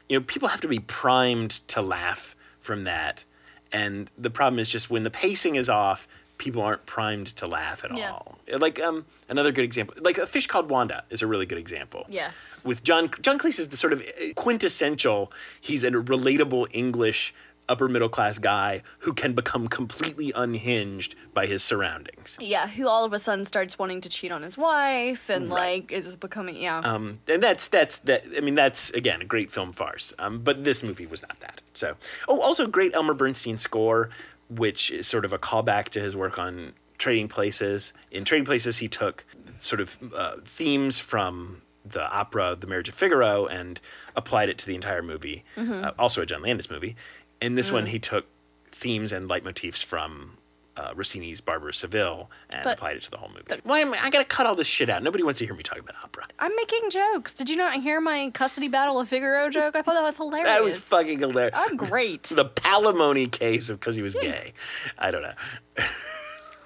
you 0.10 0.18
know, 0.20 0.24
people 0.26 0.48
have 0.50 0.62
to 0.62 0.68
be 0.68 0.80
primed 0.80 1.52
to 1.70 1.82
laugh 1.82 2.36
from 2.60 2.84
that. 2.86 3.26
And 3.72 4.10
the 4.18 4.30
problem 4.30 4.60
is 4.60 4.70
just 4.70 4.90
when 4.90 5.04
the 5.04 5.10
pacing 5.12 5.56
is 5.56 5.70
off, 5.70 6.08
people 6.38 6.62
aren't 6.62 6.86
primed 6.86 7.28
to 7.28 7.48
laugh 7.48 7.84
at 7.86 7.96
Yeah. 7.98 8.12
all. 8.12 8.40
Like 8.58 8.80
um, 8.80 9.06
another 9.30 9.52
good 9.52 9.64
example, 9.66 9.96
like 10.02 10.18
a 10.18 10.28
fish 10.28 10.48
called 10.48 10.70
Wanda 10.70 11.04
is 11.10 11.22
a 11.22 11.28
really 11.28 11.46
good 11.46 11.58
example 11.58 12.06
yes. 12.10 12.64
with 12.66 12.84
John 12.84 13.10
John 13.22 13.38
Cleese 13.40 13.60
is 13.60 13.70
the 13.70 13.78
sort 13.78 13.94
of 13.94 14.04
quintessential. 14.36 15.32
He's 15.60 15.84
a 15.84 15.92
relatable 15.92 16.68
English 16.72 17.34
upper 17.68 17.88
middle 17.90 18.10
class 18.10 18.38
guy 18.38 18.84
who 19.00 19.12
can 19.12 19.34
become 19.34 19.68
completely 19.68 20.32
unhinged 20.36 21.16
by 21.34 21.48
his 21.48 21.64
surroundings. 21.64 22.38
Yeah, 22.40 22.68
who 22.68 22.88
all 22.88 23.04
of 23.06 23.12
a 23.12 23.18
sudden 23.18 23.44
starts 23.44 23.80
wanting 23.80 24.02
to 24.02 24.10
cheat 24.10 24.32
on 24.32 24.44
his 24.44 24.56
wife 24.56 25.30
and 25.30 25.50
Right. 25.50 25.82
like 25.82 25.92
is 25.92 26.16
becoming 26.16 26.56
yeah. 26.58 26.78
Um, 26.84 27.16
and 27.28 27.42
that's 27.42 27.68
that's 27.68 27.98
that. 28.00 28.24
I 28.38 28.42
mean, 28.42 28.54
that's 28.54 28.92
again 28.92 29.20
a 29.22 29.26
great 29.26 29.50
film 29.50 29.72
farce. 29.72 30.14
Um, 30.20 30.40
but 30.44 30.64
this 30.64 30.84
movie 30.84 31.08
was 31.08 31.24
not 31.24 31.40
that. 31.40 31.62
So, 31.74 31.96
oh, 32.28 32.40
also 32.40 32.68
great 32.68 32.94
Elmer 32.94 33.16
Bernstein 33.16 33.58
score, 33.58 34.12
which 34.50 34.92
is 34.92 35.08
sort 35.08 35.26
of 35.26 35.34
a 35.34 35.38
callback 35.38 35.90
to 35.90 36.00
his 36.00 36.16
work 36.16 36.38
on 36.40 36.74
Trading 36.98 37.28
Places. 37.28 37.94
In 38.12 38.24
Trading 38.24 38.46
Places, 38.46 38.78
he 38.78 38.88
took 38.88 39.26
sort 39.58 39.82
of 39.82 39.98
uh, 40.16 40.36
themes 40.46 41.00
from 41.00 41.62
the 41.86 42.10
opera 42.10 42.56
The 42.60 42.68
Marriage 42.68 42.90
of 42.90 42.96
Figaro 42.96 43.46
and 43.46 43.80
applied 44.16 44.50
it 44.50 44.58
to 44.60 44.66
the 44.66 44.76
entire 44.76 45.02
movie. 45.04 45.44
Uh, 45.84 45.92
also 46.00 46.22
a 46.22 46.26
John 46.26 46.42
Landis 46.42 46.70
movie. 46.70 46.96
In 47.42 47.56
this 47.56 47.72
one, 47.72 47.86
he 47.88 48.00
took 48.00 48.26
themes 48.68 49.12
and 49.12 49.30
leitmotifs 49.30 49.84
from. 49.84 50.35
Uh, 50.78 50.94
Rossini's 50.94 51.40
Barber 51.40 51.70
of 51.70 51.76
Seville 51.76 52.30
and 52.50 52.62
But- 52.66 52.74
applied 52.78 52.98
it 52.98 53.04
to 53.04 53.12
the 53.12 53.16
whole 53.18 53.30
movie. 53.30 53.44
Why 53.64 53.80
am 53.80 53.94
I, 53.94 53.98
I 54.04 54.10
gotta 54.10 54.26
cut 54.26 54.46
all 54.46 54.56
this 54.56 54.68
shit 54.68 54.90
out? 54.90 55.02
Nobody 55.04 55.24
wants 55.24 55.40
to 55.40 55.46
hear 55.46 55.56
me 55.56 55.64
talk 55.64 55.80
about 55.80 55.96
opera. 56.04 56.26
I'm 56.38 56.54
making 56.58 56.90
jokes. 56.90 57.34
Did 57.34 57.50
you 57.50 57.56
not 57.56 57.76
hear 57.76 58.02
my 58.02 58.30
custody 58.34 58.68
battle 58.68 59.00
of 59.00 59.08
Figaro 59.08 59.50
joke? 59.50 59.78
I 59.78 59.82
thought 59.82 59.94
that 59.94 60.04
was 60.04 60.18
hilarious. 60.18 60.50
That 60.50 60.64
was 60.64 60.78
fucking 60.78 61.20
hilarious. 61.20 61.54
I'm 61.58 61.78
great. 61.78 62.24
the 62.36 62.46
palimony 62.46 63.32
case 63.32 63.70
of 63.70 63.80
because 63.80 63.96
he 63.96 64.02
was 64.04 64.16
gay. 64.16 64.52
I 64.98 65.12
don't 65.12 65.22
know. 65.22 65.32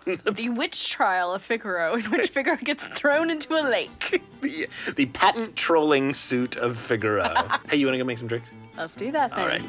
the 0.05 0.49
witch 0.49 0.89
trial 0.89 1.33
of 1.33 1.41
Figaro, 1.43 1.93
in 1.93 2.01
which 2.05 2.29
Figaro 2.29 2.57
gets 2.57 2.87
thrown 2.87 3.29
into 3.29 3.53
a 3.53 3.61
lake. 3.61 4.23
The, 4.41 4.67
the 4.95 5.05
patent 5.07 5.57
trolling 5.57 6.13
suit 6.13 6.55
of 6.55 6.77
Figaro. 6.77 7.25
hey, 7.69 7.75
you 7.75 7.85
want 7.87 7.95
to 7.95 7.97
go 7.97 8.05
make 8.05 8.17
some 8.17 8.29
drinks? 8.29 8.53
Let's 8.77 8.95
do 8.95 9.11
that 9.11 9.31
thing. 9.31 9.39
All 9.43 9.49
right. 9.49 9.61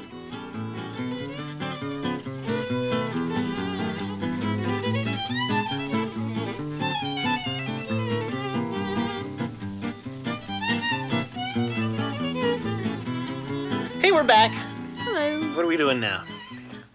We're 14.21 14.27
back. 14.27 14.53
Hello. 14.99 15.41
What 15.55 15.65
are 15.65 15.67
we 15.67 15.79
doing 15.79 15.99
now? 15.99 16.23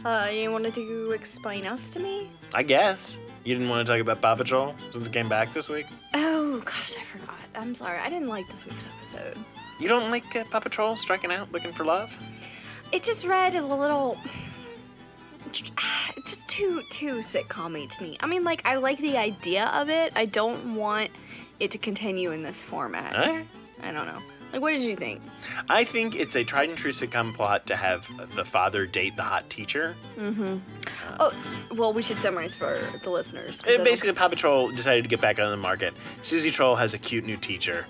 Uh, 0.06 0.30
you 0.32 0.52
wanted 0.52 0.76
to 0.76 1.10
explain 1.10 1.66
us 1.66 1.90
to 1.96 2.00
me? 2.00 2.30
I 2.54 2.62
guess. 2.62 3.20
You 3.44 3.56
didn't 3.56 3.68
want 3.68 3.86
to 3.86 3.92
talk 3.92 4.00
about 4.00 4.22
Paw 4.22 4.36
Patrol 4.36 4.76
since 4.92 5.08
it 5.08 5.12
came 5.12 5.28
back 5.28 5.52
this 5.52 5.68
week? 5.68 5.88
Oh 6.14 6.62
gosh, 6.64 6.96
I 6.96 7.02
forgot. 7.02 7.34
I'm 7.56 7.74
sorry. 7.74 7.98
I 7.98 8.12
didn't 8.12 8.28
like 8.28 8.48
this 8.48 8.68
week's 8.68 8.86
episode. 8.86 9.44
You 9.80 9.88
don't 9.88 10.12
like 10.12 10.36
uh, 10.36 10.44
Paw 10.52 10.60
Patrol 10.60 10.96
striking 10.96 11.32
out 11.32 11.52
looking 11.52 11.74
for 11.74 11.84
love? 11.84 12.16
It 12.92 13.02
just 13.02 13.26
read 13.26 13.56
as 13.56 13.66
a 13.66 13.76
little. 13.76 14.20
Just 16.28 16.48
too 16.48 16.84
too 16.92 17.16
sitcom 17.18 17.90
to 17.90 18.04
me. 18.04 18.18
I 18.20 18.28
mean, 18.28 18.44
like 18.44 18.62
I 18.68 18.76
like 18.76 19.00
the 19.00 19.18
idea 19.18 19.72
of 19.74 19.90
it. 19.90 20.14
I 20.16 20.26
don't 20.26 20.76
want 20.76 21.10
it 21.60 21.72
to 21.72 21.80
continue 21.80 22.32
in 22.32 22.44
this 22.44 22.62
format. 22.62 23.16
Alright. 23.16 23.48
I 23.82 23.92
don't 23.92 24.06
know. 24.06 24.22
Like, 24.56 24.62
what 24.62 24.72
did 24.72 24.84
you 24.84 24.96
think? 24.96 25.22
I 25.70 25.84
think 25.84 26.15
it's 26.15 26.34
a 26.36 26.46
tried 26.46 26.70
and 26.70 26.78
true 26.78 26.91
sitcom 26.94 27.34
plot 27.34 27.65
to 27.68 27.76
have 27.76 28.10
the 28.36 28.46
father 28.46 28.86
date 28.86 29.18
the 29.18 29.22
hot 29.24 29.50
teacher. 29.50 29.98
Mm-hmm. 30.18 30.60
Oh, 31.20 31.34
well, 31.76 31.91
we 31.91 32.02
should 32.02 32.22
summarize 32.22 32.56
for 32.56 32.80
the 33.04 33.10
listeners. 33.10 33.62
Basically, 33.62 34.13
Paw 34.13 34.30
Patrol 34.30 34.72
decided 34.72 35.04
to 35.04 35.10
get 35.10 35.20
back 35.20 35.41
on 35.41 35.52
the 35.52 35.58
market. 35.58 35.94
Susie 36.22 36.52
Troll 36.52 36.76
has 36.76 36.94
a 36.94 36.98
cute 36.98 37.26
new 37.26 37.36
teacher. 37.36 37.86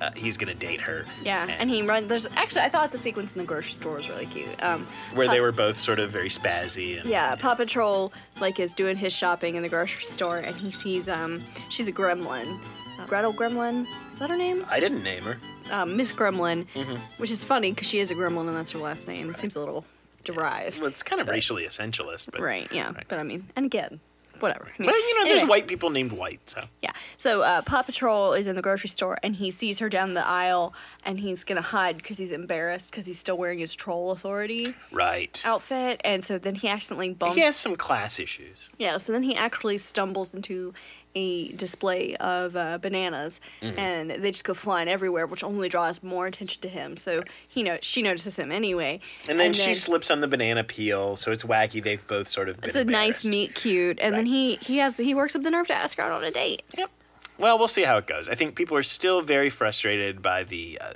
Uh, 0.00 0.10
he's 0.16 0.36
gonna 0.36 0.54
date 0.54 0.80
her. 0.80 1.06
yeah, 1.24 1.54
and 1.60 1.70
he 1.70 1.82
run. 1.82 2.08
There's 2.08 2.28
actually, 2.34 2.62
I 2.62 2.68
thought 2.68 2.90
the 2.90 2.98
sequence 2.98 3.32
in 3.32 3.38
the 3.38 3.44
grocery 3.44 3.74
store 3.74 3.94
was 3.94 4.08
really 4.08 4.26
cute. 4.26 4.60
Um, 4.60 4.88
where 5.14 5.26
Pa- 5.26 5.32
they 5.32 5.40
were 5.40 5.52
both 5.52 5.76
sort 5.76 6.00
of 6.00 6.10
very 6.10 6.28
spazzy. 6.30 7.00
And, 7.00 7.08
Yeah, 7.08 7.36
Paw 7.36 7.54
Patrol 7.54 8.12
like 8.40 8.58
is 8.58 8.74
doing 8.74 8.96
his 8.96 9.12
shopping 9.12 9.54
in 9.54 9.62
the 9.62 9.68
grocery 9.68 10.02
store, 10.04 10.38
and 10.38 10.56
he 10.56 10.72
sees 10.72 11.08
um, 11.08 11.44
she's 11.68 11.88
a 11.88 11.92
gremlin, 11.92 12.58
uh, 12.98 13.06
Gretel 13.06 13.32
Gremlin. 13.34 13.86
Is 14.12 14.18
that 14.18 14.30
her 14.30 14.36
name? 14.36 14.64
I 14.68 14.80
didn't 14.80 15.04
name 15.04 15.22
her. 15.22 15.38
Um, 15.70 15.96
Miss 15.96 16.12
Gremlin, 16.12 16.66
Mm-hmm. 16.74 16.96
which 17.18 17.30
is 17.30 17.44
funny 17.44 17.72
because 17.72 17.88
she 17.88 17.98
is 17.98 18.10
a 18.10 18.14
gremlin 18.14 18.48
and 18.48 18.56
that's 18.56 18.72
her 18.72 18.78
last 18.78 19.08
name. 19.08 19.30
It 19.30 19.36
seems 19.36 19.56
a 19.56 19.60
little 19.60 19.84
derived. 20.24 20.80
Well, 20.80 20.88
it's 20.88 21.02
kind 21.02 21.20
of 21.20 21.28
racially 21.28 21.64
essentialist, 21.64 22.30
but 22.30 22.40
Right, 22.40 22.70
yeah. 22.72 22.92
Right. 22.92 23.04
But 23.08 23.18
I 23.18 23.22
mean, 23.22 23.46
and 23.56 23.64
again, 23.66 24.00
whatever. 24.40 24.66
I 24.66 24.82
mean, 24.82 24.86
Well, 24.86 24.96
you 25.08 25.18
know, 25.18 25.24
there's 25.24 25.40
anyway. 25.42 25.50
white 25.58 25.66
people 25.66 25.90
named 25.90 26.12
White, 26.12 26.48
so. 26.48 26.64
Yeah. 26.82 26.90
So 27.16 27.42
uh, 27.42 27.62
Paw 27.62 27.82
Patrol 27.82 28.34
is 28.34 28.46
in 28.46 28.54
the 28.54 28.62
grocery 28.62 28.88
store 28.88 29.18
and 29.24 29.34
he 29.36 29.50
sees 29.50 29.80
her 29.80 29.88
down 29.88 30.14
the 30.14 30.24
aisle 30.26 30.72
and 31.04 31.18
he's 31.18 31.42
gonna 31.44 31.60
hide 31.62 31.96
because 31.96 32.18
he's 32.18 32.30
embarrassed 32.30 32.90
because 32.92 33.06
he's 33.06 33.18
still 33.18 33.36
wearing 33.36 33.58
his 33.58 33.74
Troll 33.74 34.12
Authority 34.12 34.74
Right. 34.92 35.40
outfit 35.44 36.00
and 36.04 36.22
so 36.22 36.38
then 36.38 36.54
he 36.54 36.68
accidentally 36.68 37.10
bumps. 37.14 37.34
He 37.36 37.40
has 37.42 37.56
some 37.56 37.74
class 37.74 38.20
issues. 38.20 38.70
Yeah. 38.78 38.98
So 38.98 39.12
then 39.12 39.22
he 39.24 39.34
actually 39.34 39.78
stumbles 39.78 40.32
into 40.32 40.72
a 41.14 41.48
display 41.52 42.14
of 42.16 42.54
uh, 42.56 42.78
bananas 42.78 43.40
Mm-hmm. 43.62 43.78
and 43.78 44.10
they 44.10 44.30
just 44.30 44.44
go 44.44 44.54
flying 44.54 44.88
everywhere, 44.88 45.26
which 45.26 45.42
only 45.42 45.68
draws 45.68 46.02
more 46.02 46.26
attention 46.26 46.60
to 46.62 46.68
him. 46.68 46.96
So 46.96 47.22
he 47.46 47.62
know 47.62 47.78
she 47.82 48.02
notices 48.02 48.38
him 48.38 48.52
anyway. 48.52 49.00
And 49.28 49.38
then 49.40 49.52
she 49.52 49.74
slips 49.74 50.10
on 50.10 50.20
the 50.20 50.28
banana 50.28 50.64
peel, 50.64 51.16
so 51.16 51.30
it's 51.32 51.44
wacky. 51.44 51.82
They've 51.82 52.06
both 52.06 52.28
sort 52.28 52.48
of 52.48 52.60
been 52.60 52.68
It's 52.68 52.76
a 52.76 52.84
nice 52.84 53.24
meet 53.26 53.54
cute, 53.54 53.98
and 54.00 54.14
then 54.14 54.26
he 54.26 54.56
he 54.56 54.78
has 54.78 54.98
he 54.98 55.14
works 55.14 55.34
up 55.34 55.42
the 55.42 55.50
nerve 55.50 55.66
to 55.68 55.74
ask 55.74 55.98
her 55.98 56.04
out 56.04 56.12
on 56.12 56.24
a 56.24 56.30
date. 56.30 56.62
Yep. 56.76 56.90
Well, 57.38 57.56
we'll 57.58 57.68
see 57.68 57.84
how 57.84 57.98
it 57.98 58.06
goes. 58.08 58.28
I 58.28 58.34
think 58.34 58.56
people 58.56 58.76
are 58.76 58.82
still 58.82 59.20
very 59.20 59.48
frustrated 59.50 60.20
by 60.22 60.42
the 60.42 60.80
uh, 60.80 60.92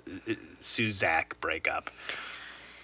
Suzak 0.60 1.38
breakup. 1.40 1.88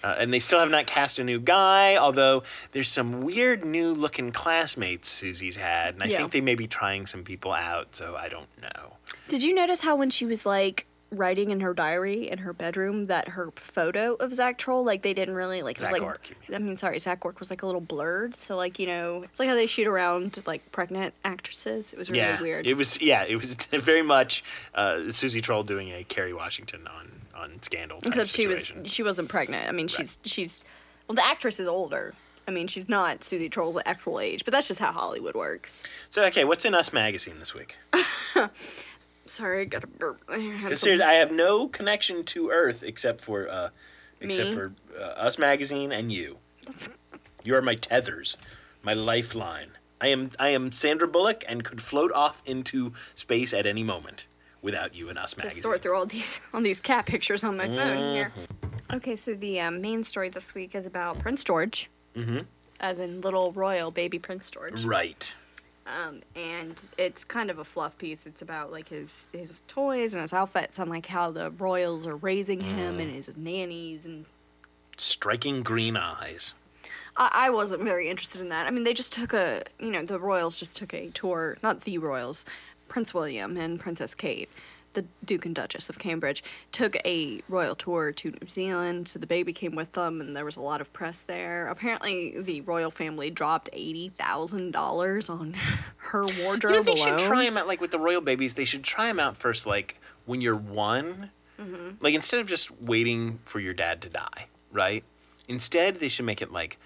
Uh, 0.03 0.15
and 0.17 0.33
they 0.33 0.39
still 0.39 0.59
have 0.59 0.71
not 0.71 0.87
cast 0.87 1.19
a 1.19 1.23
new 1.23 1.39
guy, 1.39 1.95
although 1.97 2.43
there's 2.71 2.87
some 2.89 3.21
weird 3.21 3.65
new 3.65 3.91
looking 3.91 4.31
classmates 4.31 5.07
Susie's 5.07 5.57
had. 5.57 5.95
And 5.95 6.03
I 6.03 6.07
Yeah. 6.07 6.17
think 6.17 6.31
they 6.31 6.41
may 6.41 6.55
be 6.55 6.67
trying 6.67 7.05
some 7.05 7.23
people 7.23 7.51
out, 7.51 7.95
so 7.95 8.15
I 8.15 8.29
don't 8.29 8.47
know. 8.61 8.97
Did 9.27 9.43
you 9.43 9.53
notice 9.53 9.81
how 9.81 9.95
when 9.95 10.09
she 10.09 10.25
was 10.25 10.45
like 10.45 10.85
writing 11.11 11.49
in 11.49 11.59
her 11.61 11.73
diary 11.73 12.29
in 12.29 12.37
her 12.37 12.53
bedroom 12.53 13.05
that 13.05 13.29
her 13.29 13.49
photo 13.55 14.13
of 14.15 14.31
Zach 14.31 14.59
Troll 14.59 14.83
like 14.83 15.01
they 15.01 15.13
didn't 15.13 15.33
really 15.33 15.63
like 15.63 15.77
it 15.77 15.81
was 15.81 15.91
like 15.91 16.03
Ork. 16.03 16.29
I 16.53 16.59
mean 16.59 16.77
sorry 16.77 16.99
Zach 16.99 17.25
Ork 17.25 17.39
was 17.39 17.49
like 17.49 17.63
a 17.63 17.65
little 17.65 17.81
blurred 17.81 18.35
so 18.35 18.55
like 18.55 18.77
you 18.77 18.85
know 18.85 19.23
it's 19.23 19.39
like 19.39 19.49
how 19.49 19.55
they 19.55 19.65
shoot 19.65 19.87
around 19.87 20.37
like 20.45 20.71
pregnant 20.71 21.15
actresses 21.25 21.93
it 21.93 21.97
was 21.97 22.11
really 22.11 22.21
yeah, 22.21 22.39
weird 22.39 22.67
it 22.67 22.75
was. 22.75 23.01
Yeah, 23.01 23.23
it 23.27 23.37
was 23.37 23.55
very 23.71 24.03
much 24.03 24.43
uh, 24.75 25.11
Susie 25.11 25.41
Troll 25.41 25.63
doing 25.63 25.89
a 25.89 26.03
Kerry 26.03 26.31
Washington 26.33 26.87
on 26.87 27.07
on 27.39 27.61
Scandal. 27.61 27.99
except 28.05 28.29
she 28.29 28.47
was 28.47 28.71
she 28.83 29.01
wasn't 29.03 29.29
pregnant 29.29 29.67
I 29.67 29.71
mean 29.71 29.87
she's 29.87 30.19
she's 30.23 30.63
well 31.07 31.15
the 31.15 31.25
actress 31.25 31.59
is 31.59 31.67
older 31.67 32.13
I 32.47 32.51
mean 32.51 32.67
she's 32.67 32.87
not 32.89 33.23
Susie 33.23 33.49
Troll's 33.49 33.77
actual 33.85 34.19
age 34.19 34.43
but 34.45 34.51
that's 34.53 34.67
just 34.67 34.79
how 34.79 34.91
Hollywood 34.91 35.35
works 35.35 35.83
So 36.09 36.23
okay, 36.25 36.43
what's 36.45 36.65
in 36.65 36.73
Us 36.75 36.91
magazine 36.93 37.35
this 37.39 37.53
week? 37.55 37.77
sorry 39.25 39.61
I 39.61 39.65
got 39.65 39.83
a 39.83 39.87
burp 39.87 40.21
I 40.29 40.37
had 40.39 40.63
Because 40.63 40.81
some- 40.81 41.01
I 41.01 41.13
have 41.13 41.31
no 41.31 41.67
connection 41.67 42.23
to 42.25 42.49
Earth 42.49 42.83
except 42.83 43.21
for 43.21 43.47
uh, 43.49 43.69
except 44.21 44.49
Me? 44.49 44.55
for 44.55 44.73
uh, 44.99 45.03
Us 45.03 45.37
magazine 45.37 45.91
and 45.91 46.11
you. 46.11 46.37
That's- 46.65 46.89
You 47.43 47.55
are 47.55 47.61
my 47.61 47.75
tethers, 47.75 48.35
my 48.83 48.93
lifeline. 48.93 49.71
I 50.01 50.07
am 50.07 50.29
I 50.39 50.49
am 50.49 50.71
Sandra 50.71 51.07
Bullock 51.07 51.43
and 51.47 51.63
could 51.63 51.81
float 51.81 52.11
off 52.13 52.41
into 52.45 52.93
space 53.15 53.53
at 53.53 53.65
any 53.65 53.83
moment 53.83 54.25
without 54.61 54.95
you 54.95 55.09
and 55.09 55.17
Us 55.17 55.33
to 55.33 55.39
magazine. 55.45 55.61
sort 55.61 55.81
through 55.81 55.95
all 55.95 56.05
these 56.05 56.41
all 56.53 56.61
these 56.61 56.79
cat 56.81 57.05
pictures 57.05 57.43
on 57.43 57.57
my 57.57 57.65
phone 57.67 58.15
here. 58.15 58.31
Mm-hmm. 58.35 58.95
Okay, 58.97 59.15
so 59.15 59.33
the 59.35 59.59
um, 59.61 59.81
main 59.81 60.01
story 60.03 60.29
this 60.29 60.55
week 60.55 60.73
is 60.75 60.85
about 60.85 61.19
Prince 61.19 61.43
George, 61.43 61.89
Mhm. 62.15 62.45
as 62.79 62.97
in 62.99 63.21
little 63.21 63.51
royal 63.51 63.91
baby 63.91 64.17
Prince 64.19 64.49
George. 64.49 64.83
Right. 64.83 65.33
Um, 65.85 66.21
and 66.35 66.79
it's 66.97 67.23
kind 67.23 67.49
of 67.49 67.57
a 67.57 67.63
fluff 67.63 67.97
piece. 67.97 68.25
It's 68.27 68.41
about 68.41 68.71
like 68.71 68.89
his 68.89 69.27
his 69.31 69.61
toys 69.67 70.13
and 70.13 70.21
his 70.21 70.33
outfits 70.33 70.77
and 70.79 70.89
like 70.89 71.05
how 71.07 71.31
the 71.31 71.49
royals 71.51 72.05
are 72.07 72.15
raising 72.15 72.59
him 72.61 72.97
Mm. 72.97 73.01
and 73.01 73.11
his 73.11 73.35
nannies 73.37 74.05
and. 74.05 74.25
Striking 74.97 75.63
green 75.63 75.95
eyes. 75.95 76.53
I, 77.15 77.29
I 77.45 77.49
wasn't 77.51 77.83
very 77.83 78.09
interested 78.09 78.41
in 78.41 78.49
that. 78.49 78.67
I 78.67 78.71
mean, 78.71 78.83
they 78.83 78.93
just 78.93 79.13
took 79.13 79.33
a, 79.33 79.63
you 79.79 79.91
know, 79.91 80.03
the 80.03 80.19
royals 80.19 80.59
just 80.59 80.75
took 80.77 80.93
a 80.93 81.07
tour, 81.09 81.57
not 81.63 81.81
the 81.81 81.97
royals, 81.99 82.45
Prince 82.89 83.13
William 83.13 83.55
and 83.55 83.79
Princess 83.79 84.15
Kate, 84.15 84.49
the 84.93 85.05
Duke 85.23 85.45
and 85.45 85.53
Duchess 85.53 85.89
of 85.89 85.99
Cambridge, 85.99 86.43
took 86.71 86.95
a 87.05 87.41
royal 87.47 87.75
tour 87.75 88.11
to 88.11 88.31
New 88.31 88.47
Zealand. 88.47 89.07
So 89.07 89.19
the 89.19 89.27
baby 89.27 89.53
came 89.53 89.75
with 89.75 89.91
them, 89.93 90.19
and 90.19 90.35
there 90.35 90.43
was 90.43 90.57
a 90.57 90.61
lot 90.61 90.81
of 90.81 90.91
press 90.91 91.21
there. 91.21 91.67
Apparently, 91.67 92.41
the 92.41 92.61
royal 92.61 92.89
family 92.91 93.29
dropped 93.29 93.69
eighty 93.71 94.09
thousand 94.09 94.71
dollars 94.71 95.29
on 95.29 95.53
her 95.97 96.25
wardrobe 96.43 96.71
You 96.73 96.77
know, 96.79 96.83
they 96.83 97.01
alone. 97.01 97.19
should 97.19 97.27
try 97.27 97.45
them 97.45 97.55
out 97.57 97.67
like 97.67 97.79
with 97.79 97.91
the 97.91 97.99
royal 97.99 98.21
babies. 98.21 98.55
They 98.55 98.65
should 98.65 98.83
try 98.83 99.07
them 99.07 99.19
out 99.19 99.37
first, 99.37 99.65
like 99.67 99.99
when 100.25 100.41
you're 100.41 100.55
one. 100.57 101.29
Mm-hmm. 101.59 101.95
Like 101.99 102.13
instead 102.15 102.39
of 102.39 102.47
just 102.47 102.71
waiting 102.81 103.39
for 103.45 103.59
your 103.59 103.73
dad 103.73 104.01
to 104.01 104.09
die, 104.09 104.47
right? 104.71 105.03
Instead, 105.47 105.95
they 105.95 106.07
should 106.07 106.25
make 106.25 106.41
it 106.41 106.51
like, 106.53 106.77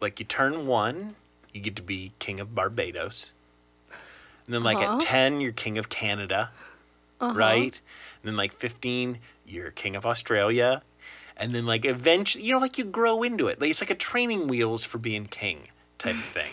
like 0.00 0.20
you 0.20 0.24
turn 0.24 0.66
one, 0.66 1.16
you 1.52 1.60
get 1.60 1.74
to 1.76 1.82
be 1.82 2.12
king 2.20 2.38
of 2.38 2.54
Barbados, 2.54 3.32
and 4.46 4.54
then 4.54 4.62
like 4.62 4.78
Uh-huh. 4.78 4.94
at 4.96 5.00
ten, 5.00 5.40
you're 5.40 5.52
king 5.52 5.78
of 5.78 5.88
Canada, 5.88 6.50
right? 7.20 7.80
And 8.22 8.28
then 8.28 8.36
like 8.36 8.52
fifteen, 8.52 9.18
you're 9.46 9.70
king 9.70 9.96
of 9.96 10.04
Australia, 10.06 10.82
and 11.36 11.50
then 11.52 11.66
like 11.66 11.84
eventually, 11.84 12.44
you 12.44 12.52
know, 12.54 12.58
like 12.60 12.78
you 12.78 12.84
grow 12.84 13.22
into 13.22 13.48
it. 13.48 13.60
Like 13.60 13.70
it's 13.70 13.80
like 13.80 13.90
a 13.90 13.94
training 13.94 14.48
wheels 14.48 14.84
for 14.84 14.98
being 14.98 15.26
king 15.26 15.68
type 15.98 16.14
of 16.16 16.24
thing, 16.24 16.52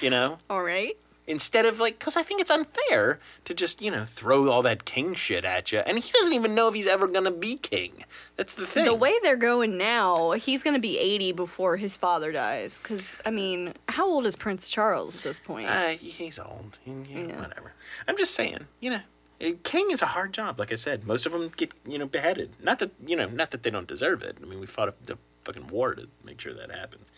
you 0.00 0.10
know 0.10 0.38
All 0.50 0.62
right. 0.62 0.96
Instead 1.30 1.64
of 1.64 1.78
like 1.78 1.98
because 1.98 2.16
i 2.16 2.22
think 2.22 2.40
it's 2.40 2.50
unfair 2.50 3.20
to 3.44 3.54
just 3.54 3.80
you 3.80 3.90
know 3.90 4.04
throw 4.04 4.50
all 4.50 4.62
that 4.62 4.84
king 4.84 5.14
shit 5.14 5.44
at 5.44 5.70
you 5.72 5.78
and 5.80 5.96
he 5.98 6.10
doesn't 6.12 6.34
even 6.34 6.54
know 6.54 6.66
if 6.68 6.74
he's 6.74 6.86
ever 6.86 7.06
gonna 7.06 7.30
be 7.30 7.54
king. 7.56 7.92
That's 8.36 8.54
the 8.54 8.66
thing. 8.66 8.84
The 8.86 8.94
way 8.94 9.12
they're 9.22 9.36
going 9.36 9.76
now, 9.76 10.30
he's 10.32 10.62
going 10.62 10.72
to 10.74 10.80
be 10.80 10.98
80 10.98 11.32
before 11.32 11.76
his 11.76 11.94
father 11.98 12.32
dies. 12.32 12.78
Because, 12.78 13.18
I 13.26 13.30
mean, 13.30 13.74
how 13.90 14.06
old 14.08 14.24
is 14.24 14.34
Prince 14.34 14.70
Charles 14.70 15.14
at 15.18 15.22
this 15.22 15.38
point? 15.38 15.68
uh, 15.68 15.88
he's 15.90 16.38
old. 16.38 16.78
He- 16.82 16.92
yeah, 16.92 17.26
Yeah. 17.28 17.40
whatever. 17.40 17.74
I'm 18.08 18.16
just 18.16 18.34
saying 18.34 18.66
you 18.80 18.90
know 18.90 19.00
king 19.62 19.90
is 19.90 20.02
a 20.02 20.06
hard 20.06 20.32
job 20.32 20.58
like 20.58 20.72
i 20.72 20.74
said. 20.74 21.06
Most 21.06 21.26
of 21.26 21.32
them 21.32 21.50
get 21.56 21.72
you 21.86 21.98
know 21.98 22.06
beheaded. 22.06 22.50
Not 22.62 22.78
that 22.80 22.90
you 23.06 23.14
know 23.16 23.26
not 23.28 23.50
that 23.52 23.62
they 23.62 23.70
don't 23.70 23.86
deserve 23.86 24.22
it. 24.22 24.36
I 24.42 24.46
mean 24.46 24.58
we 24.60 24.66
fought 24.66 24.88
a, 24.88 24.94
the 25.04 25.16
fucking 25.44 25.68
war 25.68 25.94
to 25.94 26.08
make 26.24 26.40
sure 26.40 26.54
that 26.54 26.70
happens 26.70 27.12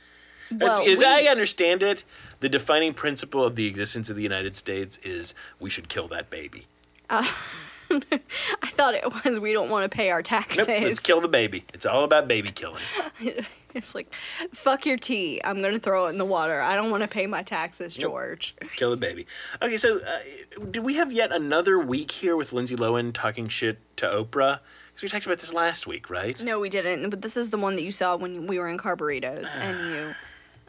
That's, 0.59 0.79
Well, 0.81 0.89
as 0.89 0.99
we- 1.01 1.05
I 1.07 1.27
understand 1.31 1.83
it, 1.83 2.05
the 2.41 2.49
defining 2.49 2.95
principle 2.95 3.45
of 3.45 3.57
the 3.57 3.67
existence 3.67 4.11
of 4.11 4.17
the 4.17 4.23
United 4.23 4.57
States 4.57 4.99
is 4.99 5.35
we 5.61 5.71
should 5.71 5.89
kill 5.89 6.09
that 6.09 6.29
baby. 6.31 6.67
I 7.11 8.69
thought 8.69 8.95
it 8.95 9.05
was 9.25 9.39
we 9.39 9.53
don't 9.53 9.69
want 9.69 9.91
to 9.91 9.95
pay 9.95 10.11
our 10.11 10.23
taxes. 10.23 10.67
Nope, 10.67 10.83
let's 10.83 10.99
kill 11.01 11.21
the 11.21 11.29
baby. 11.29 11.65
It's 11.75 11.85
all 11.85 12.05
about 12.05 12.27
baby 12.29 12.51
killing. 12.51 12.83
It's 13.75 13.95
like, 13.95 14.13
fuck 14.53 14.85
your 14.85 14.99
tea. 14.99 15.41
I'm 15.43 15.63
going 15.63 15.73
to 15.73 15.81
throw 15.81 16.05
it 16.05 16.11
in 16.11 16.19
the 16.19 16.27
water. 16.27 16.61
I 16.61 16.77
don't 16.77 16.91
want 16.91 17.05
to 17.05 17.09
pay 17.09 17.27
my 17.27 17.41
taxes, 17.41 17.97
Nope. 17.99 18.11
George. 18.11 18.55
Kill 18.77 18.91
the 18.91 18.99
baby. 18.99 19.25
Okay, 19.63 19.79
so 19.79 19.97
uh, 19.97 20.65
do 20.71 20.83
we 20.83 20.97
have 20.97 21.11
yet 21.11 21.33
another 21.33 21.79
week 21.79 22.11
here 22.11 22.37
with 22.37 22.53
Lindsay 22.53 22.77
Lohan 22.77 23.15
talking 23.15 23.49
shit 23.49 23.79
to 23.97 24.05
Oprah? 24.05 24.59
Because 24.91 25.03
we 25.05 25.09
talked 25.09 25.25
about 25.25 25.39
this 25.39 25.55
last 25.55 25.87
week, 25.87 26.11
right? 26.11 26.39
No, 26.45 26.61
we 26.61 26.69
didn't. 26.69 27.09
But 27.09 27.23
this 27.23 27.35
is 27.35 27.49
the 27.49 27.57
one 27.57 27.75
that 27.77 27.83
you 27.83 27.93
saw 27.93 28.15
when 28.15 28.47
we 28.47 28.59
were 28.59 28.69
in 28.69 28.77
Carburritos. 28.77 29.57
and 29.57 29.95
you. 29.95 30.15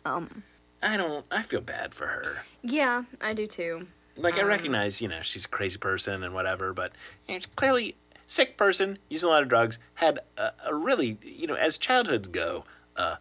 I 0.06 0.98
don't. 0.98 1.26
I 1.32 1.42
feel 1.42 1.62
bad 1.62 1.94
for 1.94 2.08
her. 2.08 2.44
Yeah, 2.62 3.04
I 3.22 3.34
do 3.34 3.48
too. 3.48 3.88
Like 4.18 4.38
I 4.38 4.42
Um, 4.42 4.48
recognize, 4.48 5.02
you 5.02 5.08
know, 5.08 5.22
she's 5.22 5.46
a 5.46 5.50
crazy 5.50 5.78
person 5.80 6.24
and 6.24 6.34
whatever, 6.34 6.74
but 6.74 6.92
you 7.28 7.36
know, 7.36 7.40
clearly 7.56 7.96
sick 8.26 8.58
person, 8.58 9.00
using 9.10 9.28
a 9.28 9.32
lot 9.32 9.44
of 9.44 9.50
drugs, 9.50 9.80
had 9.96 10.20
a, 10.38 10.52
a 10.66 10.76
really, 10.76 11.18
you 11.24 11.48
know, 11.48 11.56
as 11.56 11.78
childhoods 11.78 12.28
go, 12.28 12.66
uh, 12.96 13.16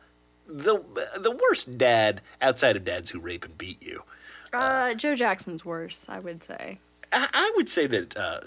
the 0.46 0.80
the 1.16 1.30
worst 1.30 1.78
dad 1.78 2.20
outside 2.40 2.76
of 2.76 2.84
dads 2.84 3.10
who 3.10 3.20
rape 3.20 3.44
and 3.44 3.56
beat 3.56 3.82
you. 3.82 4.02
Uh, 4.52 4.92
Joe 4.94 5.14
Jackson's 5.14 5.64
worse, 5.64 6.04
I 6.10 6.18
would 6.18 6.44
say. 6.44 6.78
I, 7.12 7.28
I 7.32 7.52
would 7.56 7.68
say 7.68 7.86
that 7.86 8.16
uh, 8.16 8.40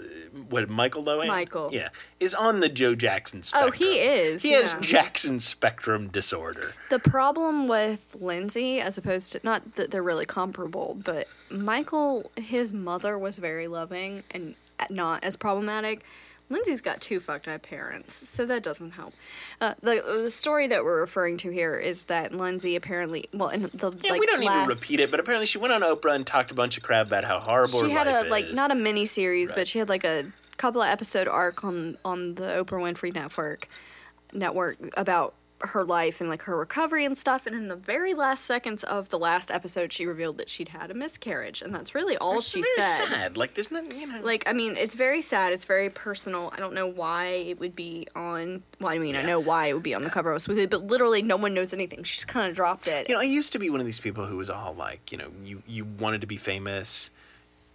what 0.48 0.68
Michael 0.68 1.04
Lohan, 1.04 1.28
Michael. 1.28 1.70
yeah, 1.72 1.88
is 2.20 2.34
on 2.34 2.60
the 2.60 2.68
Joe 2.68 2.94
Jackson 2.94 3.42
spectrum. 3.42 3.72
Oh, 3.72 3.76
he 3.76 3.98
is. 3.98 4.42
He 4.42 4.52
has. 4.52 4.74
Jackson 4.80 5.40
spectrum 5.40 6.08
disorder. 6.08 6.74
The 6.90 6.98
problem 6.98 7.68
with 7.68 8.16
Lindsay, 8.20 8.80
as 8.80 8.98
opposed 8.98 9.32
to 9.32 9.40
not 9.42 9.74
that 9.74 9.90
they're 9.90 10.02
really 10.02 10.26
comparable, 10.26 10.96
but 11.04 11.28
Michael, 11.50 12.30
his 12.36 12.72
mother 12.72 13.18
was 13.18 13.38
very 13.38 13.68
loving 13.68 14.22
and 14.30 14.54
not 14.90 15.24
as 15.24 15.36
problematic. 15.36 16.04
Lindsay's 16.48 16.80
got 16.80 17.00
two 17.00 17.18
fucked 17.18 17.48
up 17.48 17.62
parents, 17.62 18.14
so 18.14 18.46
that 18.46 18.62
doesn't 18.62 18.92
help. 18.92 19.14
Uh, 19.60 19.74
the 19.80 20.02
the 20.22 20.30
story 20.30 20.68
that 20.68 20.84
we're 20.84 21.00
referring 21.00 21.36
to 21.38 21.50
here 21.50 21.76
is 21.76 22.04
that 22.04 22.32
Lindsay 22.32 22.76
apparently, 22.76 23.28
well, 23.32 23.48
in 23.48 23.62
the 23.62 23.92
Yeah, 24.02 24.12
like 24.12 24.20
we 24.20 24.26
don't 24.26 24.44
last, 24.44 24.68
need 24.68 24.74
to 24.74 24.80
repeat 24.80 25.00
it, 25.00 25.10
but 25.10 25.18
apparently 25.18 25.46
she 25.46 25.58
went 25.58 25.72
on 25.72 25.80
Oprah 25.82 26.14
and 26.14 26.26
talked 26.26 26.50
a 26.52 26.54
bunch 26.54 26.76
of 26.76 26.82
crap 26.84 27.08
about 27.08 27.24
how 27.24 27.40
horrible 27.40 27.80
She 27.84 27.90
had 27.90 28.06
a 28.06 28.28
like 28.28 28.52
not 28.52 28.70
a 28.70 28.74
mini 28.76 29.04
series, 29.06 29.48
Right. 29.50 29.56
but 29.56 29.68
she 29.68 29.78
had 29.80 29.88
like 29.88 30.04
a 30.04 30.26
couple 30.56 30.80
of 30.82 30.88
episode 30.88 31.26
arc 31.26 31.64
on 31.64 31.98
on 32.04 32.36
the 32.36 32.44
Oprah 32.46 32.80
Winfrey 32.80 33.12
Network 33.12 33.68
network 34.32 34.76
about 34.96 35.34
her 35.60 35.84
life 35.84 36.20
and 36.20 36.28
like 36.28 36.42
her 36.42 36.56
recovery 36.56 37.04
and 37.04 37.16
stuff. 37.16 37.46
And 37.46 37.56
in 37.56 37.68
the 37.68 37.76
very 37.76 38.14
last 38.14 38.44
seconds 38.44 38.84
of 38.84 39.08
the 39.08 39.18
last 39.18 39.50
episode, 39.50 39.92
she 39.92 40.06
revealed 40.06 40.38
that 40.38 40.50
she'd 40.50 40.68
had 40.68 40.90
a 40.90 40.94
miscarriage, 40.94 41.62
and 41.62 41.74
that's 41.74 41.94
really 41.94 42.16
all 42.18 42.34
That's 42.34 42.48
she 42.48 42.62
very 42.62 42.82
said. 42.82 43.08
sad. 43.08 43.36
Like 43.36 43.54
there's 43.54 43.70
nothing, 43.70 43.98
you 43.98 44.06
know. 44.06 44.20
Like, 44.22 44.44
I 44.46 44.52
mean, 44.52 44.76
it's 44.76 44.94
very 44.94 45.22
sad. 45.22 45.52
It's 45.52 45.64
very 45.64 45.90
personal. 45.90 46.52
I 46.54 46.60
don't 46.60 46.74
know 46.74 46.86
why 46.86 47.26
it 47.26 47.58
would 47.60 47.74
be 47.74 48.06
on. 48.14 48.62
Well, 48.80 48.92
I 48.92 48.98
mean, 48.98 49.16
I 49.16 49.22
know 49.22 49.40
why 49.40 49.66
it 49.68 49.74
would 49.74 49.82
be 49.82 49.94
on 49.94 50.04
the 50.04 50.10
cover 50.10 50.30
of 50.30 50.36
Us 50.36 50.48
Weekly, 50.48 50.66
but 50.66 50.86
literally 50.86 51.22
no 51.22 51.36
one 51.36 51.54
knows 51.54 51.72
anything. 51.72 52.02
She 52.02 52.16
just 52.16 52.28
kind 52.28 52.48
of 52.48 52.54
dropped 52.54 52.88
it. 52.88 53.08
You 53.08 53.14
know, 53.14 53.20
I 53.20 53.24
used 53.24 53.52
to 53.52 53.58
be 53.58 53.70
one 53.70 53.80
of 53.80 53.86
these 53.86 54.00
people 54.00 54.26
who 54.26 54.36
was 54.36 54.50
all 54.50 54.74
like, 54.74 55.10
you 55.10 55.18
know, 55.18 55.28
you 55.42 55.62
you 55.66 55.84
wanted 55.84 56.20
to 56.20 56.26
be 56.26 56.36
famous, 56.36 57.10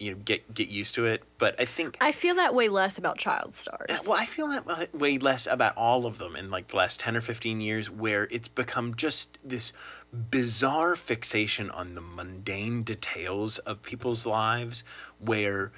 you 0.01 0.11
know, 0.11 0.19
get 0.25 0.53
get 0.53 0.67
used 0.67 0.95
to 0.95 1.05
it. 1.05 1.23
But 1.37 1.55
I 1.61 1.65
think, 1.65 1.95
I 2.01 2.11
feel 2.11 2.35
that 2.35 2.55
way 2.55 2.67
less 2.67 2.97
about 2.97 3.19
child 3.19 3.53
stars. 3.55 4.05
Well, 4.07 4.17
I 4.19 4.25
feel 4.25 4.47
that 4.47 4.93
way 4.95 5.19
less 5.19 5.45
about 5.45 5.77
all 5.77 6.07
of 6.07 6.17
them 6.17 6.35
in 6.35 6.49
like 6.49 6.69
the 6.69 6.77
last 6.77 6.99
ten 6.99 7.15
or 7.15 7.21
fifteen 7.21 7.61
years, 7.61 7.89
where 7.89 8.27
it's 8.31 8.47
become 8.47 8.95
just 8.95 9.37
this 9.47 9.71
bizarre 10.11 10.95
fixation 10.95 11.69
on 11.69 11.93
the 11.93 12.01
mundane 12.01 12.81
details 12.81 13.59
of 13.59 13.83
people's 13.83 14.25
lives. 14.25 14.83
Where, 15.19 15.71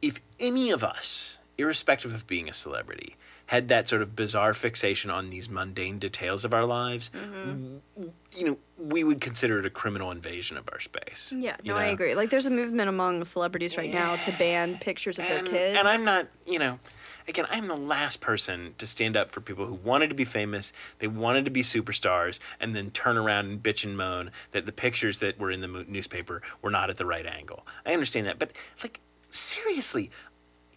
if 0.00 0.20
any 0.38 0.70
of 0.70 0.84
us, 0.84 1.38
irrespective 1.58 2.14
of 2.14 2.28
being 2.28 2.48
a 2.48 2.54
celebrity, 2.54 3.16
had 3.46 3.66
that 3.68 3.88
sort 3.88 4.02
of 4.02 4.14
bizarre 4.14 4.54
fixation 4.54 5.10
on 5.10 5.30
these 5.30 5.50
mundane 5.50 5.98
details 5.98 6.44
of 6.44 6.54
our 6.54 6.64
lives, 6.64 7.10
mm-hmm. 7.10 8.08
You 8.38 8.46
know, 8.46 8.58
we 8.78 9.02
would 9.02 9.20
consider 9.20 9.58
it 9.58 9.66
a 9.66 9.70
criminal 9.70 10.12
invasion 10.12 10.56
of 10.56 10.68
our 10.72 10.78
space. 10.78 11.34
yeah, 11.36 11.56
you 11.62 11.72
no, 11.72 11.78
I 11.78 11.86
agree. 11.86 12.14
Like, 12.14 12.30
there's 12.30 12.46
a 12.46 12.50
movement 12.50 12.88
among 12.88 13.24
celebrities 13.24 13.76
right 13.76 13.92
now 13.92 14.14
to 14.16 14.32
ban 14.32 14.78
pictures 14.78 15.18
of 15.18 15.24
and, 15.24 15.46
their 15.46 15.52
kids. 15.52 15.78
and 15.78 15.88
I'm 15.88 16.04
not, 16.04 16.28
you 16.46 16.60
know, 16.60 16.78
again, 17.26 17.46
I'm 17.50 17.66
the 17.66 17.76
last 17.76 18.20
person 18.20 18.74
to 18.78 18.86
stand 18.86 19.16
up 19.16 19.32
for 19.32 19.40
people 19.40 19.66
who 19.66 19.74
wanted 19.74 20.10
to 20.10 20.14
be 20.14 20.24
famous, 20.24 20.72
they 21.00 21.08
wanted 21.08 21.44
to 21.46 21.50
be 21.50 21.62
superstars, 21.62 22.38
and 22.60 22.76
then 22.76 22.90
turn 22.90 23.16
around 23.16 23.46
and 23.46 23.60
bitch 23.62 23.84
and 23.84 23.96
moan 23.96 24.30
that 24.52 24.66
the 24.66 24.72
pictures 24.72 25.18
that 25.18 25.38
were 25.38 25.50
in 25.50 25.60
the 25.60 25.68
mo- 25.68 25.84
newspaper 25.88 26.40
were 26.62 26.70
not 26.70 26.90
at 26.90 26.96
the 26.96 27.06
right 27.06 27.26
angle. 27.26 27.66
I 27.84 27.92
understand 27.92 28.26
that, 28.26 28.38
but 28.38 28.52
like 28.82 29.00
seriously, 29.28 30.10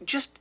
just 0.03 0.39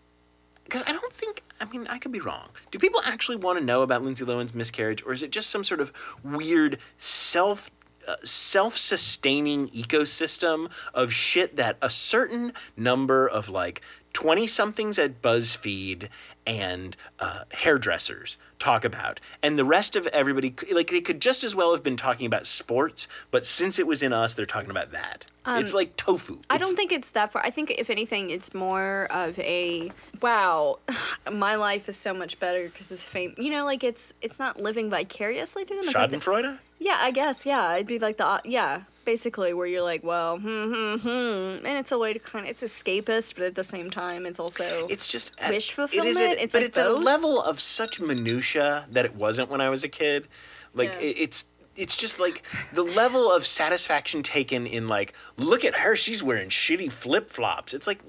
because 0.65 0.83
I 0.87 0.93
don't 0.93 1.13
think. 1.13 1.43
I 1.61 1.67
mean, 1.67 1.87
I 1.89 1.99
could 1.99 2.13
be 2.13 2.21
wrong. 2.21 2.49
Do 2.71 2.79
people 2.79 3.01
actually 3.05 3.37
want 3.37 3.59
to 3.59 3.65
know 3.65 3.83
about 3.83 4.03
Lindsay 4.03 4.25
Lohan's 4.25 4.55
miscarriage, 4.55 5.05
or 5.05 5.13
is 5.13 5.23
it 5.23 5.31
just 5.31 5.51
some 5.51 5.65
sort 5.65 5.81
of 5.81 5.93
weird 6.25 6.79
self 6.97 7.71
uh, 8.09 8.17
self-sustaining 8.25 9.69
ecosystem 9.69 10.71
of 10.95 11.13
shit 11.13 11.57
that 11.57 11.77
a 11.83 11.91
certain 11.91 12.53
number 12.77 13.29
of 13.29 13.51
like 13.51 13.83
20 14.15 14.47
somethings 14.47 14.99
at 14.99 15.21
BuzzFeed 15.21 16.09
and 16.51 16.97
uh, 17.21 17.45
hairdressers 17.53 18.37
talk 18.59 18.85
about 18.85 19.21
and 19.43 19.57
the 19.59 19.65
rest 19.65 19.95
of 19.97 20.07
everybody 20.09 20.53
like 20.73 20.89
they 20.89 21.01
could 21.01 21.21
just 21.21 21.45
as 21.45 21.55
well 21.55 21.73
have 21.73 21.83
been 21.85 21.97
talking 21.97 22.27
about 22.27 22.45
sports 22.47 23.07
but 23.31 23.47
since 23.47 23.79
it 23.79 23.87
was 23.87 24.03
in 24.03 24.13
us 24.13 24.35
they're 24.35 24.45
talking 24.45 24.69
about 24.71 24.91
that 24.93 25.25
it's 25.47 25.73
like 25.73 25.97
tofu 25.97 26.35
Um, 26.35 26.41
I 26.51 26.59
don't 26.59 26.77
think 26.77 26.93
it's 26.93 27.13
that 27.13 27.33
far. 27.33 27.43
I 27.43 27.51
think 27.51 27.71
if 27.71 27.89
anything, 27.91 28.29
it's 28.31 28.53
more 28.55 29.09
of 29.11 29.37
a 29.41 29.91
wow. 30.23 30.79
My 31.33 31.55
life 31.57 31.89
is 31.89 31.97
so 31.97 32.13
much 32.15 32.39
better 32.39 32.65
because 32.69 32.89
this 32.91 33.05
fame. 33.09 33.35
You 33.39 33.51
know, 33.51 33.65
like 33.65 33.83
it's 33.83 34.15
it's 34.23 34.39
not 34.39 34.61
living 34.61 34.91
vicariously 34.91 35.65
through 35.65 35.79
them. 35.79 35.87
It's 35.89 35.97
like 35.97 36.11
the- 36.11 36.19
Schadenfreude? 36.19 36.59
yeah, 36.79 36.99
I 37.01 37.11
guess. 37.11 37.47
Yeah, 37.47 37.75
it'd 37.75 37.87
be 37.89 37.99
like 37.99 38.19
the 38.19 38.41
yeah, 38.45 38.83
basically 39.05 39.53
where 39.55 39.67
you're 39.67 39.83
like, 39.83 40.03
well, 40.05 40.39
hmm, 40.39 40.73
hmm, 40.73 40.95
hmm, 40.97 41.67
and 41.67 41.79
it's 41.79 41.93
a 41.93 41.99
way 41.99 42.13
to 42.13 42.19
kind 42.19 42.45
of 42.45 42.51
it's 42.51 42.63
escapist, 42.63 43.35
but 43.35 43.45
at 43.45 43.55
the 43.55 43.65
same 43.65 43.91
time, 43.91 44.27
it's 44.27 44.39
also 44.41 44.87
It's 44.89 45.07
just 45.07 45.33
Wish 45.49 45.53
It 45.53 45.57
is 45.57 45.75
fulfillment? 45.75 46.19
at, 46.19 46.39
It's 46.39 46.53
but 46.53 46.61
like 46.61 46.69
it's 46.69 46.79
at 46.79 46.87
a 46.87 46.93
level 46.93 47.43
of 47.43 47.61
such 47.61 48.01
minutia 48.01 48.87
that 48.91 49.05
it 49.05 49.15
wasn't 49.15 49.51
when 49.51 49.61
I 49.61 49.71
was 49.71 49.85
a 49.85 49.89
kid. 49.89 50.29
Like 50.75 50.91
Yeah. 50.91 51.01
it, 51.01 51.17
it's 51.19 51.45
it's 51.77 51.97
just 51.97 52.21
like 52.21 52.43
the 52.75 52.83
level 52.83 53.31
of 53.33 53.47
satisfaction 53.47 54.23
taken 54.23 54.67
in 54.67 54.87
like 54.89 55.15
look 55.39 55.65
at 55.65 55.75
her 55.77 55.97
she's 55.97 56.23
wearing 56.23 56.49
shitty 56.51 56.93
flip 56.93 57.31
flops. 57.31 57.73
It's 57.75 57.87
like 57.87 58.01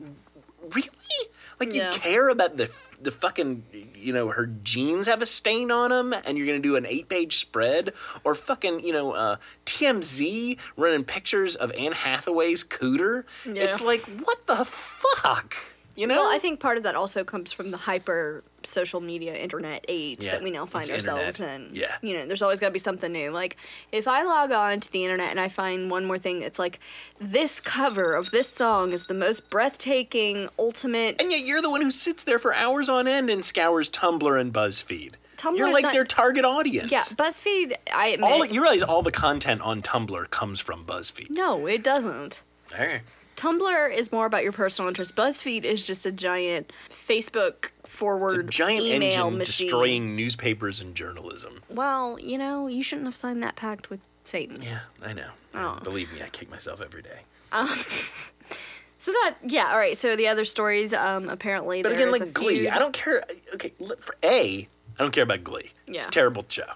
really 0.74 0.90
like 1.60 1.74
you 1.74 1.82
Yeah. 1.82 1.92
care 1.92 2.30
about 2.30 2.58
the 2.58 2.66
the 3.02 3.12
fucking 3.12 3.64
you 3.96 4.14
know 4.14 4.30
her 4.30 4.46
jeans 4.46 5.08
have 5.08 5.22
a 5.22 5.26
stain 5.26 5.72
on 5.72 5.90
them 5.90 6.14
and 6.26 6.38
you're 6.38 6.48
gonna 6.48 6.60
do 6.60 6.76
an 6.76 6.86
eight 6.86 7.10
page 7.10 7.38
spread 7.38 7.94
or 8.24 8.36
fucking 8.36 8.84
you 8.84 8.94
know 8.94 9.14
uh, 9.14 9.38
TMZ 9.66 10.58
running 10.78 11.04
pictures 11.04 11.56
of 11.56 11.72
Anne 11.78 11.94
Hathaway's 11.94 12.64
cooter. 12.64 13.24
Yeah. 13.46 13.64
It's 13.64 13.82
like 13.82 14.02
what 14.26 14.46
the 14.48 14.64
fuck. 14.66 15.56
You 16.02 16.08
know? 16.08 16.16
Well, 16.18 16.32
I 16.36 16.40
think 16.40 16.60
part 16.60 16.78
of 16.78 16.84
that 16.84 16.96
also 16.96 17.24
comes 17.24 17.54
from 17.54 17.70
the 17.72 17.78
hyper 17.78 18.44
social 18.64 19.02
media 19.02 19.36
internet 19.36 19.86
age 19.88 20.26
Yeah, 20.26 20.32
that 20.34 20.44
we 20.44 20.52
now 20.52 20.66
find 20.66 20.90
ourselves 20.90 21.40
internet. 21.40 21.70
in. 21.72 21.76
Yeah. 21.76 21.96
You 22.02 22.18
know, 22.18 22.26
there's 22.26 22.42
always 22.42 22.60
got 22.60 22.68
to 22.68 22.74
be 22.74 22.80
something 22.80 23.12
new. 23.12 23.30
Like, 23.32 23.58
if 23.92 24.08
I 24.08 24.24
log 24.24 24.52
on 24.52 24.80
to 24.80 24.92
the 24.92 25.04
internet 25.04 25.32
and 25.32 25.40
I 25.40 25.48
find 25.48 25.90
one 25.92 26.06
more 26.06 26.18
thing 26.18 26.42
it's 26.42 26.60
like, 26.60 26.80
this 27.20 27.60
cover 27.60 28.14
of 28.14 28.32
this 28.32 28.48
song 28.48 28.92
is 28.94 29.06
the 29.06 29.14
most 29.14 29.50
breathtaking, 29.50 30.50
ultimate. 30.60 31.22
And 31.22 31.32
yet 31.32 31.42
you're 31.42 31.62
the 31.62 31.70
one 31.72 31.82
who 31.82 31.92
sits 31.92 32.24
there 32.24 32.40
for 32.40 32.54
hours 32.54 32.90
on 32.90 33.08
end 33.08 33.30
and 33.30 33.44
scours 33.46 33.90
Tumblr 33.90 34.40
and 34.40 34.54
BuzzFeed. 34.54 35.14
Tumblr's 35.38 35.58
you're 35.58 35.72
like 35.74 35.84
not- 35.84 35.94
their 35.94 36.06
target 36.06 36.46
audience. 36.46 36.92
Yeah, 36.92 37.00
BuzzFeed, 37.00 37.74
I 37.94 38.10
admit. 38.10 38.30
All 38.32 38.46
you 38.46 38.62
realize 38.62 38.84
all 38.84 39.02
the 39.02 39.12
content 39.12 39.62
on 39.62 39.82
Tumblr 39.82 40.30
comes 40.30 40.60
from 40.60 40.84
BuzzFeed. 40.86 41.30
no, 41.32 41.66
it 41.68 41.84
doesn't. 41.84 42.42
Hey. 42.74 43.02
Tumblr 43.36 43.96
is 43.96 44.12
more 44.12 44.26
about 44.26 44.44
your 44.44 44.52
personal 44.52 44.88
interest. 44.90 45.16
BuzzFeed 45.16 45.64
is 45.64 45.86
just 45.86 46.06
a 46.06 46.12
giant 46.12 46.72
Facebook 46.90 47.72
forward 47.84 48.34
It's 48.34 48.44
a 48.44 48.44
giant 48.44 48.86
email 48.86 49.28
engine 49.28 49.38
machine. 49.40 49.68
destroying 49.68 50.16
newspapers 50.16 50.82
and 50.82 50.94
journalism. 50.94 51.62
Well, 51.70 52.20
you 52.20 52.38
know, 52.38 52.68
you 52.68 52.84
shouldn't 52.84 53.08
have 53.08 53.16
signed 53.16 53.42
that 53.44 53.56
pact 53.56 53.90
with 53.90 54.00
Satan. 54.24 54.62
Yeah, 54.62 54.82
I 55.04 55.14
know. 55.14 55.30
Oh. 55.56 55.80
Believe 55.84 56.14
me, 56.14 56.22
I 56.22 56.30
kick 56.30 56.50
myself 56.52 56.82
every 56.82 57.02
day. 57.02 57.22
So 59.02 59.12
that 59.12 59.38
yeah, 59.44 59.72
all 59.72 59.80
right. 59.80 59.98
So 59.98 60.16
the 60.16 60.28
other 60.28 60.44
stories, 60.44 60.94
um, 60.94 61.28
apparently 61.28 61.82
But 61.82 61.94
again, 61.94 62.12
like 62.12 62.34
Glee, 62.34 62.60
feud. 62.60 62.70
I 62.70 62.78
don't 62.78 62.94
care. 62.94 63.24
Okay, 63.56 63.74
for 64.00 64.16
A, 64.24 64.68
I 65.00 65.04
don't 65.04 65.12
care 65.12 65.24
about 65.24 65.44
Glee. 65.44 65.72
It's 65.88 66.06
a 66.06 66.12
terrible 66.12 66.46
show. 66.48 66.68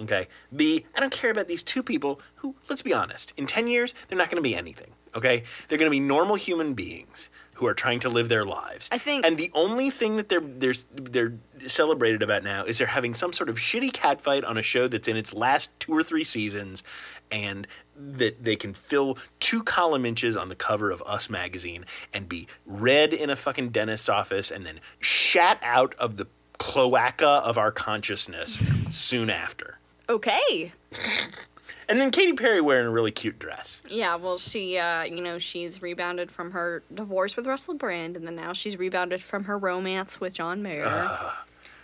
Okay. 0.00 0.26
B, 0.54 0.84
I 0.96 1.00
don't 1.00 1.12
care 1.12 1.30
about 1.30 1.46
these 1.48 1.62
two 1.62 1.82
people 1.82 2.20
who, 2.36 2.56
let's 2.68 2.82
be 2.82 2.92
honest, 2.92 3.32
in 3.36 3.46
10 3.46 3.68
years, 3.68 3.94
they're 4.08 4.18
not 4.18 4.28
going 4.28 4.42
to 4.42 4.42
be 4.42 4.56
anything. 4.56 4.90
Okay? 5.14 5.44
They're 5.68 5.78
going 5.78 5.86
to 5.88 5.94
be 5.94 6.00
normal 6.00 6.34
human 6.34 6.74
beings 6.74 7.30
who 7.54 7.66
are 7.66 7.74
trying 7.74 8.00
to 8.00 8.08
live 8.08 8.28
their 8.28 8.44
lives. 8.44 8.88
I 8.90 8.98
think- 8.98 9.24
And 9.24 9.36
the 9.36 9.52
only 9.54 9.88
thing 9.90 10.16
that 10.16 10.28
they're 10.28 10.40
they're 10.40 10.74
they're 10.92 11.34
celebrated 11.68 12.22
about 12.22 12.42
now 12.42 12.64
is 12.64 12.78
they're 12.78 12.88
having 12.88 13.14
some 13.14 13.32
sort 13.32 13.48
of 13.48 13.56
shitty 13.56 13.92
catfight 13.92 14.44
on 14.46 14.58
a 14.58 14.62
show 14.62 14.88
that's 14.88 15.06
in 15.06 15.16
its 15.16 15.32
last 15.32 15.78
two 15.78 15.92
or 15.92 16.02
three 16.02 16.24
seasons 16.24 16.82
and 17.30 17.66
that 17.96 18.42
they 18.42 18.56
can 18.56 18.74
fill 18.74 19.16
two 19.38 19.62
column 19.62 20.04
inches 20.04 20.36
on 20.36 20.48
the 20.48 20.56
cover 20.56 20.90
of 20.90 21.00
Us 21.06 21.30
magazine 21.30 21.84
and 22.12 22.28
be 22.28 22.48
read 22.66 23.14
in 23.14 23.30
a 23.30 23.36
fucking 23.36 23.68
dentist's 23.68 24.08
office 24.08 24.50
and 24.50 24.66
then 24.66 24.80
shat 24.98 25.58
out 25.62 25.94
of 25.94 26.16
the 26.16 26.26
cloaca 26.58 27.40
of 27.44 27.56
our 27.56 27.70
consciousness 27.70 28.54
soon 28.90 29.30
after. 29.30 29.78
Okay. 30.08 30.72
And 31.88 32.00
then 32.00 32.10
Katy 32.10 32.32
Perry 32.32 32.60
wearing 32.62 32.86
a 32.86 32.90
really 32.90 33.10
cute 33.10 33.38
dress. 33.38 33.82
Yeah. 33.88 34.16
Well, 34.16 34.38
she, 34.38 34.78
uh, 34.78 35.02
you 35.04 35.20
know, 35.20 35.38
she's 35.38 35.82
rebounded 35.82 36.30
from 36.30 36.52
her 36.52 36.82
divorce 36.92 37.36
with 37.36 37.46
Russell 37.46 37.74
Brand, 37.74 38.16
and 38.16 38.26
then 38.26 38.36
now 38.36 38.52
she's 38.54 38.78
rebounded 38.78 39.20
from 39.22 39.44
her 39.44 39.58
romance 39.58 40.18
with 40.20 40.32
John 40.32 40.62
Mayer. 40.62 40.86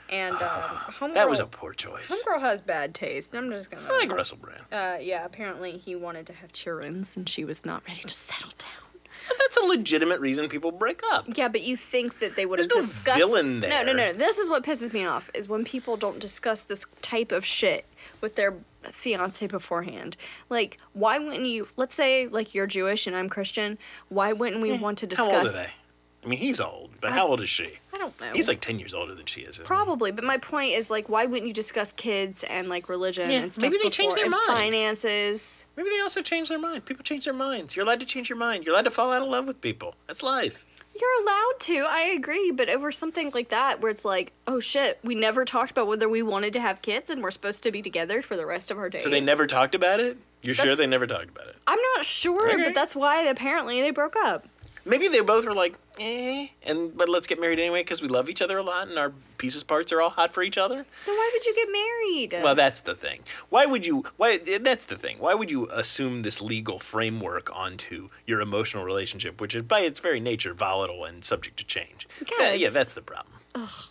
and 0.09 0.35
um, 0.37 0.41
homegirl, 0.41 1.15
That 1.15 1.29
was 1.29 1.41
a 1.41 1.45
poor 1.47 1.73
choice. 1.75 2.11
homegirl 2.27 2.41
has 2.41 2.63
bad 2.63 2.95
taste. 2.95 3.35
I'm 3.35 3.51
just 3.51 3.71
gonna. 3.71 3.83
I 3.91 3.99
like 3.99 4.13
Russell 4.13 4.39
Brand. 4.39 4.63
Uh, 4.73 4.99
yeah. 5.03 5.25
Apparently, 5.27 5.73
he 5.73 5.95
wanted 5.97 6.27
to 6.29 6.33
have 6.33 6.51
children, 6.53 7.05
and 7.17 7.29
she 7.29 7.45
was 7.45 7.67
not 7.67 7.83
ready 7.87 8.01
to 8.01 8.09
settle 8.09 8.53
down. 8.57 8.71
But 9.29 9.37
that's 9.39 9.59
a 9.59 9.65
legitimate 9.65 10.21
reason 10.21 10.49
people 10.49 10.73
break 10.73 11.03
up. 11.13 11.27
Yeah, 11.37 11.49
but 11.49 11.61
you 11.63 11.77
think 11.77 12.19
that 12.21 12.37
they 12.37 12.47
would 12.47 12.59
have 12.59 12.69
There's 12.71 12.85
no 12.85 12.89
discussed 12.89 13.19
villain 13.19 13.61
No, 13.61 13.83
no, 13.85 13.93
no. 13.93 14.13
This 14.13 14.39
is 14.39 14.49
what 14.49 14.65
pisses 14.65 14.93
me 14.95 15.05
off 15.05 15.31
is 15.35 15.47
when 15.49 15.63
people 15.65 15.97
don't 15.97 16.19
discuss 16.19 16.65
this 16.65 16.87
type 17.03 17.31
of 17.31 17.45
shit 17.45 17.85
with 18.21 18.37
their 18.37 18.57
fiance 18.91 19.47
beforehand. 19.47 20.17
Like, 20.49 20.79
why 20.93 21.19
wouldn't 21.19 21.47
you? 21.47 21.69
Let's 21.77 21.95
say 21.95 22.27
like 22.27 22.55
you're 22.55 22.67
Jewish 22.67 23.07
and 23.07 23.15
I'm 23.17 23.29
Christian. 23.29 23.79
Why 24.09 24.33
wouldn't 24.33 24.63
we 24.63 24.73
eh, 24.73 24.79
want 24.79 24.99
to 24.99 25.07
discuss? 25.07 25.29
How 25.29 25.39
old 25.39 25.49
are 25.49 25.53
they? 25.53 25.71
I 26.23 26.29
mean, 26.29 26.39
he's 26.39 26.61
old, 26.61 26.91
but 27.01 27.13
how 27.13 27.29
old 27.29 27.41
is 27.41 27.49
she? 27.49 27.79
I 27.95 27.99
don't 27.99 28.21
know. 28.21 28.33
He's 28.35 28.47
like 28.47 28.61
10 28.61 28.79
years 28.79 28.93
older 28.93 29.15
than 29.15 29.25
she 29.25 29.41
is. 29.41 29.57
isn't 29.57 29.65
he? 29.65 29.67
Probably, 29.67 30.11
but 30.11 30.23
my 30.23 30.37
point 30.37 30.73
is 30.73 30.91
like, 30.91 31.09
why 31.09 31.25
wouldn't 31.25 31.47
you 31.47 31.55
discuss 31.55 31.93
kids 31.93 32.45
and 32.45 32.69
like 32.69 32.91
religion 32.91 33.31
Yeah, 33.31 33.39
and 33.39 33.55
stuff 33.55 33.63
maybe 33.63 33.79
they 33.79 33.85
before, 33.85 33.91
changed 33.91 34.17
their 34.17 34.25
and 34.25 34.33
mind. 34.33 34.43
finances? 34.47 35.65
Maybe 35.79 35.89
they 35.89 36.01
also 36.01 36.21
change 36.21 36.51
their 36.51 36.59
mind. 36.59 36.85
People 36.85 37.05
change 37.05 37.25
their 37.25 37.33
minds. 37.33 37.75
You're 37.75 37.87
allowed 37.87 38.01
to 38.01 38.07
change 38.07 38.29
your 38.29 38.37
mind. 38.37 38.65
You're 38.67 38.75
allowed 38.75 38.85
to 38.85 38.91
fall 38.91 39.11
out 39.13 39.23
of 39.23 39.29
love 39.29 39.47
with 39.47 39.63
people. 39.63 39.95
That's 40.07 40.23
life. 40.23 40.67
You're 41.01 41.23
allowed 41.23 41.61
to, 41.61 41.87
I 41.89 42.13
agree, 42.17 42.51
but 42.51 42.69
over 42.69 42.93
something 42.93 43.31
like 43.33 43.49
that 43.49 43.81
where 43.81 43.91
it's 43.91 44.05
like, 44.05 44.33
oh 44.47 44.61
shit, 44.61 44.99
we 45.03 45.15
never 45.15 45.45
talked 45.45 45.71
about 45.71 45.87
whether 45.87 46.09
we 46.09 46.23
wanted 46.23 46.53
to 46.55 46.61
have 46.61 46.83
kids 46.83 47.09
and 47.11 47.23
we're 47.23 47.31
supposed 47.31 47.63
to 47.63 47.73
be 47.73 47.81
together 47.81 48.21
for 48.23 48.37
the 48.37 48.45
rest 48.45 48.71
of 48.71 48.79
our 48.79 48.91
days. 48.91 49.03
So 49.05 49.09
they 49.09 49.21
never 49.21 49.47
talked 49.47 49.75
about 49.75 50.01
it? 50.01 50.19
You're 50.43 50.55
sure 50.55 50.75
they 50.75 50.87
never 50.87 51.07
talked 51.07 51.31
about 51.31 51.47
it? 51.49 51.57
I'm 51.67 51.79
not 51.97 52.05
sure, 52.05 52.51
Okay. 52.53 52.65
but 52.65 52.75
that's 52.75 52.95
why 52.97 53.23
apparently 53.23 53.81
they 53.81 53.91
broke 53.91 54.17
up. 54.17 54.47
Maybe 54.85 55.09
they 55.09 55.21
both 55.21 55.45
were 55.45 55.55
like, 55.55 55.75
eh, 56.01 56.47
and 56.67 56.97
but 56.97 57.09
let's 57.09 57.27
get 57.27 57.41
married 57.41 57.59
anyway 57.59 57.81
because 57.81 58.01
we 58.03 58.09
love 58.09 58.29
each 58.29 58.43
other 58.43 58.59
a 58.59 58.63
lot 58.63 58.89
and 58.89 58.99
our 58.99 59.13
pieces 59.39 59.63
parts 59.63 59.93
are 59.93 60.01
all 60.01 60.11
hot 60.11 60.33
for 60.33 60.43
each 60.43 60.59
other. 60.59 60.77
Then 60.77 61.15
why 61.15 61.31
would 61.33 61.45
you 61.47 61.55
get 61.55 61.69
married? 61.71 62.43
Well, 62.45 62.55
that's 62.55 62.81
the 62.81 62.95
thing. 62.95 63.21
Why 63.51 63.67
would 63.67 63.87
you? 63.87 64.05
Why? 64.17 64.39
That's 64.39 64.87
the 64.87 64.97
thing. 64.97 65.19
Why 65.19 65.35
would 65.35 65.51
you 65.51 65.69
assume 65.71 66.23
this 66.23 66.41
legal 66.43 66.79
framework 66.79 67.55
onto 67.55 68.09
your 68.27 68.41
emotional 68.41 68.85
relationship, 68.85 69.41
which 69.41 69.55
is 69.55 69.63
by 69.63 69.81
its 69.81 70.01
very 70.01 70.21
nature 70.21 70.55
volatile 70.55 71.05
and 71.05 71.25
subject 71.25 71.57
to 71.59 71.65
change? 71.65 72.09
Yeah, 72.21 72.27
That- 72.39 72.59
yeah, 72.59 72.69
that's 72.71 72.95
the 72.95 73.03
problem. 73.03 73.35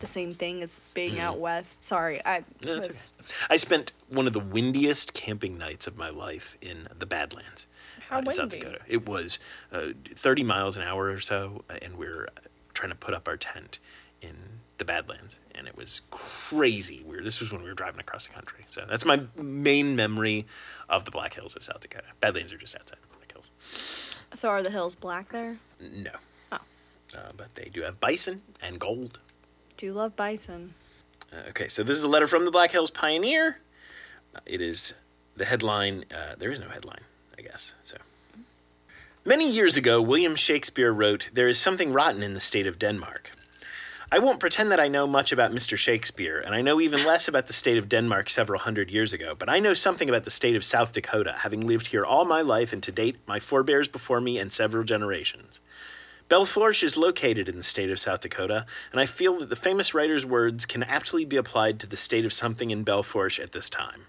the 0.00 0.06
same 0.06 0.34
thing 0.34 0.62
as 0.62 0.80
being 0.92 1.18
out 1.20 1.38
west. 1.38 1.82
Sorry, 1.82 2.20
I 2.24 2.40
Mm-hmm. 2.40 2.66
No, 2.66 2.74
that's 2.74 2.88
was. 2.88 3.14
I 3.48 3.56
spent 3.56 3.92
one 4.08 4.26
of 4.26 4.32
the 4.32 4.40
windiest 4.40 5.14
camping 5.14 5.56
nights 5.56 5.86
of 5.86 5.96
my 5.96 6.10
life 6.10 6.56
in 6.60 6.88
the 6.98 7.06
Badlands. 7.06 7.66
How 8.14 8.20
in 8.20 8.32
South? 8.32 8.48
Dakota. 8.48 8.78
It 8.86 9.08
was 9.08 9.38
uh, 9.72 9.88
30 10.14 10.44
miles 10.44 10.76
an 10.76 10.82
hour 10.82 11.10
or 11.10 11.20
so, 11.20 11.64
uh, 11.70 11.74
and 11.82 11.96
we 11.96 12.06
are 12.06 12.28
trying 12.72 12.90
to 12.90 12.96
put 12.96 13.14
up 13.14 13.28
our 13.28 13.36
tent 13.36 13.78
in 14.20 14.36
the 14.78 14.84
Badlands, 14.84 15.38
and 15.54 15.66
it 15.68 15.76
was 15.76 16.02
crazy. 16.10 17.04
We 17.06 17.16
were, 17.16 17.22
this 17.22 17.40
was 17.40 17.52
when 17.52 17.62
we 17.62 17.68
were 17.68 17.74
driving 17.74 18.00
across 18.00 18.26
the 18.26 18.34
country. 18.34 18.66
So 18.70 18.84
that's 18.88 19.04
my 19.04 19.22
main 19.36 19.94
memory 19.96 20.46
of 20.88 21.04
the 21.04 21.10
Black 21.10 21.34
Hills 21.34 21.54
of 21.56 21.62
South 21.62 21.80
Dakota. 21.80 22.06
Badlands 22.20 22.52
are 22.52 22.58
just 22.58 22.74
outside 22.74 22.98
the 23.00 23.16
Black 23.16 23.32
Hills. 23.32 23.50
So 24.32 24.48
are 24.48 24.62
the 24.62 24.70
hills 24.70 24.96
black 24.96 25.28
there? 25.28 25.58
No. 25.80 26.10
Oh. 26.50 26.58
Uh, 27.16 27.30
but 27.36 27.54
they 27.54 27.66
do 27.72 27.82
have 27.82 28.00
bison 28.00 28.42
and 28.60 28.80
gold. 28.80 29.20
Do 29.76 29.92
love 29.92 30.16
bison. 30.16 30.74
Uh, 31.32 31.48
okay, 31.50 31.68
so 31.68 31.82
this 31.84 31.96
is 31.96 32.02
a 32.02 32.08
letter 32.08 32.26
from 32.26 32.44
the 32.44 32.50
Black 32.50 32.72
Hills 32.72 32.90
Pioneer. 32.90 33.60
Uh, 34.34 34.40
it 34.46 34.60
is 34.60 34.94
the 35.36 35.44
headline. 35.44 36.04
Uh, 36.12 36.34
there 36.36 36.50
is 36.50 36.60
no 36.60 36.68
headline, 36.68 37.02
I 37.38 37.42
guess. 37.42 37.74
So. 37.82 37.96
Many 39.24 39.50
years 39.50 39.76
ago, 39.76 40.02
William 40.02 40.36
Shakespeare 40.36 40.92
wrote, 40.92 41.30
There 41.32 41.48
is 41.48 41.58
something 41.58 41.92
rotten 41.92 42.22
in 42.22 42.34
the 42.34 42.40
state 42.40 42.66
of 42.66 42.78
Denmark. 42.78 43.30
I 44.12 44.18
won't 44.18 44.38
pretend 44.38 44.70
that 44.70 44.78
I 44.78 44.86
know 44.86 45.06
much 45.06 45.32
about 45.32 45.50
Mr. 45.50 45.76
Shakespeare, 45.76 46.38
and 46.38 46.54
I 46.54 46.60
know 46.60 46.80
even 46.80 47.04
less 47.04 47.26
about 47.26 47.46
the 47.46 47.52
state 47.52 47.78
of 47.78 47.88
Denmark 47.88 48.30
several 48.30 48.60
hundred 48.60 48.90
years 48.90 49.12
ago, 49.12 49.34
but 49.36 49.48
I 49.48 49.58
know 49.58 49.74
something 49.74 50.08
about 50.08 50.24
the 50.24 50.30
state 50.30 50.54
of 50.54 50.62
South 50.62 50.92
Dakota, 50.92 51.36
having 51.38 51.66
lived 51.66 51.88
here 51.88 52.04
all 52.04 52.24
my 52.24 52.40
life 52.40 52.72
and 52.72 52.82
to 52.82 52.92
date 52.92 53.16
my 53.26 53.40
forebears 53.40 53.88
before 53.88 54.20
me 54.20 54.38
and 54.38 54.52
several 54.52 54.84
generations. 54.84 55.60
Belle 56.28 56.46
Fourche 56.46 56.82
is 56.82 56.96
located 56.96 57.48
in 57.48 57.56
the 57.56 57.62
state 57.62 57.90
of 57.90 57.98
South 57.98 58.20
Dakota, 58.20 58.66
and 58.92 59.00
I 59.00 59.06
feel 59.06 59.38
that 59.38 59.48
the 59.48 59.56
famous 59.56 59.94
writer's 59.94 60.24
words 60.24 60.64
can 60.64 60.82
aptly 60.84 61.24
be 61.24 61.36
applied 61.36 61.80
to 61.80 61.86
the 61.86 61.96
state 61.96 62.24
of 62.24 62.32
something 62.32 62.70
in 62.70 62.84
Belle 62.84 63.02
Fourche 63.02 63.40
at 63.40 63.52
this 63.52 63.68
time. 63.68 64.06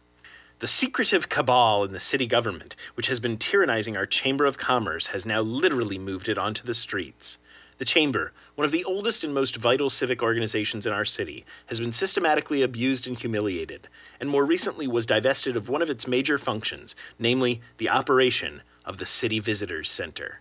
The 0.59 0.67
secretive 0.67 1.27
cabal 1.27 1.83
in 1.83 1.91
the 1.91 1.99
city 1.99 2.25
government, 2.25 2.77
which 2.93 3.07
has 3.07 3.19
been 3.19 3.35
tyrannizing 3.35 3.97
our 3.97 4.05
Chamber 4.05 4.45
of 4.45 4.57
Commerce, 4.57 5.07
has 5.07 5.25
now 5.25 5.41
literally 5.41 5.97
moved 5.97 6.29
it 6.29 6.37
onto 6.37 6.63
the 6.63 6.73
streets. 6.73 7.39
The 7.77 7.83
Chamber, 7.83 8.31
one 8.55 8.63
of 8.63 8.71
the 8.71 8.85
oldest 8.85 9.25
and 9.25 9.33
most 9.33 9.57
vital 9.57 9.89
civic 9.89 10.23
organizations 10.23 10.85
in 10.85 10.93
our 10.93 11.03
city, 11.03 11.43
has 11.67 11.81
been 11.81 11.91
systematically 11.91 12.61
abused 12.61 13.05
and 13.05 13.19
humiliated, 13.19 13.89
and 14.17 14.29
more 14.29 14.45
recently 14.45 14.87
was 14.87 15.05
divested 15.05 15.57
of 15.57 15.67
one 15.67 15.81
of 15.81 15.89
its 15.89 16.07
major 16.07 16.37
functions, 16.37 16.95
namely 17.19 17.59
the 17.75 17.89
operation 17.89 18.61
of 18.85 18.97
the 18.97 19.05
City 19.05 19.39
Visitors 19.39 19.91
Center. 19.91 20.39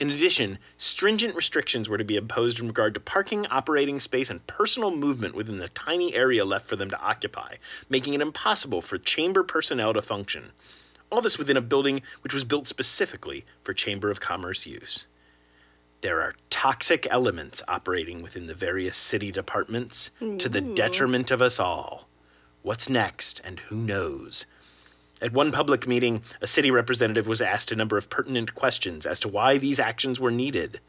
In 0.00 0.10
addition, 0.10 0.58
stringent 0.76 1.34
restrictions 1.34 1.88
were 1.88 1.98
to 1.98 2.04
be 2.04 2.16
imposed 2.16 2.60
in 2.60 2.68
regard 2.68 2.94
to 2.94 3.00
parking, 3.00 3.46
operating 3.46 3.98
space, 3.98 4.30
and 4.30 4.46
personal 4.46 4.94
movement 4.94 5.34
within 5.34 5.58
the 5.58 5.68
tiny 5.68 6.14
area 6.14 6.44
left 6.44 6.66
for 6.66 6.76
them 6.76 6.88
to 6.90 7.00
occupy, 7.00 7.56
making 7.88 8.14
it 8.14 8.20
impossible 8.20 8.80
for 8.80 8.96
chamber 8.96 9.42
personnel 9.42 9.92
to 9.94 10.02
function. 10.02 10.52
All 11.10 11.20
this 11.20 11.38
within 11.38 11.56
a 11.56 11.62
building 11.62 12.02
which 12.20 12.32
was 12.34 12.44
built 12.44 12.68
specifically 12.68 13.44
for 13.62 13.74
Chamber 13.74 14.10
of 14.10 14.20
Commerce 14.20 14.66
use. 14.66 15.06
There 16.00 16.20
are 16.20 16.36
toxic 16.48 17.08
elements 17.10 17.60
operating 17.66 18.22
within 18.22 18.46
the 18.46 18.54
various 18.54 18.96
city 18.96 19.32
departments 19.32 20.12
to 20.20 20.48
the 20.48 20.60
detriment 20.60 21.32
of 21.32 21.42
us 21.42 21.58
all. 21.58 22.08
What's 22.62 22.88
next, 22.88 23.40
and 23.44 23.58
who 23.60 23.76
knows? 23.76 24.46
At 25.20 25.32
one 25.32 25.50
public 25.50 25.88
meeting, 25.88 26.22
a 26.40 26.46
city 26.46 26.70
representative 26.70 27.26
was 27.26 27.42
asked 27.42 27.72
a 27.72 27.76
number 27.76 27.98
of 27.98 28.08
pertinent 28.08 28.54
questions 28.54 29.04
as 29.04 29.18
to 29.20 29.28
why 29.28 29.58
these 29.58 29.80
actions 29.80 30.20
were 30.20 30.30
needed. 30.30 30.80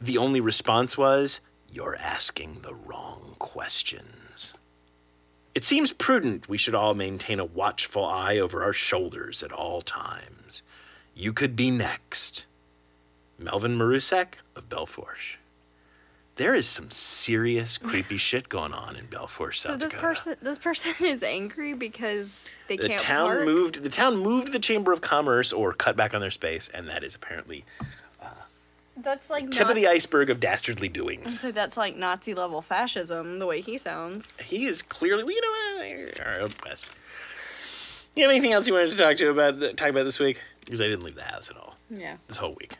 The 0.00 0.18
only 0.18 0.40
response 0.40 0.98
was, 0.98 1.40
You're 1.70 1.96
asking 1.96 2.62
the 2.62 2.74
wrong 2.74 3.36
questions. 3.38 4.54
It 5.54 5.64
seems 5.64 5.92
prudent 5.92 6.48
we 6.48 6.58
should 6.58 6.74
all 6.74 6.94
maintain 6.94 7.40
a 7.40 7.44
watchful 7.44 8.04
eye 8.04 8.38
over 8.38 8.62
our 8.62 8.72
shoulders 8.72 9.42
at 9.42 9.52
all 9.52 9.80
times. 9.82 10.62
You 11.14 11.32
could 11.32 11.56
be 11.56 11.70
next. 11.70 12.46
Melvin 13.38 13.76
Marusek 13.76 14.34
of 14.56 14.68
Belle 14.68 14.86
Fourche. 14.86 15.38
There 16.38 16.54
is 16.54 16.68
some 16.68 16.88
serious 16.88 17.78
creepy 17.78 18.16
shit 18.16 18.48
going 18.48 18.72
on 18.72 18.94
in 18.94 19.06
Belle 19.06 19.26
Fourche, 19.26 19.58
South 19.58 19.72
So 19.72 19.76
this 19.76 19.90
Dakota. 19.90 20.06
person 20.08 20.36
this 20.40 20.58
person 20.58 20.94
is 21.06 21.24
angry 21.24 21.74
because 21.74 22.46
they 22.68 22.76
the 22.76 22.88
can't 22.90 23.00
town 23.00 23.44
moved 23.44 23.82
the 23.82 23.88
town 23.88 24.16
moved 24.18 24.52
the 24.52 24.60
chamber 24.60 24.92
of 24.92 25.00
commerce 25.00 25.52
or 25.52 25.72
cut 25.72 25.96
back 25.96 26.14
on 26.14 26.20
their 26.20 26.30
space 26.30 26.68
and 26.68 26.86
that 26.86 27.02
is 27.02 27.16
apparently 27.16 27.64
uh, 28.22 28.26
That's 28.96 29.30
like 29.30 29.50
tip 29.50 29.62
not, 29.62 29.70
of 29.70 29.76
the 29.76 29.88
iceberg 29.88 30.30
of 30.30 30.38
dastardly 30.38 30.88
doings. 30.88 31.40
So 31.40 31.50
that's 31.50 31.76
like 31.76 31.96
Nazi 31.96 32.34
level 32.34 32.62
fascism, 32.62 33.40
the 33.40 33.46
way 33.46 33.60
he 33.60 33.76
sounds. 33.76 34.38
he 34.38 34.64
is 34.66 34.80
clearly 34.80 35.24
well, 35.24 35.32
you 35.34 35.40
know 35.40 35.48
what, 35.48 36.20
all 36.24 36.40
right, 36.40 36.86
you 38.14 38.22
have 38.22 38.30
anything 38.30 38.52
else 38.52 38.68
you 38.68 38.74
wanted 38.74 38.90
to 38.90 38.96
talk 38.96 39.16
to 39.16 39.30
about 39.30 39.76
talk 39.76 39.88
about 39.88 40.04
this 40.04 40.20
week? 40.20 40.40
Because 40.64 40.80
i 40.80 40.86
didn't 40.86 41.02
leave 41.02 41.16
the 41.16 41.22
house 41.22 41.50
at 41.50 41.56
all. 41.56 41.74
Yeah. 41.90 42.16
this 42.28 42.36
whole 42.36 42.54
week 42.54 42.76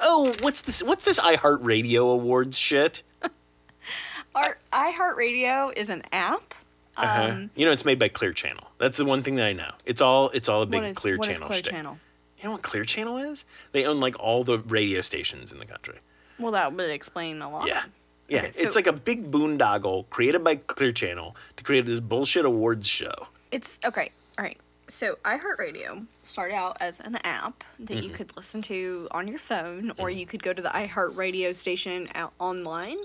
oh 0.00 0.32
what's 0.40 0.60
this 0.62 0.82
what's 0.82 1.04
this 1.04 1.18
iheartradio 1.20 2.12
awards 2.12 2.58
shit 2.58 3.02
Our 4.34 4.58
iHeartRadio 4.72 5.76
is 5.76 5.90
an 5.90 6.02
app. 6.12 6.54
uh-huh. 6.96 7.42
you 7.56 7.66
know 7.66 7.72
it's 7.72 7.84
made 7.84 7.98
by 7.98 8.08
clear 8.08 8.32
channel 8.32 8.68
that's 8.78 8.96
the 8.98 9.04
one 9.04 9.22
thing 9.22 9.36
that 9.36 9.46
i 9.46 9.52
know 9.52 9.72
it's 9.84 10.00
all 10.00 10.28
it's 10.30 10.48
all 10.48 10.62
a 10.62 10.66
big 10.66 10.80
what 10.82 10.88
is 10.90 10.96
clear 10.96 11.16
what 11.16 11.28
is 11.28 11.36
channel 11.36 11.48
Clear 11.48 11.58
shtick. 11.58 11.72
Channel? 11.72 11.98
You 12.38 12.44
know 12.46 12.52
what 12.52 12.62
Clear 12.62 12.84
Channel 12.84 13.18
is? 13.18 13.44
They 13.72 13.84
own 13.84 14.00
like 14.00 14.18
all 14.18 14.44
the 14.44 14.56
radio 14.58 15.02
stations 15.02 15.52
in 15.52 15.58
the 15.58 15.66
country. 15.66 15.98
Well, 16.38 16.52
that 16.52 16.72
would 16.72 16.88
explain 16.88 17.42
a 17.42 17.50
lot. 17.50 17.68
Yeah. 17.68 17.82
Yeah, 18.30 18.38
Okay, 18.38 18.46
it's 18.46 18.76
like 18.76 18.86
a 18.86 18.94
big 18.94 19.30
boondoggle 19.30 20.08
created 20.08 20.42
by 20.42 20.54
Clear 20.54 20.90
Channel 20.90 21.36
to 21.56 21.64
create 21.64 21.84
this 21.84 22.00
bullshit 22.00 22.46
awards 22.46 22.86
show. 22.86 23.12
It's 23.52 23.78
okay. 23.84 24.10
All 24.38 24.44
right. 24.44 24.56
So 24.90 25.16
iHeartRadio 25.24 26.06
started 26.22 26.54
out 26.54 26.76
as 26.80 27.00
an 27.00 27.16
app 27.24 27.64
that 27.78 27.94
Mm-hmm. 27.94 28.02
you 28.04 28.10
could 28.10 28.36
listen 28.36 28.60
to 28.62 29.08
on 29.12 29.28
your 29.28 29.38
phone, 29.38 29.92
or 29.98 30.10
you 30.10 30.26
could 30.26 30.42
go 30.42 30.52
to 30.52 30.60
the 30.60 30.68
iHeartRadio 30.68 31.54
station 31.54 32.08
out 32.14 32.32
online 32.38 32.98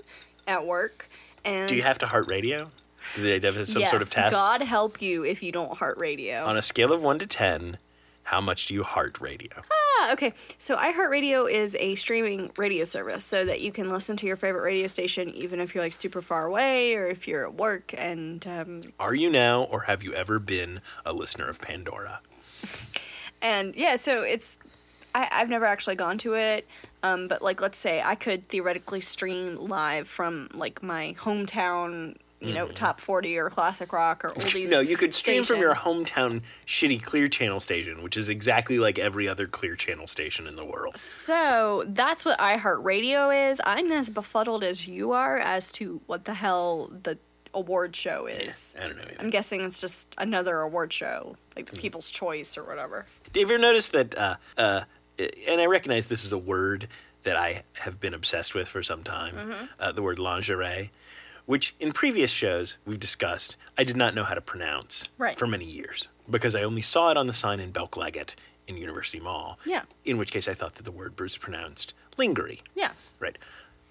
at 0.46 0.66
work. 0.66 1.08
And 1.44 1.68
Do 1.68 1.76
you 1.76 1.82
have 1.82 1.98
to 1.98 2.06
heart 2.06 2.28
radio? 2.28 2.68
Do 3.14 3.22
they 3.22 3.46
have 3.46 3.68
some 3.68 3.80
yes, 3.82 3.90
sort 3.90 4.02
of 4.02 4.10
test? 4.10 4.34
God 4.34 4.62
help 4.62 5.00
you 5.00 5.24
if 5.24 5.42
you 5.42 5.52
don't 5.52 5.74
heart 5.78 5.96
radio. 5.98 6.44
On 6.44 6.56
a 6.56 6.62
scale 6.62 6.92
of 6.92 7.02
1 7.02 7.20
to 7.20 7.26
10, 7.26 7.78
how 8.24 8.40
much 8.40 8.66
do 8.66 8.74
you 8.74 8.82
heart 8.82 9.20
radio? 9.20 9.62
Ah, 9.98 10.12
okay. 10.12 10.32
So 10.58 10.76
iHeartRadio 10.76 11.50
is 11.50 11.76
a 11.78 11.94
streaming 11.94 12.50
radio 12.56 12.84
service 12.84 13.24
so 13.24 13.44
that 13.44 13.60
you 13.60 13.72
can 13.72 13.88
listen 13.88 14.16
to 14.18 14.26
your 14.26 14.36
favorite 14.36 14.62
radio 14.62 14.86
station 14.86 15.30
even 15.30 15.60
if 15.60 15.74
you're 15.74 15.84
like 15.84 15.92
super 15.92 16.20
far 16.20 16.46
away 16.46 16.94
or 16.94 17.06
if 17.06 17.26
you're 17.26 17.46
at 17.46 17.54
work. 17.54 17.94
And 17.96 18.46
um, 18.46 18.80
Are 19.00 19.14
you 19.14 19.30
now 19.30 19.62
or 19.64 19.82
have 19.82 20.02
you 20.02 20.12
ever 20.12 20.38
been 20.38 20.80
a 21.04 21.12
listener 21.12 21.48
of 21.48 21.60
Pandora? 21.60 22.20
and 23.42 23.74
yeah, 23.76 23.96
so 23.96 24.22
it's 24.22 24.58
I, 25.14 25.28
I've 25.32 25.48
never 25.48 25.64
actually 25.64 25.96
gone 25.96 26.18
to 26.18 26.34
it. 26.34 26.66
Um, 27.02 27.28
but 27.28 27.40
like 27.40 27.60
let's 27.60 27.78
say 27.78 28.02
I 28.04 28.16
could 28.16 28.44
theoretically 28.44 29.00
stream 29.00 29.56
live 29.56 30.08
from 30.08 30.48
like 30.54 30.82
my 30.82 31.14
hometown, 31.18 32.16
you 32.40 32.52
know, 32.52 32.68
top 32.68 33.00
forty 33.00 33.36
or 33.38 33.48
classic 33.50 33.92
rock 33.92 34.24
or 34.24 34.30
oldies. 34.30 34.64
Mm-hmm. 34.64 34.70
No, 34.72 34.80
you 34.80 34.96
could 34.96 35.14
stream 35.14 35.42
from 35.44 35.58
your 35.58 35.74
hometown 35.74 36.42
shitty 36.66 37.02
Clear 37.02 37.28
Channel 37.28 37.60
station, 37.60 38.02
which 38.02 38.16
is 38.16 38.28
exactly 38.28 38.78
like 38.78 38.98
every 38.98 39.26
other 39.28 39.46
Clear 39.46 39.74
Channel 39.76 40.06
station 40.06 40.46
in 40.46 40.54
the 40.56 40.64
world. 40.64 40.96
So 40.96 41.84
that's 41.86 42.24
what 42.24 42.38
iHeartRadio 42.38 43.50
is. 43.50 43.60
I'm 43.64 43.90
as 43.92 44.10
befuddled 44.10 44.62
as 44.64 44.86
you 44.86 45.12
are 45.12 45.38
as 45.38 45.72
to 45.72 46.00
what 46.06 46.24
the 46.26 46.34
hell 46.34 46.90
the 47.02 47.18
award 47.54 47.96
show 47.96 48.26
is. 48.26 48.76
I 48.78 48.86
don't 48.86 48.96
know 48.96 49.02
either. 49.04 49.16
I'm 49.18 49.30
guessing 49.30 49.62
it's 49.62 49.80
just 49.80 50.14
another 50.18 50.60
award 50.60 50.92
show, 50.92 51.36
like 51.56 51.70
the 51.70 51.78
People's 51.78 52.10
Choice 52.10 52.58
or 52.58 52.64
whatever. 52.64 53.06
Have 53.28 53.34
you 53.36 53.42
ever 53.42 53.56
noticed 53.56 53.92
that, 53.92 54.16
uh, 54.18 54.34
uh, 54.58 54.80
and 55.18 55.58
I 55.60 55.64
recognize 55.64 56.08
this 56.08 56.24
is 56.24 56.32
a 56.32 56.38
word 56.38 56.88
that 57.22 57.34
I 57.36 57.62
have 57.72 57.98
been 57.98 58.12
obsessed 58.12 58.54
with 58.54 58.68
for 58.68 58.82
some 58.82 59.02
time, 59.02 59.34
Mm-hmm. 59.36 59.64
uh, 59.80 59.92
the 59.92 60.02
word 60.02 60.18
lingerie, 60.18 60.90
which 61.46 61.74
in 61.80 61.92
previous 61.92 62.30
shows 62.30 62.76
we've 62.84 63.00
discussed, 63.00 63.56
I 63.78 63.84
did 63.84 63.96
not 63.96 64.14
know 64.14 64.24
how 64.24 64.34
to 64.34 64.40
pronounce 64.40 65.08
Right. 65.18 65.38
for 65.38 65.46
many 65.46 65.64
years 65.64 66.08
because 66.30 66.54
I 66.54 66.62
only 66.62 66.82
saw 66.82 67.10
it 67.10 67.16
on 67.16 67.26
the 67.26 67.32
sign 67.32 67.60
in 67.60 67.70
Belk-Leggett 67.70 68.36
in 68.66 68.76
University 68.76 69.20
Mall. 69.20 69.58
Yeah. 69.64 69.82
In 70.04 70.18
which 70.18 70.32
case 70.32 70.48
I 70.48 70.54
thought 70.54 70.74
that 70.74 70.82
the 70.84 70.90
word 70.90 71.18
was 71.20 71.38
pronounced 71.38 71.94
lingerie. 72.18 72.62
Yeah. 72.74 72.92
Right. 73.20 73.38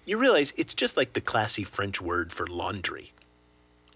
You 0.04 0.18
realize 0.18 0.52
it's 0.56 0.74
just 0.74 0.96
like 0.96 1.14
the 1.14 1.20
classy 1.20 1.64
French 1.64 2.00
word 2.00 2.32
for 2.32 2.46
laundry. 2.46 3.12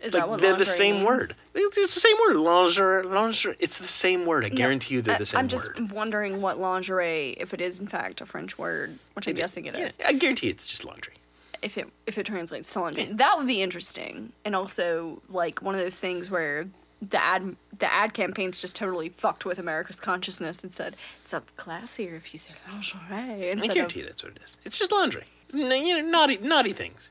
Is 0.03 0.15
Like 0.15 0.23
that 0.23 0.29
what 0.31 0.41
they're 0.41 0.57
the 0.57 0.65
same 0.65 0.95
means? 0.95 1.07
word. 1.07 1.33
It's, 1.55 1.77
it's 1.77 1.95
the 1.95 2.01
same 2.01 2.17
word. 2.27 2.37
Lingerie, 2.37 3.03
lingerie. 3.03 3.57
It's 3.61 3.77
the 3.77 3.85
same 3.85 4.25
word. 4.25 4.47
I 4.47 4.49
No, 4.49 4.55
guarantee 4.55 4.95
you 4.95 5.03
they're 5.03 5.17
I- 5.17 5.19
the 5.19 5.27
same 5.27 5.37
word. 5.37 5.43
I'm 5.43 5.49
just 5.49 5.79
word. 5.79 5.91
wondering 5.93 6.41
what 6.41 6.59
lingerie, 6.59 7.33
if 7.39 7.53
it 7.53 7.61
is 7.61 7.81
in 7.81 7.87
fact 7.87 8.23
a 8.23 8.27
French 8.27 8.57
word, 8.59 8.99
which 9.13 9.29
I'm 9.29 9.35
guessing 9.35 9.67
it 9.67 9.75
Yeah, 9.75 9.85
is, 9.85 9.99
I 10.03 10.15
guarantee 10.15 10.49
it's 10.49 10.67
just 10.67 10.87
laundry. 10.87 11.15
If 11.63 11.79
it 11.79 11.89
if 12.07 12.19
it 12.19 12.27
translates 12.27 12.73
to 12.73 12.81
lingerie, 12.81 13.05
that 13.13 13.35
would 13.39 13.47
be 13.47 13.63
interesting. 13.63 14.33
And 14.45 14.57
also 14.57 15.23
like 15.29 15.63
one 15.63 15.75
of 15.75 15.81
those 15.81 16.01
things 16.01 16.31
where 16.31 16.67
the 17.03 17.23
ad 17.23 17.57
the 17.79 17.91
ad 17.91 18.13
campaigns 18.13 18.61
just 18.61 18.77
totally 18.77 19.09
fucked 19.09 19.45
with 19.45 19.59
America's 19.59 19.97
consciousness 19.97 20.61
and 20.61 20.73
said 20.73 20.97
it's 21.23 21.33
up 21.33 21.55
classier 21.57 22.17
if 22.17 22.33
you 22.35 22.39
say 22.39 22.53
lingerie 22.71 23.01
I 23.11 23.51
instead 23.53 23.75
guarantee 23.75 24.01
of 24.01 24.07
that's 24.07 24.23
what 24.23 24.37
it 24.37 24.43
is. 24.43 24.59
It's 24.65 24.79
just 24.79 24.93
laundry. 24.93 25.25
You 25.53 25.69
know, 25.69 26.11
naughty, 26.11 26.39
naughty 26.39 26.73
things. 26.73 27.11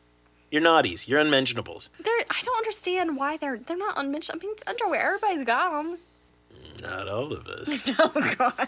You're 0.51 0.61
naughties. 0.61 1.07
You're 1.07 1.19
unmentionables. 1.19 1.89
they're. 1.99 2.13
I 2.29 2.41
don't 2.43 2.57
understand 2.57 3.17
why 3.17 3.37
they're 3.37 3.57
they're 3.57 3.77
not 3.77 3.97
unmentioned. 3.97 4.39
I 4.41 4.45
mean, 4.45 4.53
it's 4.53 4.63
underwear. 4.67 5.01
Everybody's 5.01 5.43
got 5.43 5.71
them. 5.71 5.99
Not 6.81 7.07
all 7.07 7.33
of 7.33 7.47
us. 7.47 7.91
Oh 7.99 8.33
God, 8.37 8.67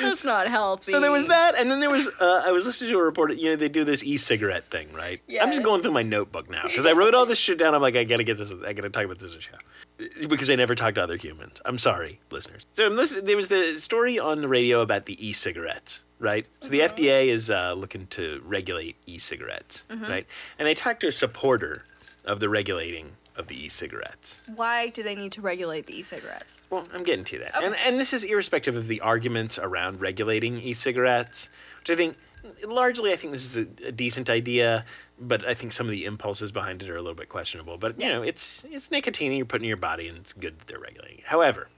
that's 0.00 0.24
not 0.24 0.46
healthy. 0.48 0.92
so 0.92 1.00
there 1.00 1.10
was 1.12 1.26
that, 1.26 1.54
and 1.58 1.70
then 1.70 1.80
there 1.80 1.90
was. 1.90 2.08
Uh, 2.20 2.42
I 2.46 2.52
was 2.52 2.66
listening 2.66 2.92
to 2.92 2.98
a 2.98 3.02
report. 3.02 3.34
You 3.36 3.50
know, 3.50 3.56
they 3.56 3.68
do 3.68 3.84
this 3.84 4.04
e-cigarette 4.04 4.70
thing, 4.70 4.92
right? 4.92 5.20
I'm 5.40 5.48
just 5.48 5.62
going 5.62 5.82
through 5.82 5.92
my 5.92 6.02
notebook 6.02 6.48
now 6.50 6.62
because 6.64 6.86
I 6.86 6.92
wrote 6.92 7.14
all 7.14 7.26
this 7.26 7.38
shit 7.38 7.58
down. 7.58 7.74
I'm 7.74 7.82
like, 7.82 7.96
I 7.96 8.04
gotta 8.04 8.24
get 8.24 8.38
this. 8.38 8.52
I 8.52 8.72
gotta 8.72 8.90
talk 8.90 9.04
about 9.04 9.18
this 9.18 9.32
in 9.32 9.38
a 9.38 9.40
show 9.40 10.28
because 10.28 10.50
I 10.50 10.54
never 10.56 10.74
talk 10.74 10.94
to 10.94 11.02
other 11.02 11.16
humans. 11.16 11.60
I'm 11.64 11.78
sorry, 11.78 12.20
listeners. 12.30 12.66
So 12.72 12.86
I'm 12.86 12.94
listening. 12.94 13.24
There 13.24 13.36
was 13.36 13.48
the 13.48 13.74
story 13.76 14.18
on 14.18 14.40
the 14.40 14.48
radio 14.48 14.80
about 14.80 15.06
the 15.06 15.26
e-cigarettes, 15.26 16.04
right? 16.18 16.46
So 16.60 16.70
the 16.70 16.80
FDA 16.80 17.26
is 17.28 17.50
uh, 17.50 17.74
looking 17.74 18.06
to 18.08 18.40
regulate 18.44 18.96
e-cigarettes, 19.06 19.86
right? 19.90 20.26
And 20.58 20.66
they 20.68 20.74
talked 20.74 21.00
to 21.00 21.08
a 21.08 21.12
supporter 21.12 21.84
of 22.24 22.40
the 22.40 22.48
regulating 22.48 23.12
of 23.38 23.46
the 23.48 23.64
e-cigarettes. 23.64 24.42
Why 24.54 24.88
do 24.88 25.02
they 25.02 25.14
need 25.14 25.32
to 25.32 25.40
regulate 25.40 25.86
the 25.86 25.98
e-cigarettes? 25.98 26.60
Well, 26.70 26.84
I'm 26.92 27.04
getting 27.04 27.24
to 27.26 27.38
that. 27.38 27.54
Okay. 27.56 27.66
And 27.66 27.74
and 27.86 27.98
this 27.98 28.12
is 28.12 28.24
irrespective 28.24 28.76
of 28.76 28.88
the 28.88 29.00
arguments 29.00 29.58
around 29.58 30.00
regulating 30.00 30.58
e-cigarettes, 30.58 31.48
which 31.80 31.90
I 31.90 31.94
think 31.96 32.16
largely 32.66 33.12
I 33.12 33.16
think 33.16 33.32
this 33.32 33.44
is 33.44 33.56
a, 33.56 33.86
a 33.88 33.92
decent 33.92 34.28
idea, 34.28 34.84
but 35.20 35.46
I 35.46 35.54
think 35.54 35.72
some 35.72 35.86
of 35.86 35.92
the 35.92 36.04
impulses 36.04 36.52
behind 36.52 36.82
it 36.82 36.90
are 36.90 36.96
a 36.96 37.00
little 37.02 37.14
bit 37.14 37.28
questionable. 37.28 37.78
But 37.78 37.98
you 38.00 38.06
Yeah. 38.06 38.12
know, 38.14 38.22
it's 38.22 38.64
it's 38.70 38.90
nicotine 38.90 39.32
you're 39.32 39.46
putting 39.46 39.64
in 39.64 39.68
your 39.68 39.76
body, 39.76 40.08
and 40.08 40.18
it's 40.18 40.32
good 40.32 40.58
that 40.58 40.66
they're 40.66 40.78
regulating 40.80 41.18
it. 41.18 41.24
However, 41.26 41.68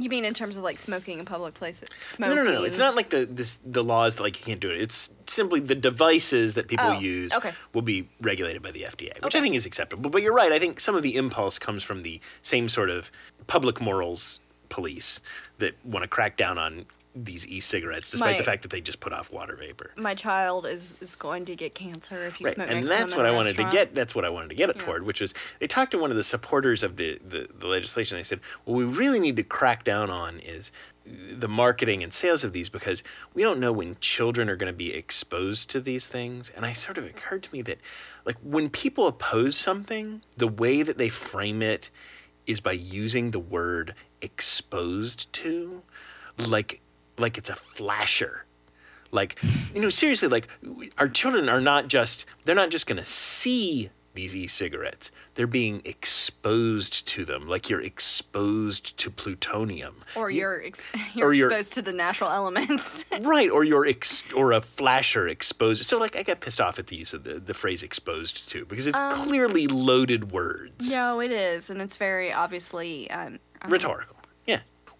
You 0.00 0.08
mean 0.08 0.24
in 0.24 0.32
terms 0.32 0.56
of 0.56 0.62
like 0.62 0.78
smoking 0.78 1.18
in 1.18 1.24
public 1.24 1.54
places? 1.54 1.88
no, 2.20 2.32
no, 2.32 2.44
no, 2.44 2.62
it's 2.62 2.78
not 2.78 2.94
like 2.94 3.10
the 3.10 3.26
this 3.26 3.56
the 3.64 3.82
laws 3.82 4.16
that 4.16 4.22
like 4.22 4.38
you 4.38 4.46
can't 4.46 4.60
do 4.60 4.70
it. 4.70 4.80
It's 4.80 5.12
simply 5.26 5.58
the 5.60 5.74
devices 5.74 6.54
that 6.54 6.68
people 6.68 6.86
Oh, 6.86 6.98
use 7.00 7.34
okay. 7.34 7.50
will 7.74 7.82
be 7.82 8.08
regulated 8.20 8.62
by 8.62 8.70
the 8.70 8.82
FDA, 8.82 9.14
which 9.16 9.34
Okay. 9.34 9.38
I 9.38 9.42
think 9.42 9.56
is 9.56 9.66
acceptable. 9.66 10.08
But 10.10 10.22
you're 10.22 10.32
right. 10.34 10.52
I 10.52 10.58
think 10.60 10.78
some 10.78 10.94
of 10.94 11.02
the 11.02 11.16
impulse 11.16 11.58
comes 11.58 11.82
from 11.82 12.02
the 12.02 12.20
same 12.42 12.68
sort 12.68 12.90
of 12.90 13.10
public 13.48 13.80
morals 13.80 14.40
police 14.68 15.20
that 15.58 15.74
want 15.84 16.04
to 16.04 16.08
crack 16.08 16.36
down 16.36 16.58
on 16.58 16.86
these 17.24 17.46
e-cigarettes, 17.48 18.10
despite 18.10 18.32
My- 18.32 18.38
the 18.38 18.44
fact 18.44 18.62
that 18.62 18.70
they 18.70 18.80
just 18.80 19.00
put 19.00 19.12
off 19.12 19.32
water 19.32 19.56
vapor. 19.56 19.92
My 19.96 20.14
child 20.14 20.66
is 20.66 20.96
is 21.00 21.16
going 21.16 21.44
to 21.46 21.56
get 21.56 21.74
cancer 21.74 22.24
if 22.24 22.40
you 22.40 22.44
Right, 22.46 22.54
smoke 22.54 22.68
and 22.68 22.76
next 22.80 22.88
that's 22.90 23.12
to 23.12 23.16
them 23.18 23.24
what 23.24 23.26
I 23.26 23.34
wanted 23.36 23.56
to 23.56 23.68
get. 23.70 23.94
That's 23.94 24.14
what 24.14 24.24
I 24.24 24.28
wanted 24.28 24.50
to 24.50 24.54
get 24.54 24.70
it 24.70 24.76
Yeah. 24.76 24.82
toward, 24.84 25.04
which 25.04 25.20
was 25.20 25.34
they 25.58 25.66
talked 25.66 25.90
to 25.92 25.98
one 25.98 26.10
of 26.10 26.16
the 26.16 26.24
supporters 26.24 26.82
of 26.82 26.96
the, 26.96 27.18
the, 27.26 27.48
the 27.58 27.66
legislation. 27.66 28.16
They 28.18 28.22
said, 28.22 28.40
"What 28.64 28.74
we 28.76 28.84
really 28.84 29.18
need 29.20 29.36
to 29.36 29.42
crack 29.42 29.84
down 29.84 30.10
on 30.10 30.38
is 30.40 30.70
the 31.04 31.48
marketing 31.48 32.02
and 32.02 32.12
sales 32.12 32.44
of 32.44 32.52
these 32.52 32.68
because 32.68 33.02
we 33.32 33.42
don't 33.42 33.58
know 33.58 33.72
when 33.72 33.96
children 34.00 34.50
are 34.50 34.56
going 34.56 34.70
to 34.72 34.76
be 34.76 34.92
exposed 34.94 35.70
to 35.70 35.80
these 35.80 36.06
things." 36.08 36.50
And 36.50 36.64
I 36.66 36.72
sort 36.74 36.98
of 36.98 37.04
occurred 37.06 37.42
to 37.44 37.52
me 37.52 37.62
that, 37.62 37.78
like, 38.24 38.36
when 38.42 38.68
people 38.68 39.06
oppose 39.06 39.56
something, 39.56 40.22
the 40.36 40.48
way 40.48 40.82
that 40.82 40.98
they 40.98 41.08
frame 41.08 41.62
it 41.62 41.90
is 42.46 42.60
by 42.60 42.72
using 42.72 43.30
the 43.30 43.38
word 43.38 43.94
exposed 44.22 45.32
to, 45.32 45.82
like, 46.46 46.80
like 47.18 47.38
it's 47.38 47.50
a 47.50 47.56
flasher. 47.56 48.44
Like 49.10 49.38
you 49.74 49.80
know 49.80 49.90
seriously 49.90 50.28
like 50.28 50.48
our 50.98 51.08
children 51.08 51.48
are 51.48 51.60
not 51.60 51.88
just 51.88 52.26
they're 52.44 52.54
not 52.54 52.70
just 52.70 52.86
going 52.86 52.98
to 52.98 53.04
see 53.06 53.90
these 54.14 54.34
e-cigarettes. 54.34 55.12
They're 55.34 55.46
being 55.46 55.80
exposed 55.84 57.06
to 57.08 57.24
them 57.24 57.46
like 57.48 57.70
you're 57.70 57.80
exposed 57.80 58.96
to 58.98 59.10
plutonium. 59.10 59.94
Or 60.16 60.28
You- 60.28 60.40
you're 60.40 60.62
ex- 60.62 60.90
you're 61.14 61.28
or 61.28 61.32
you're- 61.32 61.48
exposed 61.54 61.72
to 61.74 61.82
the 61.82 61.92
natural 61.92 62.28
elements. 62.30 63.06
right 63.22 63.48
or 63.48 63.64
you're 63.64 63.86
ex- 63.86 64.30
or 64.32 64.52
a 64.52 64.60
flasher 64.60 65.26
exposed 65.28 65.84
so 65.84 65.98
like 65.98 66.16
i 66.16 66.22
got 66.22 66.40
pissed 66.40 66.60
off 66.60 66.78
at 66.78 66.88
the 66.88 66.96
use 66.96 67.14
of 67.14 67.24
the, 67.24 67.34
the 67.34 67.54
phrase 67.54 67.82
exposed 67.82 68.50
to 68.50 68.64
because 68.66 68.86
it's 68.86 68.98
clearly 69.12 69.66
loaded 69.68 70.32
words. 70.32 70.90
No, 70.90 71.20
it 71.20 71.30
is, 71.32 71.70
and 71.70 71.80
it's 71.80 71.96
very 71.96 72.30
obviously 72.32 73.10
um, 73.10 73.38
um, 73.62 73.70
rhetorical 73.70 74.16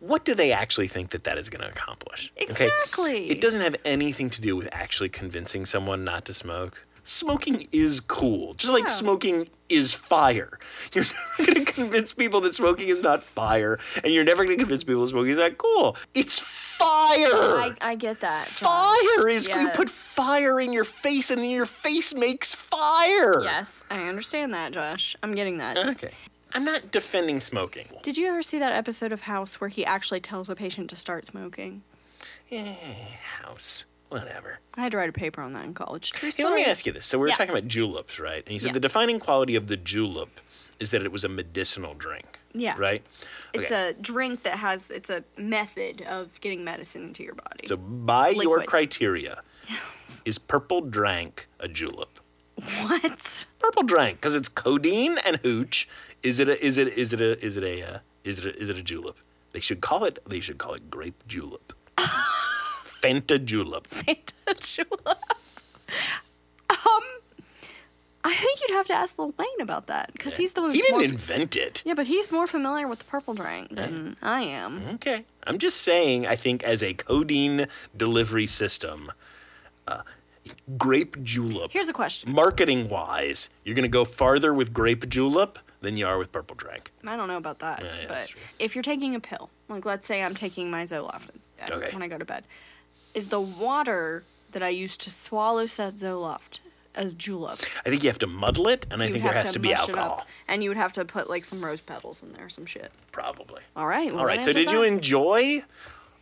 what 0.01 0.25
do 0.25 0.35
they 0.35 0.53
actually 0.53 0.89
think 0.89 1.11
that 1.11 1.25
that 1.25 1.39
is 1.39 1.51
going 1.51 1.63
to 1.63 1.69
accomplish 1.69 2.33
Okay? 2.37 2.45
Exactly. 2.45 3.31
It 3.31 3.41
doesn't 3.41 3.63
have 3.63 3.77
anything 3.85 4.31
to 4.31 4.41
do 4.41 4.57
with 4.57 4.69
actually 4.73 5.09
convincing 5.09 5.67
someone 5.67 6.05
not 6.05 6.25
to 6.27 6.35
smoke. 6.35 6.85
Smoking 7.05 7.67
is 7.73 8.01
cool, 8.01 8.53
just 8.55 8.73
like 8.73 8.89
smoking 8.91 9.49
is 9.71 9.95
fire. 9.95 10.59
You're 10.93 11.05
never 11.05 11.53
going 11.53 11.65
to 11.65 11.73
convince 11.73 12.13
people 12.13 12.43
that 12.43 12.55
smoking 12.55 12.89
is 12.89 13.03
not 13.03 13.23
fire, 13.23 13.79
and 14.05 14.13
you're 14.13 14.25
never 14.25 14.45
going 14.45 14.59
to 14.59 14.63
convince 14.63 14.85
people 14.85 15.01
that 15.01 15.09
smoking 15.09 15.33
is 15.33 15.39
not 15.39 15.57
cool. 15.57 15.97
It's 16.15 16.39
fire. 16.39 16.87
I, 17.17 17.75
I 17.81 17.95
get 17.95 18.21
that. 18.21 18.47
Josh. 18.47 18.59
fire 18.59 19.29
is 19.29 19.49
you 19.49 19.71
put 19.75 19.89
fire 19.89 20.61
in 20.61 20.71
your 20.71 20.85
face, 20.85 21.31
and 21.31 21.41
then 21.41 21.49
your 21.49 21.65
face 21.65 22.15
makes 22.15 22.55
fire. 22.55 23.43
Yes, 23.43 23.87
I 23.91 24.07
understand 24.07 24.53
that, 24.53 24.73
Josh. 24.73 25.17
I'm 25.23 25.35
getting 25.35 25.59
that. 25.59 25.79
Okay. 25.79 26.13
I'm 26.55 26.65
not 26.65 26.91
defending 26.91 27.41
smoking. 27.41 27.87
Did 28.03 28.17
you 28.17 28.27
ever 28.29 28.43
see 28.43 28.59
that 28.59 28.73
episode 28.73 29.13
of 29.13 29.23
House 29.23 29.61
where 29.61 29.69
he 29.69 29.85
actually 29.85 30.21
tells 30.21 30.49
a 30.49 30.57
patient 30.57 30.89
to 30.91 30.97
start 30.97 31.27
smoking? 31.27 31.83
Eh, 32.51 32.75
house, 33.43 33.85
whatever. 34.09 34.61
I 34.75 34.83
had 34.83 34.93
to 34.93 34.99
write 34.99 35.11
a 35.11 35.13
paper 35.13 35.43
on 35.43 35.53
that 35.53 35.65
in 35.65 35.75
college. 35.75 36.13
True 36.13 36.31
Hey, 36.35 36.45
let 36.45 36.55
me 36.55 36.65
ask 36.65 36.87
you 36.87 36.93
this. 36.93 37.05
So 37.07 37.19
we 37.19 37.23
were 37.23 37.29
Yeah. 37.29 37.35
talking 37.37 37.51
about 37.51 37.69
juleps, 37.69 38.19
right? 38.19 38.43
And 38.47 38.53
you 38.55 38.59
said 38.61 38.69
Yeah. 38.69 38.73
the 38.75 38.81
defining 38.81 39.21
quality 39.21 39.55
of 39.55 39.67
the 39.67 39.77
julep 39.77 40.41
is 40.81 40.91
that 40.93 41.03
it 41.03 41.13
was 41.13 41.25
a 41.25 41.29
medicinal 41.29 41.95
drink. 41.95 42.39
Yeah. 42.55 42.75
Right? 42.79 43.05
It's 43.53 43.71
Okay. 43.71 43.91
a 43.91 43.93
drink 43.93 44.43
that 44.45 44.59
has 44.59 44.91
it's 44.91 45.11
a 45.11 45.23
method 45.37 46.03
of 46.03 46.41
getting 46.41 46.65
medicine 46.65 47.05
into 47.05 47.23
your 47.23 47.35
body. 47.35 47.67
So 47.67 47.77
by 47.77 48.31
your 48.31 48.45
Liquid. 48.59 48.67
criteria, 48.67 49.43
is 50.25 50.39
purple 50.39 50.81
drank 50.81 51.47
a 51.61 51.69
julep? 51.69 52.19
what? 52.83 53.47
Purple 53.59 53.83
drank 53.83 54.17
because 54.21 54.35
it's 54.35 54.49
codeine 54.49 55.19
and 55.19 55.37
hooch. 55.39 55.89
Is 56.23 56.41
it 56.41 56.49
a 56.49 56.65
is 56.65 56.79
it 56.79 56.89
is 56.89 57.13
it 57.13 57.21
a 57.21 57.45
is 57.45 57.57
it 57.57 57.65
a 57.65 57.83
uh, 57.83 57.99
is 58.25 58.45
it 58.45 58.57
a, 58.57 58.61
is 58.61 58.69
it 58.71 58.79
a 58.79 58.83
julep? 58.83 59.17
They 59.53 59.61
should 59.61 59.81
call 59.81 60.05
it 60.05 60.19
they 60.29 60.41
should 60.41 60.59
call 60.59 60.75
it 60.75 60.91
grape 60.91 61.23
julep. 61.27 61.73
Fanta 61.97 63.43
julep. 63.45 63.87
Fanta 63.87 64.77
julep. 64.77 65.19
Um, 66.71 67.03
I 68.25 68.35
think 68.35 68.61
you'd 68.61 68.75
have 68.75 68.87
to 68.89 68.95
ask 68.95 69.19
Lil 69.19 69.33
Wayne 69.39 69.61
about 69.61 69.87
that 69.87 70.13
because 70.13 70.37
he's 70.37 70.53
the 70.53 70.63
one. 70.63 70.73
He 70.73 70.81
didn't 70.81 71.05
invent 71.05 71.57
it. 71.57 71.83
Yeah, 71.87 71.95
but 71.95 72.09
he's 72.09 72.31
more 72.33 72.47
familiar 72.47 72.89
with 72.89 72.99
the 72.99 73.05
purple 73.07 73.35
drink 73.35 73.71
than 73.71 74.17
I 74.21 74.43
am. 74.43 74.83
Okay. 74.95 75.25
I'm 75.47 75.59
just 75.59 75.81
saying, 75.81 76.27
I 76.27 76.37
think 76.37 76.63
as 76.65 76.83
a 76.83 76.93
codeine 76.93 77.69
delivery 77.97 78.47
system, 78.47 79.11
uh, 79.87 80.03
grape 80.77 81.23
julep, 81.23 81.71
Here's 81.73 81.89
a 81.89 81.93
question. 81.95 82.33
marketing 82.33 82.89
wise, 82.89 83.49
you're 83.65 83.75
going 83.77 83.85
to 83.85 83.89
go 83.89 84.05
farther 84.05 84.53
with 84.53 84.75
grape 84.75 85.09
julep 85.09 85.59
than 85.81 85.97
you 85.97 86.07
are 86.07 86.19
with 86.19 86.33
purple 86.33 86.57
drank. 86.57 86.91
I 87.07 87.17
don't 87.17 87.29
know 87.29 87.37
about 87.37 87.61
that, 87.61 87.83
Yeah, 87.85 87.93
yeah, 88.03 88.07
but 88.09 88.35
if 88.59 88.75
you're 88.75 88.83
taking 88.83 89.15
a 89.15 89.21
pill, 89.21 89.51
like 89.69 89.85
let's 89.87 90.07
say 90.07 90.23
I'm 90.23 90.35
taking 90.35 90.71
my 90.71 90.83
Zoloft 90.85 91.31
Okay. 91.71 91.93
when 91.93 92.03
I 92.03 92.09
go 92.09 92.19
to 92.19 92.25
bed, 92.25 92.45
is 93.15 93.29
the 93.29 93.41
water 93.41 94.25
that 94.53 94.63
I 94.63 94.69
use 94.69 94.97
to 94.99 95.11
swallow 95.11 95.67
said 95.67 95.97
Zoloft 95.97 96.61
as 96.95 97.15
julep? 97.15 97.61
I 97.87 97.91
think 97.91 98.03
you 98.03 98.09
have 98.11 98.19
to 98.21 98.27
muddle 98.27 98.69
it, 98.69 98.87
and 98.91 99.03
I 99.03 99.07
You 99.07 99.13
think 99.13 99.25
there 99.25 99.33
has 99.33 99.53
to 99.53 99.59
be 99.59 99.71
it 99.71 99.79
up, 99.79 99.89
alcohol. 99.89 100.27
and 100.49 100.63
you 100.65 100.71
would 100.71 100.77
have 100.77 100.93
to 100.95 101.05
put 101.05 101.29
like 101.31 101.45
some 101.45 101.65
rose 101.65 101.81
petals 101.81 102.23
in 102.23 102.33
there, 102.33 102.49
some 102.49 102.67
shit. 102.67 102.91
Probably. 103.13 103.63
All 103.77 103.87
right. 103.87 104.11
Well, 104.11 104.21
All 104.23 104.27
that 104.27 104.37
right. 104.37 104.45
So, 104.45 104.53
did 104.53 104.71
you 104.73 104.83
enjoy 104.83 105.63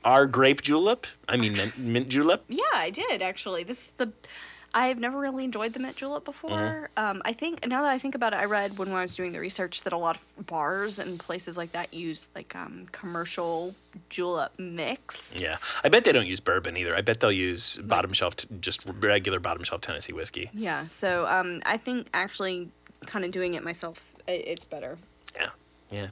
our 0.05 0.27
grape 0.27 0.63
julep? 0.63 1.07
I 1.29 1.37
mean, 1.37 1.55
mint, 1.55 1.79
mint 1.79 2.09
julep? 2.09 2.45
Yeah, 2.49 2.63
I 2.75 2.91
did 2.91 3.23
actually. 3.23 3.63
This 3.65 3.87
is 3.87 3.91
the. 3.93 4.13
I 4.77 4.89
have 4.89 5.01
never 5.01 5.19
really 5.19 5.43
enjoyed 5.45 5.73
the 5.73 5.79
mint 5.79 5.97
julep 5.97 6.27
before. 6.27 6.51
Mm-hmm. 6.51 7.03
Um, 7.03 7.23
I 7.25 7.33
think 7.33 7.67
now 7.67 7.81
that 7.81 7.91
I 7.91 7.99
think 7.99 8.15
about 8.15 8.35
it, 8.35 8.37
I 8.37 8.45
read 8.45 8.77
when 8.77 8.91
I 8.91 9.01
was 9.01 9.17
doing 9.17 9.33
the 9.33 9.41
research 9.41 9.85
that 9.85 9.95
a 9.95 9.97
lot 9.97 10.17
of 10.17 10.47
bars 10.47 10.99
and 10.99 11.19
places 11.19 11.57
like 11.57 11.73
that 11.73 11.95
use 11.95 12.29
like 12.35 12.55
um, 12.55 12.85
commercial 12.93 13.75
julep 14.11 14.53
mix. 14.59 15.41
Yeah. 15.41 15.57
I 15.83 15.89
bet 15.89 16.05
they 16.05 16.13
don't 16.13 16.27
use 16.27 16.41
bourbon 16.41 16.77
either. 16.77 16.95
I 16.95 17.01
bet 17.01 17.21
they'll 17.21 17.33
use 17.33 17.79
bottom 17.79 18.13
shelf, 18.13 18.37
t- 18.37 18.49
just 18.61 18.83
regular 18.85 19.41
bottom 19.41 19.65
shelf 19.65 19.81
Tennessee 19.81 20.13
whiskey. 20.13 20.51
Yeah, 20.53 20.87
so 20.89 21.27
um, 21.27 21.63
I 21.65 21.79
think 21.79 22.09
actually 22.13 22.69
kind 23.07 23.25
of 23.25 23.31
doing 23.31 23.55
it 23.55 23.65
myself, 23.65 24.15
it's 24.29 24.67
better. 24.67 24.99
Yeah. 25.35 25.49
Yeah. 25.91 26.09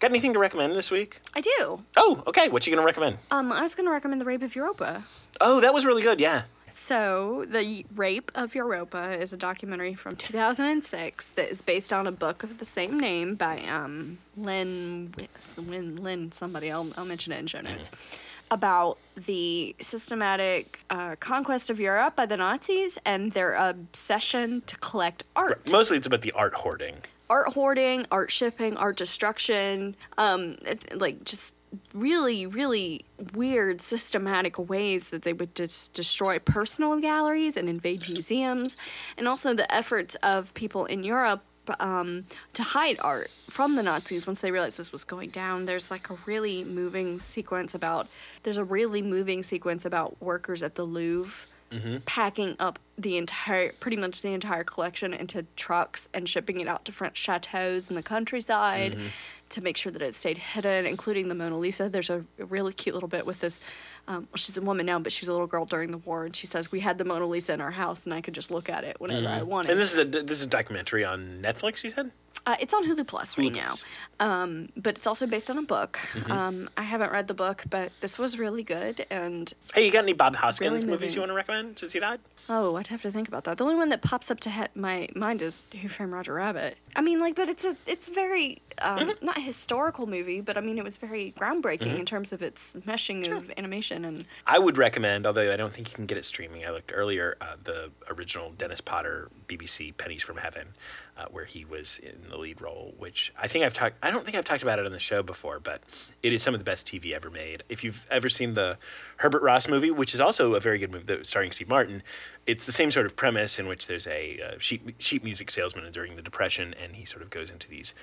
Got 0.00 0.10
anything 0.10 0.34
to 0.34 0.38
recommend 0.38 0.74
this 0.74 0.90
week? 0.90 1.20
I 1.34 1.40
do. 1.40 1.82
Oh, 1.96 2.22
okay. 2.26 2.50
What 2.50 2.66
you 2.66 2.74
gonna 2.74 2.84
recommend? 2.84 3.16
Um, 3.30 3.52
I 3.52 3.62
was 3.62 3.74
going 3.74 3.86
to 3.86 3.92
recommend 3.92 4.20
The 4.20 4.24
Rape 4.24 4.42
of 4.42 4.54
Europa. 4.54 5.04
Oh, 5.40 5.60
that 5.60 5.72
was 5.72 5.86
really 5.86 6.02
good. 6.02 6.20
Yeah. 6.20 6.42
So, 6.72 7.44
The 7.48 7.84
Rape 7.94 8.32
of 8.34 8.54
Europa 8.54 9.12
is 9.12 9.34
a 9.34 9.36
documentary 9.36 9.94
from 9.94 10.16
2006 10.16 11.32
that 11.32 11.50
is 11.50 11.60
based 11.60 11.92
on 11.92 12.06
a 12.06 12.12
book 12.12 12.42
of 12.42 12.58
the 12.58 12.64
same 12.64 12.98
name 12.98 13.34
by 13.34 13.60
um, 13.64 14.18
Lynn, 14.38 15.12
Lynn, 15.58 15.96
Lynn, 15.96 16.32
somebody, 16.32 16.72
I'll, 16.72 16.90
I'll 16.96 17.04
mention 17.04 17.32
it 17.34 17.40
in 17.40 17.46
show 17.46 17.60
notes, 17.60 18.18
about 18.50 18.96
the 19.16 19.76
systematic 19.80 20.82
uh, 20.88 21.16
conquest 21.20 21.68
of 21.68 21.78
Europe 21.78 22.16
by 22.16 22.24
the 22.24 22.38
Nazis 22.38 22.98
and 23.04 23.32
their 23.32 23.52
obsession 23.52 24.62
to 24.62 24.76
collect 24.78 25.24
art. 25.36 25.70
Mostly, 25.70 25.98
it's 25.98 26.06
about 26.06 26.22
the 26.22 26.32
art 26.32 26.54
hoarding. 26.54 26.96
art 27.28 27.52
hoarding, 27.52 28.06
art 28.10 28.30
shipping, 28.30 28.78
art 28.78 28.96
destruction, 28.96 29.94
um, 30.16 30.56
like 30.94 31.22
just 31.24 31.54
really, 31.94 32.46
really 32.46 33.04
weird 33.34 33.80
systematic 33.80 34.58
ways 34.58 35.10
that 35.10 35.22
they 35.22 35.32
would 35.32 35.54
just 35.54 35.94
destroy 35.94 36.38
personal 36.38 36.98
galleries 37.00 37.56
and 37.56 37.68
invade 37.68 38.08
museums, 38.08 38.76
and 39.16 39.28
also 39.28 39.54
the 39.54 39.72
efforts 39.72 40.14
of 40.16 40.52
people 40.54 40.84
in 40.86 41.04
Europe 41.04 41.42
um, 41.78 42.24
to 42.52 42.62
hide 42.62 42.98
art 43.00 43.30
from 43.48 43.76
the 43.76 43.82
Nazis 43.82 44.26
once 44.26 44.40
they 44.40 44.50
realized 44.50 44.78
this 44.78 44.92
was 44.92 45.04
going 45.04 45.30
down. 45.30 45.64
There's 45.64 45.90
like 45.90 46.10
a 46.10 46.18
really 46.26 46.64
moving 46.64 47.18
sequence 47.18 47.74
about 47.74 48.08
there's 48.42 48.58
a 48.58 48.64
really 48.64 49.02
moving 49.02 49.42
sequence 49.42 49.84
about 49.84 50.20
workers 50.20 50.62
at 50.62 50.74
the 50.74 50.84
Louvre 50.84 51.46
Mm-hmm. 51.72 51.96
packing 52.04 52.56
up 52.58 52.78
the 52.98 53.16
entire 53.16 53.72
pretty 53.80 53.96
much 53.96 54.20
the 54.20 54.34
entire 54.34 54.64
collection 54.64 55.14
into 55.14 55.46
trucks 55.56 56.08
and 56.12 56.28
shipping 56.28 56.60
it 56.60 56.68
out 56.68 56.84
to 56.84 56.92
French 56.92 57.16
chateaus 57.16 57.88
in 57.88 57.96
the 57.96 58.02
countryside 58.02 58.92
mm-hmm. 58.92 59.06
to 59.48 59.62
make 59.62 59.76
sure 59.76 59.90
that 59.90 60.02
it 60.02 60.14
stayed 60.14 60.38
hidden, 60.38 60.84
including 60.84 61.28
the 61.28 61.34
Mona 61.34 61.56
Lisa. 61.56 61.88
There's 61.88 62.10
a 62.10 62.24
really 62.38 62.72
cute 62.72 62.94
little 62.94 63.08
bit 63.08 63.24
with 63.24 63.40
this. 63.40 63.60
Um, 64.06 64.28
well, 64.30 64.36
she's 64.36 64.58
a 64.58 64.62
woman 64.62 64.84
now, 64.86 64.98
but 64.98 65.12
she 65.12 65.22
was 65.22 65.28
a 65.28 65.32
little 65.32 65.46
girl 65.46 65.64
during 65.64 65.90
the 65.90 65.98
war, 65.98 66.24
and 66.24 66.36
she 66.36 66.46
says 66.46 66.70
we 66.70 66.80
had 66.80 66.98
the 66.98 67.04
Mona 67.04 67.26
Lisa 67.26 67.54
in 67.54 67.60
our 67.60 67.70
house, 67.70 68.04
and 68.04 68.14
I 68.14 68.20
could 68.20 68.34
just 68.34 68.50
look 68.50 68.68
at 68.68 68.84
it 68.84 69.00
whenever 69.00 69.28
I 69.28 69.38
mm-hmm. 69.38 69.48
wanted. 69.48 69.70
And 69.70 69.80
this 69.80 69.92
is 69.92 69.98
a 69.98 70.04
this 70.04 70.38
is 70.38 70.44
a 70.44 70.50
documentary 70.50 71.04
on 71.04 71.40
Netflix. 71.42 71.82
You 71.82 71.90
said. 71.90 72.12
Uh, 72.44 72.56
it's 72.60 72.74
on 72.74 72.84
Hulu 72.84 73.06
Plus 73.06 73.38
right 73.38 73.52
Hulu 73.52 73.54
now, 73.56 73.68
Plus. 73.68 73.84
um, 74.20 74.68
but 74.76 74.96
it's 74.96 75.06
also 75.06 75.26
based 75.26 75.48
on 75.50 75.58
a 75.58 75.62
book. 75.62 75.98
Mm-hmm. 76.14 76.32
Um, 76.32 76.70
I 76.76 76.82
haven't 76.82 77.12
read 77.12 77.28
the 77.28 77.34
book, 77.34 77.62
but 77.70 77.92
this 78.00 78.18
was 78.18 78.38
really 78.38 78.64
good. 78.64 79.06
And 79.10 79.52
Hey, 79.74 79.86
you 79.86 79.92
got 79.92 80.02
any 80.04 80.12
Bob 80.12 80.34
Hoskins 80.36 80.84
Really 80.84 80.92
movies 80.94 81.14
you 81.14 81.20
want 81.20 81.30
to 81.30 81.36
recommend 81.36 81.78
since 81.78 81.92
he 81.92 82.00
died? 82.00 82.18
oh, 82.48 82.74
I'd 82.74 82.88
have 82.88 83.00
to 83.02 83.10
think 83.12 83.28
about 83.28 83.44
that. 83.44 83.58
The 83.58 83.64
only 83.64 83.76
one 83.76 83.88
that 83.90 84.02
pops 84.02 84.28
up 84.28 84.40
to 84.40 84.50
he- 84.50 84.64
my 84.74 85.08
mind 85.14 85.40
is 85.42 85.64
Who 85.80 85.88
Framed 85.88 86.12
Roger 86.12 86.34
Rabbit. 86.34 86.76
I 86.96 87.00
mean, 87.00 87.20
like, 87.20 87.36
but 87.36 87.48
it's 87.48 87.64
a 87.64 87.76
it's 87.86 88.08
very 88.08 88.60
um, 88.82 88.98
Mm-hmm. 88.98 89.24
not 89.24 89.38
a 89.38 89.40
historical 89.40 90.06
movie, 90.08 90.40
but 90.40 90.56
I 90.58 90.60
mean, 90.60 90.76
it 90.76 90.82
was 90.84 90.98
very 90.98 91.32
groundbreaking 91.38 91.96
in 92.00 92.04
terms 92.04 92.32
of 92.32 92.42
its 92.42 92.74
meshing 92.84 93.30
of 93.34 93.52
animation 93.56 94.04
and 94.04 94.24
I 94.46 94.58
would 94.58 94.76
recommend, 94.76 95.24
although 95.26 95.52
I 95.52 95.56
don't 95.56 95.72
think 95.72 95.90
you 95.90 95.94
can 95.94 96.06
get 96.06 96.18
it 96.18 96.24
streaming. 96.24 96.66
I 96.66 96.70
looked 96.70 96.90
earlier, 96.92 97.36
uh, 97.40 97.54
the 97.62 97.90
original 98.10 98.50
Dennis 98.58 98.80
Potter 98.80 99.30
BBC 99.46 99.96
Pennies 99.96 100.22
from 100.24 100.38
Heaven, 100.38 100.68
uh, 101.16 101.26
where 101.30 101.44
he 101.44 101.64
was 101.64 101.98
in 101.98 102.30
the 102.30 102.38
lead 102.38 102.60
role. 102.60 102.94
Which 102.98 103.32
I 103.38 103.48
think 103.48 103.64
I've 103.64 103.74
talked. 103.74 103.96
I 104.02 104.10
don't 104.10 104.24
think 104.24 104.36
I've 104.36 104.44
talked 104.44 104.62
about 104.62 104.78
it 104.78 104.86
on 104.86 104.92
the 104.92 104.98
show 104.98 105.22
before, 105.22 105.60
but 105.60 105.82
it 106.22 106.32
is 106.32 106.42
some 106.42 106.54
of 106.54 106.60
the 106.60 106.64
best 106.64 106.86
TV 106.86 107.12
ever 107.12 107.30
made. 107.30 107.62
If 107.68 107.84
you've 107.84 108.06
ever 108.10 108.28
seen 108.28 108.54
the 108.54 108.78
Herbert 109.18 109.42
Ross 109.42 109.68
movie, 109.68 109.90
which 109.90 110.14
is 110.14 110.20
also 110.20 110.54
a 110.54 110.60
very 110.60 110.78
good 110.78 110.92
movie, 110.92 111.04
that- 111.04 111.26
starring 111.26 111.50
Steve 111.50 111.68
Martin, 111.68 112.02
it's 112.46 112.64
the 112.66 112.72
same 112.72 112.90
sort 112.90 113.06
of 113.06 113.14
premise 113.16 113.58
in 113.58 113.66
which 113.68 113.86
there's 113.86 114.06
a 114.06 114.40
uh, 114.40 114.58
sheet 114.58 114.82
sheet 114.98 115.22
music 115.22 115.50
salesman 115.50 115.90
during 115.92 116.16
the 116.16 116.22
Depression, 116.22 116.74
and 116.82 116.96
he 116.96 117.04
sort 117.04 117.22
of 117.22 117.30
goes 117.30 117.50
into 117.50 117.68
these 117.68 117.94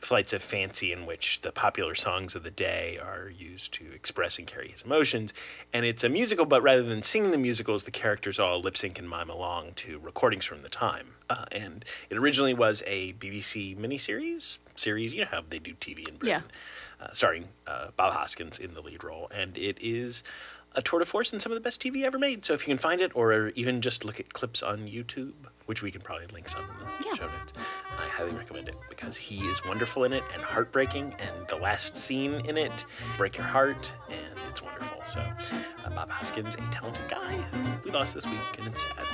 flights 0.00 0.32
of 0.32 0.42
fancy 0.42 0.92
in 0.92 1.06
which 1.06 1.40
the 1.40 1.52
popular 1.52 1.94
songs 1.94 2.34
of 2.34 2.44
the 2.44 2.50
day 2.50 2.98
are 2.98 3.28
used 3.28 3.72
to 3.74 3.90
express 3.92 4.38
and 4.38 4.46
carry 4.46 4.68
his 4.68 4.82
emotions. 4.82 5.32
And 5.72 5.84
it's 5.84 6.04
a 6.04 6.08
musical, 6.08 6.44
but 6.44 6.62
rather 6.62 6.82
than 6.82 7.02
singing 7.02 7.30
the 7.30 7.38
musicals, 7.38 7.84
the 7.84 7.90
characters 7.90 8.38
all 8.38 8.60
lip 8.60 8.76
sync 8.76 8.98
and 8.98 9.08
mime 9.08 9.30
along 9.30 9.72
to 9.76 9.98
recordings 9.98 10.44
from 10.44 10.62
the 10.62 10.68
time. 10.68 11.14
Uh, 11.28 11.44
and 11.52 11.84
it 12.10 12.16
originally 12.16 12.54
was 12.54 12.82
a 12.86 13.12
BBC 13.14 13.76
miniseries 13.76 14.58
series. 14.76 15.14
You 15.14 15.22
know 15.22 15.28
how 15.30 15.42
they 15.48 15.58
do 15.58 15.74
TV 15.74 16.08
in 16.08 16.16
Britain, 16.16 16.42
uh, 17.00 17.12
starring 17.12 17.48
uh, 17.66 17.88
Bob 17.96 18.12
Hoskins 18.12 18.58
in 18.58 18.74
the 18.74 18.80
lead 18.80 19.02
role, 19.02 19.28
and 19.34 19.56
it 19.58 19.78
is. 19.80 20.22
A 20.78 20.82
tour 20.82 20.98
de 20.98 21.06
force 21.06 21.32
and 21.32 21.40
some 21.40 21.50
of 21.52 21.56
the 21.56 21.62
best 21.62 21.82
TV 21.82 22.04
ever 22.04 22.18
made. 22.18 22.44
So 22.44 22.52
if 22.52 22.68
you 22.68 22.74
can 22.74 22.76
find 22.76 23.00
it, 23.00 23.10
or 23.14 23.48
even 23.54 23.80
just 23.80 24.04
look 24.04 24.20
at 24.20 24.34
clips 24.34 24.62
on 24.62 24.80
YouTube, 24.86 25.32
which 25.66 25.82
we 25.82 25.90
can 25.90 26.00
probably 26.00 26.26
link 26.32 26.48
some 26.48 26.62
in 26.62 26.78
the 26.78 27.04
Yeah. 27.08 27.14
show 27.14 27.26
notes, 27.28 27.52
I 27.98 28.06
highly 28.08 28.32
recommend 28.32 28.68
it 28.68 28.76
because 28.88 29.16
he 29.16 29.36
is 29.48 29.64
wonderful 29.64 30.04
in 30.04 30.12
it 30.12 30.24
and 30.34 30.42
heartbreaking, 30.42 31.14
and 31.18 31.46
the 31.48 31.56
last 31.56 31.96
scene 31.96 32.34
in 32.46 32.56
it 32.56 32.84
break 33.18 33.36
your 33.36 33.46
heart, 33.46 33.92
and 34.10 34.38
it's 34.48 34.62
wonderful. 34.62 35.04
So, 35.04 35.20
uh, 35.20 35.90
Bob 35.90 36.10
Hoskins, 36.10 36.54
a 36.54 36.58
talented 36.72 37.08
guy 37.08 37.34
who 37.52 37.58
we 37.84 37.90
lost 37.90 38.14
this 38.14 38.26
week, 38.26 38.58
and 38.58 38.66
it's 38.66 38.82
sad. 38.82 39.06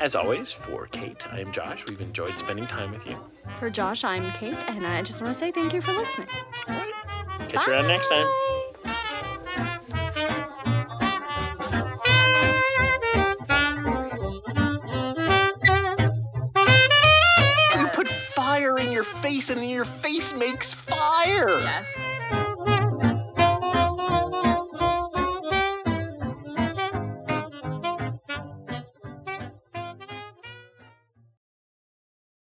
As 0.00 0.14
always, 0.16 0.52
for 0.52 0.86
Kate, 0.88 1.24
I 1.32 1.40
am 1.40 1.52
Josh. 1.52 1.84
We've 1.88 2.00
enjoyed 2.00 2.38
spending 2.38 2.66
time 2.66 2.90
with 2.90 3.06
you. 3.06 3.16
for 3.56 3.70
Josh, 3.70 4.02
I'm 4.04 4.32
Kate, 4.32 4.58
and 4.68 4.86
I 4.86 5.02
just 5.02 5.20
want 5.22 5.32
to 5.32 5.38
say 5.38 5.50
thank 5.52 5.72
you 5.72 5.80
for 5.80 5.92
listening. 5.92 6.28
Catch 7.48 7.66
you 7.66 7.72
around 7.72 7.86
next 7.86 8.08
time. 8.08 8.26
Face, 19.36 19.50
and 19.50 19.68
your 19.68 19.84
face 19.84 20.34
makes 20.38 20.72
fire. 20.72 21.60
Yes. 21.60 22.15